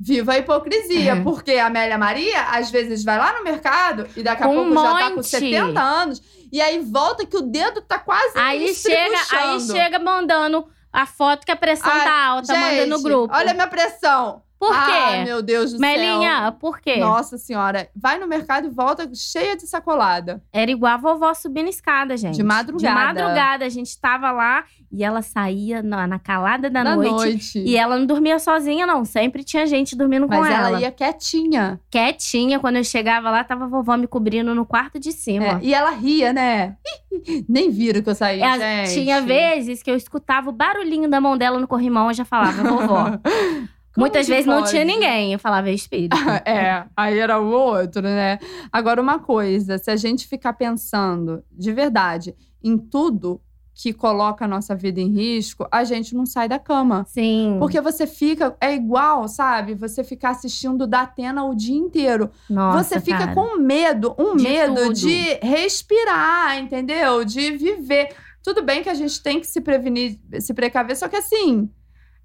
Viva 0.00 0.34
a 0.34 0.38
hipocrisia, 0.38 1.12
É. 1.12 1.20
porque 1.22 1.52
a 1.54 1.66
Amélia 1.66 1.98
Maria, 1.98 2.42
às 2.52 2.70
vezes, 2.70 3.02
vai 3.02 3.18
lá 3.18 3.36
no 3.36 3.42
mercado 3.42 4.06
e 4.16 4.22
daqui 4.22 4.44
a 4.44 4.46
Com 4.46 4.54
pouco 4.54 4.70
um 4.70 4.74
já 4.74 4.92
tá 4.94 5.08
com 5.10 5.16
monte. 5.16 5.26
70 5.26 5.80
anos. 5.80 6.22
E 6.52 6.60
aí 6.60 6.78
volta 6.78 7.26
que 7.26 7.36
o 7.36 7.42
dedo 7.42 7.82
tá 7.82 7.98
quase 7.98 8.38
Aí 8.38 8.72
chega, 8.74 9.18
aí 9.32 9.60
chega 9.60 9.98
mandando 9.98 10.66
a 10.92 11.04
foto 11.04 11.44
que 11.44 11.50
a 11.52 11.56
pressão 11.56 11.90
Ai, 11.92 12.04
tá 12.04 12.24
alta, 12.26 12.54
manda 12.54 12.86
no 12.86 12.96
Gente, 12.96 13.02
grupo. 13.02 13.34
Olha 13.34 13.50
a 13.50 13.54
minha 13.54 13.66
pressão. 13.66 14.42
Por 14.58 14.70
quê? 14.70 14.90
Ai, 14.90 15.24
meu 15.24 15.40
Deus 15.40 15.72
do 15.72 15.78
céu. 15.78 15.80
Melinha, 15.80 16.50
por 16.58 16.80
quê? 16.80 16.96
Nossa 16.96 17.38
senhora, 17.38 17.88
vai 17.94 18.18
no 18.18 18.26
mercado 18.26 18.66
e 18.66 18.70
volta 18.70 19.08
cheia 19.14 19.56
de 19.56 19.66
sacolada. 19.66 20.42
Era 20.52 20.70
igual 20.70 20.94
a 20.94 20.96
vovó 20.96 21.32
subindo 21.32 21.68
escada, 21.68 22.16
gente. 22.16 22.34
De 22.34 22.42
madrugada. 22.42 22.88
De 22.88 23.22
madrugada, 23.22 23.64
a 23.64 23.68
gente 23.68 23.98
tava 24.00 24.32
lá 24.32 24.64
e 24.90 25.04
ela 25.04 25.22
saía 25.22 25.82
na, 25.82 26.06
na 26.06 26.18
calada 26.18 26.68
da 26.68 26.82
noite. 26.82 27.10
noite. 27.10 27.58
E 27.60 27.76
ela 27.76 27.96
não 27.96 28.04
dormia 28.06 28.38
sozinha, 28.40 28.84
não. 28.86 29.04
Sempre 29.04 29.44
tinha 29.44 29.64
gente 29.66 29.94
dormindo 29.94 30.26
com 30.26 30.34
Mas 30.40 30.52
ela 30.52 30.68
ela. 30.70 30.80
ia 30.80 30.90
quietinha. 30.90 31.80
Quietinha, 31.90 32.58
quando 32.58 32.76
eu 32.76 32.84
chegava 32.84 33.30
lá, 33.30 33.44
tava 33.44 33.64
a 33.64 33.68
vovó 33.68 33.96
me 33.96 34.08
cobrindo 34.08 34.54
no 34.54 34.66
quarto 34.66 34.98
de 34.98 35.12
cima. 35.12 35.44
É, 35.46 35.58
e 35.62 35.72
ela 35.72 35.90
ria, 35.90 36.32
né? 36.32 36.76
Nem 37.48 37.70
viram 37.70 38.02
que 38.02 38.10
eu 38.10 38.14
saí, 38.14 38.40
É. 38.42 38.84
Tinha 38.84 39.20
vezes 39.20 39.82
que 39.82 39.90
eu 39.90 39.94
escutava 39.96 40.50
o 40.50 40.52
barulhinho 40.52 41.08
da 41.08 41.20
mão 41.20 41.36
dela 41.36 41.60
no 41.60 41.68
corrimão, 41.68 42.08
eu 42.08 42.14
já 42.14 42.24
falava, 42.24 42.62
vovó. 42.62 43.12
Muitas 43.98 44.28
vezes 44.28 44.46
não 44.46 44.58
pode? 44.58 44.70
tinha 44.70 44.84
ninguém, 44.84 45.32
eu 45.32 45.38
falava, 45.38 45.68
é 45.68 45.74
espírito. 45.74 46.16
É, 46.44 46.84
aí 46.96 47.18
era 47.18 47.38
o 47.40 47.50
outro, 47.50 48.02
né? 48.02 48.38
Agora, 48.72 49.00
uma 49.02 49.18
coisa, 49.18 49.76
se 49.78 49.90
a 49.90 49.96
gente 49.96 50.26
ficar 50.26 50.52
pensando 50.54 51.42
de 51.50 51.72
verdade 51.72 52.34
em 52.62 52.78
tudo 52.78 53.40
que 53.74 53.92
coloca 53.92 54.44
a 54.44 54.48
nossa 54.48 54.74
vida 54.74 55.00
em 55.00 55.08
risco, 55.08 55.64
a 55.70 55.84
gente 55.84 56.12
não 56.12 56.26
sai 56.26 56.48
da 56.48 56.58
cama. 56.58 57.04
Sim. 57.08 57.58
Porque 57.60 57.80
você 57.80 58.08
fica, 58.08 58.56
é 58.60 58.74
igual, 58.74 59.28
sabe? 59.28 59.74
Você 59.74 60.02
ficar 60.02 60.30
assistindo 60.30 60.84
da 60.84 61.02
Atena 61.02 61.44
o 61.44 61.54
dia 61.54 61.76
inteiro. 61.76 62.28
Nossa, 62.50 62.82
você 62.82 63.00
fica 63.00 63.18
cara. 63.18 63.34
com 63.34 63.56
medo, 63.58 64.16
um 64.18 64.34
De 64.34 64.42
medo 64.42 64.74
tudo. 64.82 64.94
de 64.94 65.38
respirar, 65.40 66.58
entendeu? 66.58 67.24
De 67.24 67.52
viver. 67.52 68.08
Tudo 68.42 68.62
bem 68.62 68.82
que 68.82 68.88
a 68.88 68.94
gente 68.94 69.22
tem 69.22 69.38
que 69.38 69.46
se 69.46 69.60
prevenir, 69.60 70.18
se 70.40 70.52
precaver, 70.52 70.96
só 70.96 71.06
que 71.06 71.16
assim, 71.16 71.70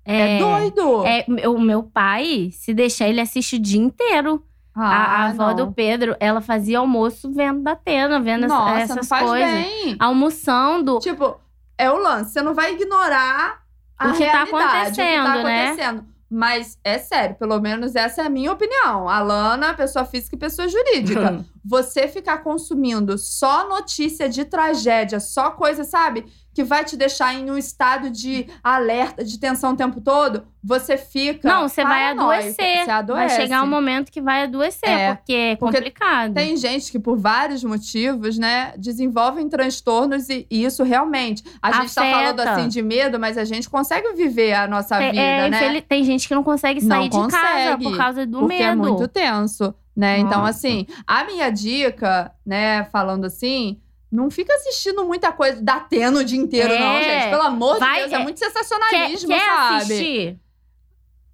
é, 0.06 0.40
doido. 0.40 1.04
É, 1.06 1.26
o 1.50 1.60
meu 1.60 1.84
pai, 1.84 2.50
se 2.52 2.74
deixar, 2.74 3.08
ele 3.08 3.22
assiste 3.22 3.56
o 3.56 3.60
dia 3.60 3.80
inteiro. 3.82 4.44
a, 4.76 4.82
a 4.86 4.88
Ah, 4.88 5.26
avó 5.28 5.54
do 5.54 5.72
Pedro, 5.72 6.16
ela 6.20 6.42
fazia 6.42 6.80
almoço 6.80 7.32
vendo 7.32 7.62
da 7.62 7.72
Atena, 7.74 8.20
vendo 8.20 8.48
Nossa, 8.48 8.80
essas 8.80 8.96
não 8.98 9.04
faz 9.04 9.26
coisas. 9.30 9.50
bem. 9.52 9.96
Almoçando. 10.00 11.00
Tipo, 11.00 11.40
é 11.78 11.90
o 11.92 11.98
lance. 11.98 12.32
Você 12.34 12.42
não 12.42 12.54
vai 12.54 12.74
ignorar 12.74 13.62
a 13.98 14.10
O 14.10 14.14
que 14.14 14.26
tá 14.26 14.44
realidade, 14.44 14.50
o 14.92 14.96
que 14.96 15.02
acontecendo, 15.02 15.24
tá 15.26 15.44
né? 15.44 15.64
acontecendo. 15.70 16.06
Mas 16.30 16.80
é 16.84 16.98
sério, 16.98 17.36
pelo 17.36 17.60
menos 17.62 17.96
essa 17.96 18.24
é 18.24 18.26
a 18.26 18.30
minha 18.30 18.52
opinião. 18.52 19.08
Alana, 19.08 19.74
pessoa 19.76 20.04
física 20.04 20.36
e 20.36 20.40
pessoa 20.40 20.68
jurídica. 20.68 21.46
Você 21.66 22.08
ficar 22.08 22.40
consumindo 22.40 23.18
só 23.18 23.68
notícia 23.70 24.28
de 24.28 24.44
tragédia, 24.46 25.20
só 25.20 25.52
coisa, 25.52 25.84
sabe? 25.84 26.26
Que 26.54 26.64
vai 26.64 26.84
te 26.84 26.96
deixar 26.96 27.34
em 27.34 27.50
um 27.50 27.58
estado 27.58 28.12
de 28.12 28.46
alerta, 28.64 29.24
de 29.24 29.40
tensão 29.40 29.72
o 29.74 29.76
tempo 29.76 30.00
todo, 30.02 30.46
você 30.64 30.98
fica. 30.98 31.48
Não, 31.50 31.68
você 31.68 31.84
vai 31.84 32.12
adoecer. 32.12 32.54
Você 32.54 32.86
Vai 32.86 32.90
adoece. 32.90 33.36
chegar 33.38 33.64
um 33.64 33.68
momento 33.68 34.12
que 34.12 34.22
vai 34.22 34.44
adoecer, 34.44 34.88
É, 34.88 35.16
porque 35.16 35.34
é 35.34 35.56
porque 35.56 35.78
complicado. 35.78 36.34
Tem 36.36 36.56
gente 36.58 36.92
que, 36.92 37.00
por 37.00 37.18
vários 37.18 37.64
motivos, 37.64 38.38
né, 38.38 38.74
desenvolvem 38.78 39.50
transtornos 39.50 40.30
e, 40.30 40.46
e 40.52 40.64
isso 40.64 40.84
realmente. 40.84 41.44
A 41.62 41.72
gente 41.82 41.96
tá 41.96 42.02
falando 42.04 42.40
Afeta. 42.42 42.52
assim 42.52 42.68
de 42.68 42.82
medo, 42.84 43.20
mas 43.20 43.36
a 43.38 43.46
gente 43.46 43.68
consegue 43.70 44.14
viver 44.14 44.54
a 44.54 44.68
nossa 44.68 45.02
É, 45.02 45.10
vida, 45.12 45.22
é, 45.24 45.50
né? 45.50 45.82
Tem 45.82 46.04
gente 46.04 46.28
que 46.28 46.36
não 46.36 46.44
consegue 46.44 46.82
sair 46.82 47.10
Não 47.10 47.26
de 47.28 47.32
casa 47.32 47.48
consegue, 47.48 47.84
por 47.84 47.98
causa 47.98 48.26
do 48.28 48.40
Porque 48.42 48.58
medo. 48.58 48.64
é 48.64 48.76
muito 48.76 49.08
tenso, 49.08 49.74
né? 49.96 50.20
Então, 50.20 50.40
Nossa. 50.42 50.50
assim, 50.52 50.86
a 51.06 51.24
minha 51.24 51.50
dica, 51.50 52.32
né, 52.46 52.86
falando 52.86 53.26
assim. 53.26 53.80
Não 54.12 54.30
fica 54.30 54.54
assistindo 54.54 55.04
muita 55.06 55.32
coisa 55.32 55.60
da 55.60 55.74
Atena 55.78 56.20
o 56.20 56.24
dia 56.24 56.38
inteiro, 56.40 56.72
É. 56.72 56.80
não, 56.80 57.02
gente. 57.02 57.30
Pelo 57.32 57.42
amor 57.42 57.80
Vai- 57.80 57.96
de 57.96 58.00
Deus, 58.02 58.12
é, 58.12 58.16
é. 58.16 58.20
muito 58.24 58.38
Quer, 58.40 58.46
sensacionalismo, 58.46 59.28
quer 59.28 59.40
sabe? 59.40 59.76
assistir? 59.78 60.40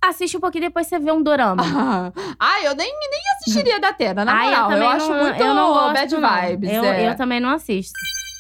Assiste 0.02 0.38
um 0.38 0.39
pouquinho 0.39 0.63
depois 0.63 0.88
você 0.88 0.98
vê 0.98 1.12
um 1.12 1.22
dorama. 1.22 1.62
Ai, 2.39 2.67
eu 2.67 2.74
nem, 2.76 2.88
nem 2.89 3.19
assistiria 3.36 3.82
da 3.82 3.89
Atena, 3.89 4.24
na 4.24 4.32
Ai, 4.34 4.45
moral. 4.45 4.72
Eu, 4.72 4.88
acho 4.88 5.10
não, 5.10 5.24
muito 5.24 5.41
eu 5.43 5.54
não 5.54 5.74
gosto, 5.74 5.93
bad 5.93 6.15
não. 6.17 6.41
vibes. 6.41 6.72
Eu, 6.72 6.84
é. 6.86 7.10
eu 7.10 7.15
também 7.17 7.41
não 7.41 7.50
assisto. 7.50 7.91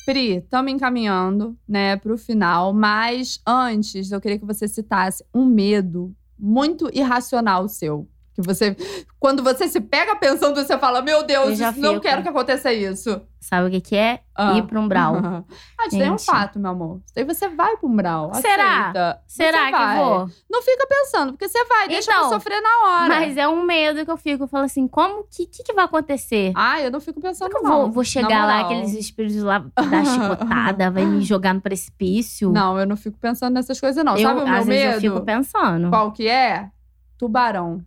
Pri, 0.05 0.37
estamos 0.37 0.71
encaminhando, 0.71 1.57
né, 1.67 1.97
pro 1.97 2.17
final. 2.17 2.71
Mas 2.73 3.41
antes, 3.45 4.09
eu 4.09 4.21
queria 4.21 4.39
que 4.39 4.45
você 4.45 4.69
citasse 4.69 5.21
um 5.33 5.45
medo 5.45 6.15
muito 6.39 6.89
irracional 6.93 7.67
seu. 7.67 8.07
Você, 8.41 8.75
quando 9.19 9.43
você 9.43 9.67
se 9.67 9.81
pega 9.81 10.15
pensando, 10.15 10.55
você 10.55 10.77
fala: 10.77 11.01
Meu 11.01 11.19
Eu 11.19 11.23
Deus, 11.25 11.59
não 11.59 11.73
fico. 11.73 11.99
quero 12.01 12.21
que 12.23 12.29
aconteça 12.29 12.71
isso. 12.73 13.21
Sabe 13.41 13.67
o 13.67 13.71
que, 13.71 13.79
que 13.81 13.95
é? 13.95 14.19
Ah. 14.35 14.57
Ir 14.57 14.63
pra 14.63 14.79
um 14.79 14.87
brau. 14.87 15.15
ah, 15.77 15.87
isso 15.87 15.97
daí 15.97 16.07
é 16.07 16.11
um 16.11 16.17
fato, 16.17 16.59
meu 16.59 16.71
amor. 16.71 17.01
Isso 17.05 17.13
daí 17.15 17.23
você 17.23 17.47
vai 17.47 17.77
pro 17.77 17.87
umbral. 17.87 18.33
Será? 18.35 18.81
aceita. 18.89 19.21
Será 19.27 19.57
Você 19.59 19.65
que 19.65 19.71
vai. 19.71 19.97
eu 19.99 20.03
vou? 20.05 20.29
Não 20.49 20.61
fica 20.61 20.87
pensando, 20.87 21.31
porque 21.33 21.47
você 21.47 21.63
vai, 21.65 21.87
deixa 21.87 22.11
Então, 22.11 22.27
pra 22.29 22.37
sofrer 22.37 22.61
na 22.61 22.87
hora. 22.87 23.07
Mas 23.15 23.37
é 23.37 23.47
um 23.47 23.63
medo 23.65 24.03
que 24.03 24.11
eu 24.11 24.17
fico. 24.17 24.43
Eu 24.43 24.47
falo 24.47 24.65
assim, 24.65 24.87
como 24.87 25.23
que, 25.31 25.45
que, 25.45 25.63
que 25.63 25.73
vai 25.73 25.85
acontecer? 25.85 26.51
Ah, 26.55 26.81
eu 26.81 26.91
não 26.91 26.99
fico 26.99 27.21
pensando, 27.21 27.49
Como 27.51 27.65
eu 27.65 27.69
não. 27.69 27.81
vou, 27.83 27.91
vou 27.91 28.03
chegar 28.03 28.45
lá, 28.45 28.61
aqueles 28.61 28.93
espíritos 28.93 29.41
lá 29.41 29.59
da 29.59 30.03
chicotada, 30.05 30.91
vai 30.91 31.05
me 31.05 31.21
jogar 31.23 31.53
no 31.53 31.61
precipício? 31.61 32.51
Não, 32.51 32.77
eu 32.77 32.85
não 32.85 32.97
fico 32.97 33.17
pensando 33.17 33.53
nessas 33.53 33.79
coisas, 33.79 34.03
não. 34.03 34.17
eu, 34.17 34.23
Sabe 34.27 34.41
o 34.41 34.45
meu 34.45 34.53
às 34.53 34.65
medo? 34.65 34.89
vezes 34.91 35.03
eu 35.03 35.13
fico 35.13 35.25
pensando. 35.25 35.89
Qual 35.89 36.11
que 36.11 36.27
é? 36.27 36.69
Tubarão. 37.17 37.81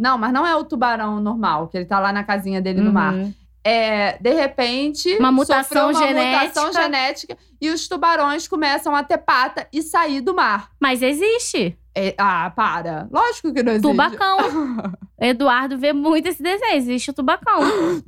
Não, 0.00 0.16
mas 0.16 0.32
não 0.32 0.46
é 0.46 0.56
o 0.56 0.64
tubarão 0.64 1.20
normal, 1.20 1.68
que 1.68 1.76
ele 1.76 1.84
tá 1.84 2.00
lá 2.00 2.10
na 2.10 2.24
casinha 2.24 2.58
dele 2.60 2.80
no 2.80 2.90
mar. 2.90 3.12
Uhum. 3.12 3.34
É, 3.62 4.16
de 4.18 4.32
repente, 4.32 5.14
Uma 5.18 5.30
mutação 5.30 5.90
uma 5.90 6.00
mutação 6.00 6.72
genética. 6.72 6.82
genética 6.82 7.36
e 7.60 7.68
os 7.68 7.86
tubarões 7.86 8.48
começam 8.48 8.96
a 8.96 9.04
ter 9.04 9.18
pata 9.18 9.68
e 9.70 9.82
sair 9.82 10.22
do 10.22 10.34
mar. 10.34 10.70
Mas 10.80 11.02
existe. 11.02 11.76
É, 11.94 12.14
ah, 12.16 12.50
para. 12.54 13.08
Lógico 13.10 13.52
que 13.52 13.62
não 13.64 13.72
existe. 13.72 13.88
Tubacão. 13.90 14.36
Eduardo 15.20 15.76
vê 15.76 15.92
muito 15.92 16.28
esse 16.28 16.42
desenho. 16.42 16.76
Existe 16.76 17.10
o 17.10 17.12
tubacão. 17.12 17.60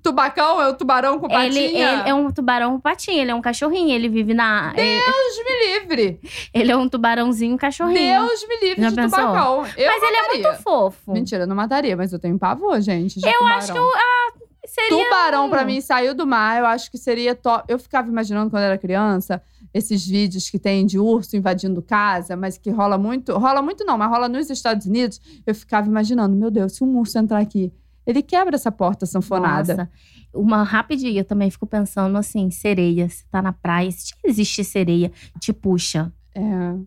Tubacão 0.02 0.62
é 0.62 0.68
o 0.68 0.74
tubarão 0.74 1.18
com 1.18 1.28
patinha? 1.28 1.46
ele, 1.46 1.76
ele 1.76 2.08
é 2.08 2.14
um 2.14 2.30
tubarão 2.30 2.72
com 2.74 2.80
patinha, 2.80 3.20
ele 3.20 3.30
é 3.30 3.34
um 3.34 3.40
cachorrinho. 3.42 3.92
Ele 3.94 4.08
vive 4.08 4.34
na. 4.34 4.72
Ele, 4.76 5.00
Deus 5.04 5.44
me 5.44 5.66
livre. 5.80 6.20
ele 6.54 6.70
é 6.72 6.76
um 6.76 6.88
tubarãozinho 6.88 7.58
cachorrinho. 7.58 8.20
Deus 8.26 8.46
me 8.48 8.60
livre 8.68 8.82
Já 8.82 8.88
de 8.90 8.94
pensou? 8.96 9.18
tubacão. 9.18 9.56
Eu 9.76 9.86
Mas 9.88 10.02
ele 10.02 10.16
é 10.16 10.22
mataria. 10.22 10.48
muito 10.50 10.62
fofo. 10.62 11.12
Mentira, 11.12 11.42
eu 11.42 11.46
não 11.48 11.56
mataria, 11.56 11.96
mas 11.96 12.12
eu 12.12 12.18
tenho 12.18 12.38
pavor, 12.38 12.80
gente. 12.80 13.18
de 13.20 13.26
Eu 13.26 13.32
tubarão. 13.34 13.56
acho 13.56 13.72
que 13.72 13.78
eu. 13.78 13.90
Ah, 13.94 14.32
seria. 14.66 15.04
Tubarão, 15.04 15.50
pra 15.50 15.62
um- 15.62 15.66
mim, 15.66 15.80
saiu 15.80 16.14
do 16.14 16.26
mar. 16.26 16.60
Eu 16.60 16.66
acho 16.66 16.90
que 16.90 16.96
seria 16.96 17.34
top. 17.34 17.64
Eu 17.68 17.78
ficava 17.80 18.08
imaginando 18.08 18.48
quando 18.48 18.62
era 18.62 18.78
criança 18.78 19.42
esses 19.74 20.06
vídeos 20.06 20.50
que 20.50 20.58
tem 20.58 20.84
de 20.84 20.98
urso 20.98 21.36
invadindo 21.36 21.80
casa, 21.82 22.36
mas 22.36 22.58
que 22.58 22.70
rola 22.70 22.98
muito. 22.98 23.32
Rola 23.38 23.62
muito, 23.62 23.84
não, 23.84 23.96
mas 23.96 24.10
rola 24.10 24.28
nos 24.28 24.50
Estados 24.50 24.86
Unidos. 24.86 25.20
Eu 25.46 25.54
ficava 25.54 25.86
imaginando, 25.88 26.36
meu 26.36 26.50
Deus, 26.50 26.72
se 26.74 26.84
um 26.84 26.98
urso 26.98 27.18
entrar 27.18 27.38
aqui, 27.38 27.72
ele 28.06 28.22
quebra 28.22 28.56
essa 28.56 28.70
porta 28.72 29.06
sanfonada. 29.06 29.74
Nossa. 29.76 29.90
Uma 30.34 30.62
rapidinha, 30.62 31.20
eu 31.20 31.24
também 31.24 31.50
fico 31.50 31.66
pensando 31.66 32.16
assim, 32.18 32.50
sereia. 32.50 33.08
Você 33.08 33.24
tá 33.30 33.40
na 33.40 33.52
praia, 33.52 33.90
se 33.90 34.12
existe 34.24 34.64
sereia, 34.64 35.12
te 35.38 35.52
puxa. 35.52 36.12
É. 36.34 36.40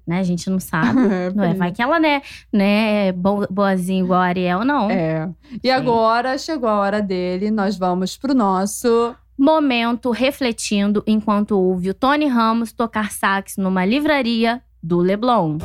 Né? 0.07 0.19
A 0.19 0.23
gente 0.23 0.49
não 0.49 0.59
sabe. 0.59 0.99
Não 1.35 1.43
é? 1.43 1.53
Vai 1.53 1.71
que 1.71 1.79
ela, 1.81 1.99
né, 1.99 2.21
né, 2.51 3.11
bo- 3.11 3.45
boazinha 3.47 4.01
igual 4.03 4.19
a 4.19 4.25
Ariel, 4.25 4.65
não. 4.65 4.89
É. 4.89 5.29
E 5.63 5.69
agora 5.69 6.35
chegou 6.39 6.67
a 6.67 6.79
hora 6.79 6.99
dele, 7.01 7.51
nós 7.51 7.77
vamos 7.77 8.17
pro 8.17 8.33
nosso. 8.33 9.15
Momento 9.37 10.11
refletindo 10.11 11.03
enquanto 11.05 11.59
ouve 11.59 11.89
o 11.89 11.93
Tony 11.93 12.25
Ramos 12.25 12.71
tocar 12.71 13.11
sax 13.11 13.57
numa 13.57 13.83
livraria 13.85 14.61
do 14.81 14.99
Leblon. 14.99 15.57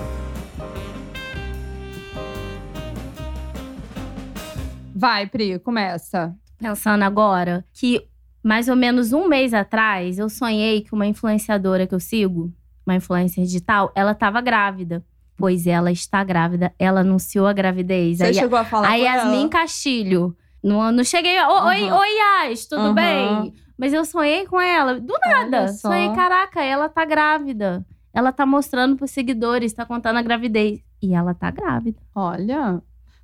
Vai, 4.94 5.26
Pri, 5.26 5.58
começa. 5.60 6.34
Pensando 6.58 7.04
agora 7.04 7.64
que 7.72 8.06
mais 8.42 8.68
ou 8.68 8.74
menos 8.76 9.12
um 9.12 9.28
mês 9.28 9.54
atrás 9.54 10.18
eu 10.18 10.28
sonhei 10.28 10.80
que 10.80 10.92
uma 10.92 11.06
influenciadora 11.06 11.86
que 11.86 11.94
eu 11.94 12.00
sigo, 12.00 12.52
uma 12.84 12.96
influencer 12.96 13.44
digital, 13.44 13.92
ela 13.94 14.14
tava 14.14 14.40
grávida. 14.40 15.04
Pois 15.36 15.66
ela 15.66 15.90
está 15.90 16.22
grávida, 16.22 16.74
ela 16.78 17.00
anunciou 17.00 17.46
a 17.46 17.52
gravidez. 17.52 18.18
Você 18.18 18.24
Aí 18.24 18.34
chegou 18.34 18.58
a 18.58 18.64
falar 18.64 18.88
A 18.88 18.90
com 18.90 19.04
Yasmin 19.04 19.40
ela? 19.42 19.48
Castilho. 19.48 20.36
Não, 20.62 20.92
não 20.92 21.04
cheguei. 21.04 21.38
"Ô, 21.40 21.66
Oi, 21.66 21.88
Aham. 21.88 21.98
oi, 21.98 22.08
Yas, 22.48 22.66
tudo 22.66 22.80
Aham. 22.82 22.94
bem? 22.94 23.54
Mas 23.78 23.92
eu 23.92 24.04
sonhei 24.04 24.46
com 24.46 24.60
ela. 24.60 25.00
Do 25.00 25.14
nada. 25.24 25.68
Sonhei, 25.68 26.10
caraca, 26.14 26.62
ela 26.62 26.88
tá 26.88 27.04
grávida. 27.04 27.84
Ela 28.12 28.30
tá 28.32 28.44
mostrando 28.44 28.96
pros 28.96 29.10
seguidores, 29.10 29.72
tá 29.72 29.86
contando 29.86 30.18
a 30.18 30.22
gravidez. 30.22 30.80
E 31.00 31.14
ela 31.14 31.32
tá 31.32 31.50
grávida. 31.50 31.98
Olha, 32.14 32.82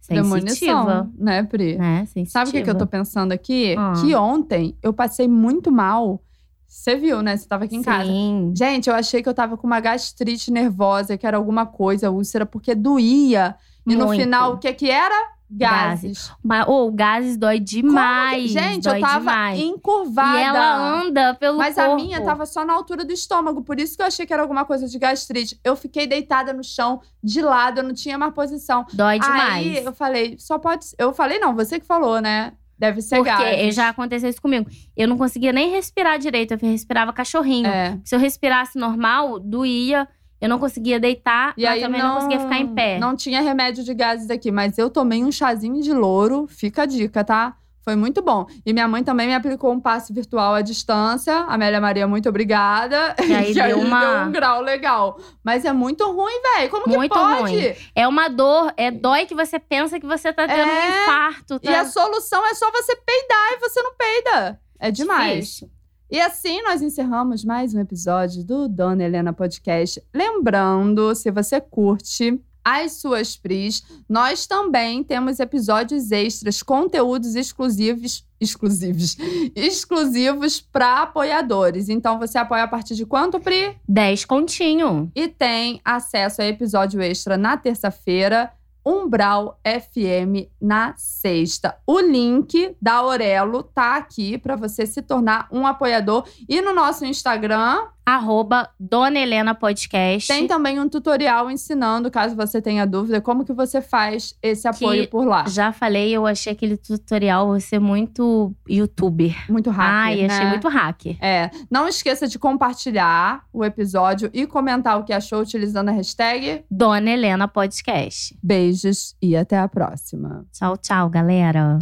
demonição, 0.09 1.13
né, 1.19 1.43
Pri? 1.43 1.77
Né? 1.77 2.07
Sabe 2.27 2.49
o 2.51 2.53
que, 2.53 2.63
que 2.63 2.71
eu 2.71 2.79
tô 2.79 2.87
pensando 2.87 3.33
aqui? 3.33 3.75
Ah. 3.77 3.93
Que 4.01 4.15
ontem 4.15 4.77
eu 4.83 4.93
passei 4.93 5.29
muito 5.29 5.71
mal. 5.71 6.23
Você 6.67 6.97
viu, 6.97 7.23
né? 7.23 7.37
Você 7.37 7.47
tava 7.47 7.65
aqui 7.65 7.77
em 7.77 7.83
casa. 7.83 8.11
Sim. 8.11 8.53
Gente, 8.57 8.89
eu 8.89 8.95
achei 8.95 9.23
que 9.23 9.29
eu 9.29 9.35
tava 9.35 9.57
com 9.57 9.67
uma 9.67 9.79
gastrite 9.81 10.51
nervosa, 10.51 11.17
que 11.17 11.27
era 11.27 11.37
alguma 11.37 11.65
coisa, 11.67 12.11
úlcera, 12.11 12.45
porque 12.47 12.75
doía. 12.75 13.57
E 13.87 13.95
no 13.95 14.07
Muito. 14.07 14.21
final, 14.21 14.55
o 14.55 14.59
que 14.59 14.73
que 14.73 14.91
era? 14.91 15.15
Gases. 15.49 16.33
Mas, 16.43 16.67
ô, 16.67 16.87
o 16.89 16.93
gases 16.93 17.37
dói 17.37 17.57
Como 17.57 17.65
demais. 17.67 18.51
Gente, 18.51 18.83
dói 18.85 18.99
eu 18.99 19.01
tava 19.01 19.19
demais. 19.21 19.61
encurvada. 19.61 20.39
E 20.39 20.43
ela 20.43 21.01
anda 21.03 21.35
pelo 21.35 21.59
Mas 21.59 21.75
corpo. 21.77 21.93
a 21.93 21.95
minha 21.97 22.21
tava 22.23 22.45
só 22.47 22.65
na 22.65 22.73
altura 22.75 23.05
do 23.05 23.13
estômago, 23.13 23.63
por 23.63 23.79
isso 23.79 23.97
que 23.97 24.03
eu 24.03 24.07
achei 24.07 24.27
que 24.27 24.33
era 24.33 24.43
alguma 24.43 24.65
coisa 24.65 24.87
de 24.89 24.99
gastrite. 24.99 25.59
Eu 25.65 25.77
fiquei 25.77 26.07
deitada 26.07 26.53
no 26.53 26.65
chão, 26.65 27.01
de 27.23 27.41
lado, 27.41 27.79
eu 27.81 27.85
não 27.85 27.95
tinha 27.95 28.19
mais 28.19 28.35
posição. 28.35 28.85
Dói 28.93 29.19
demais. 29.19 29.67
Aí 29.67 29.85
eu 29.85 29.93
falei, 29.93 30.37
só 30.39 30.59
pode. 30.59 30.87
Eu 30.99 31.13
falei, 31.13 31.39
não, 31.39 31.55
você 31.55 31.79
que 31.79 31.87
falou, 31.87 32.21
né? 32.21 32.53
Deve 32.79 33.01
ser 33.01 33.17
Porque 33.17 33.31
gases. 33.31 33.75
já 33.75 33.89
aconteceu 33.89 34.29
isso 34.29 34.43
comigo. 34.43 34.69
Eu 34.95 35.09
não 35.09 35.17
conseguia 35.17 35.51
nem 35.51 35.71
respirar 35.71 36.19
direito, 36.19 36.53
eu 36.53 36.59
respirava 36.59 37.11
cachorrinho. 37.13 37.67
É. 37.67 37.99
Se 38.05 38.15
eu 38.15 38.19
respirasse 38.19 38.79
normal, 38.79 39.39
doía. 39.39 40.07
Eu 40.41 40.49
não 40.49 40.59
conseguia 40.59 41.01
deitar, 41.01 41.55
E 41.57 41.63
mas 41.65 41.73
aí 41.75 41.81
também 41.81 42.03
não, 42.03 42.15
conseguia 42.17 42.41
ficar 42.41 42.59
em 42.59 42.69
pé. 42.75 42.99
Não 42.99 43.17
tinha 43.17 43.41
remédio 43.41 43.83
de 43.83 43.95
gases 43.95 44.29
aqui, 44.31 44.51
mas 44.51 44.77
eu 44.79 44.91
tomei 44.91 45.25
um 45.25 45.33
chazinho 45.33 45.81
de 45.83 45.93
louro. 45.93 46.47
Fica 46.49 46.83
a 46.83 46.87
dica, 46.87 47.25
tá? 47.25 47.57
Foi 47.83 47.95
muito 47.95 48.21
bom. 48.21 48.47
E 48.67 48.73
minha 48.73 48.89
mãe 48.89 49.05
também 49.05 49.29
me 49.29 49.35
aplicou 49.35 49.73
um 49.73 49.79
passe 49.79 50.13
virtual 50.13 50.55
à 50.55 50.61
distância. 50.61 51.33
Amélia 51.49 51.81
Maria, 51.81 52.05
muito 52.07 52.29
obrigada. 52.29 53.15
E 53.25 53.33
aí 53.33 53.55
que 53.55 53.63
deu 53.63 53.79
uma- 53.79 54.01
deu 54.01 54.27
um 54.29 54.33
grau 54.33 54.61
legal. 54.61 55.19
Mas 55.45 55.65
é 55.65 55.73
muito 55.73 56.05
ruim, 56.11 56.35
velho. 56.57 56.69
Como 56.69 56.85
que 56.85 56.97
Muito 56.97 57.13
pode? 57.15 57.41
ruim. 57.43 57.75
É 57.95 58.09
uma 58.09 58.29
dor, 58.29 58.75
é 58.77 58.91
dói 58.91 59.25
que 59.25 59.37
você 59.37 59.61
pensa 59.61 60.01
que 60.01 60.07
você 60.07 60.33
tá 60.33 60.49
tendo 60.49 60.59
É. 60.59 60.65
um 60.65 61.03
infarto. 61.03 61.61
Tá? 61.61 61.71
E 61.71 61.75
a 61.77 61.85
solução 61.85 62.45
é 62.47 62.55
só 62.55 62.71
você 62.73 62.97
peidar 62.97 63.53
e 63.53 63.59
você 63.61 63.81
não 63.81 63.93
peida. 63.95 64.61
É 64.81 64.91
demais. 64.91 65.35
Difícil. 65.47 65.71
E 66.09 66.21
assim 66.21 66.63
nós 66.63 66.83
encerramos 66.83 67.45
mais 67.45 67.75
um 67.75 67.81
episódio 67.81 68.45
do 68.45 68.69
Dona 68.69 69.03
Helena 69.03 69.33
Podcast. 69.33 70.01
Lembrando, 70.15 71.13
se 71.17 71.33
você 71.33 71.61
curte 71.61 72.41
as 72.65 72.93
suas 72.93 73.37
pris, 73.37 73.83
nós 74.09 74.47
também 74.47 75.03
temos 75.03 75.41
episódios 75.41 76.13
extras, 76.13 76.63
conteúdos 76.63 77.35
exclusivos, 77.35 78.25
exclusivos, 78.41 79.17
exclusivos 79.55 80.61
para 80.61 81.03
apoiadores. 81.03 81.89
Então 81.89 82.21
você 82.21 82.39
apoia 82.39 82.63
a 82.63 82.69
partir 82.69 82.95
de 82.95 83.05
quanto, 83.05 83.41
Pri? 83.41 83.77
10 83.89 84.25
continho. 84.27 85.11
E 85.13 85.27
tem 85.27 85.81
acesso 85.85 86.41
a 86.41 86.47
episódio 86.47 87.01
extra 87.01 87.37
na 87.37 87.57
terça-feira, 87.57 88.53
Umbral 88.87 89.59
FM 89.65 90.49
na 90.63 90.95
sexta. 90.97 91.77
O 91.85 91.99
link 91.99 92.77
da 92.81 92.95
Aurelo 92.95 93.65
tá 93.65 93.97
aqui 93.97 94.39
para 94.39 94.55
você 94.55 94.87
se 94.87 95.03
tornar 95.03 95.49
um 95.51 95.67
apoiador. 95.67 96.25
E 96.49 96.61
no 96.61 96.73
nosso 96.73 97.05
Instagram 97.05 97.89
Arroba 98.07 98.71
Dona 98.79 99.19
Helena 99.19 99.53
Podcast. 99.53 100.29
tem 100.29 100.47
também 100.47 100.79
um 100.79 100.89
tutorial 100.89 101.51
ensinando, 101.51 102.09
caso 102.09 102.37
você 102.37 102.63
tenha 102.63 102.87
dúvida, 102.87 103.21
como 103.21 103.45
que 103.45 103.53
você 103.53 103.83
faz 103.83 104.33
esse 104.41 104.69
apoio 104.69 105.09
por 105.09 105.27
lá. 105.27 105.45
Já 105.49 105.73
falei, 105.73 106.13
eu 106.13 106.25
achei 106.25 106.53
aquele 106.53 106.77
tutorial 106.77 107.49
você 107.49 107.81
muito 107.81 108.55
youtuber. 108.69 109.35
Muito 109.51 109.71
rápido, 109.71 110.21
Ai, 110.21 110.25
achei 110.25 110.45
né? 110.45 110.51
muito 110.51 110.69
hacker. 110.69 111.17
É, 111.21 111.51
não 111.69 111.89
esqueça 111.89 112.29
de 112.29 112.39
compartilhar 112.39 113.45
o 113.53 113.65
episódio 113.65 114.31
e 114.33 114.47
comentar 114.47 115.01
o 115.01 115.05
que 115.05 115.13
achou 115.13 115.41
utilizando 115.41 115.89
a 115.89 115.93
hashtag. 115.93 116.65
Dona 116.71 117.11
Helena 117.11 117.49
Podcast. 117.49 118.39
Beijos 118.41 119.17
e 119.21 119.35
até 119.37 119.59
a 119.59 119.67
próxima. 119.67 120.47
Tchau, 120.53 120.77
tchau, 120.77 121.11
galera. 121.11 121.79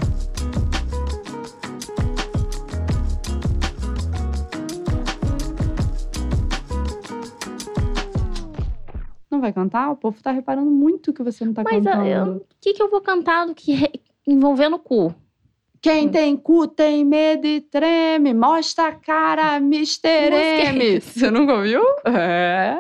Vai 9.45 9.53
cantar? 9.53 9.91
O 9.91 9.97
povo 9.97 10.21
tá 10.23 10.31
reparando 10.33 10.71
muito 10.71 11.13
que 11.13 11.23
você 11.23 11.45
não 11.45 11.53
tá 11.53 11.63
Mas 11.63 11.75
cantando. 11.85 12.07
eu- 12.09 12.37
o 12.37 12.43
que, 12.61 12.73
que 12.73 12.83
eu 12.83 12.91
vou 12.91 13.01
cantar 13.01 13.47
do 13.47 13.55
que 13.55 13.73
re- 13.73 14.01
envolvendo 14.27 14.77
o 14.77 14.79
cu? 14.79 15.15
Quem 15.83 16.09
tem 16.09 16.35
cu 16.35 16.67
tem 16.67 17.05
medo 17.05 17.47
e 17.47 17.61
treme, 17.61 18.33
mostra 18.33 18.89
a 18.89 18.93
cara, 18.93 19.57
Mr. 19.57 20.09
M. 20.33 20.99
Você 21.01 21.31
nunca 21.31 21.53
ouviu? 21.57 21.83
É. 22.07 22.75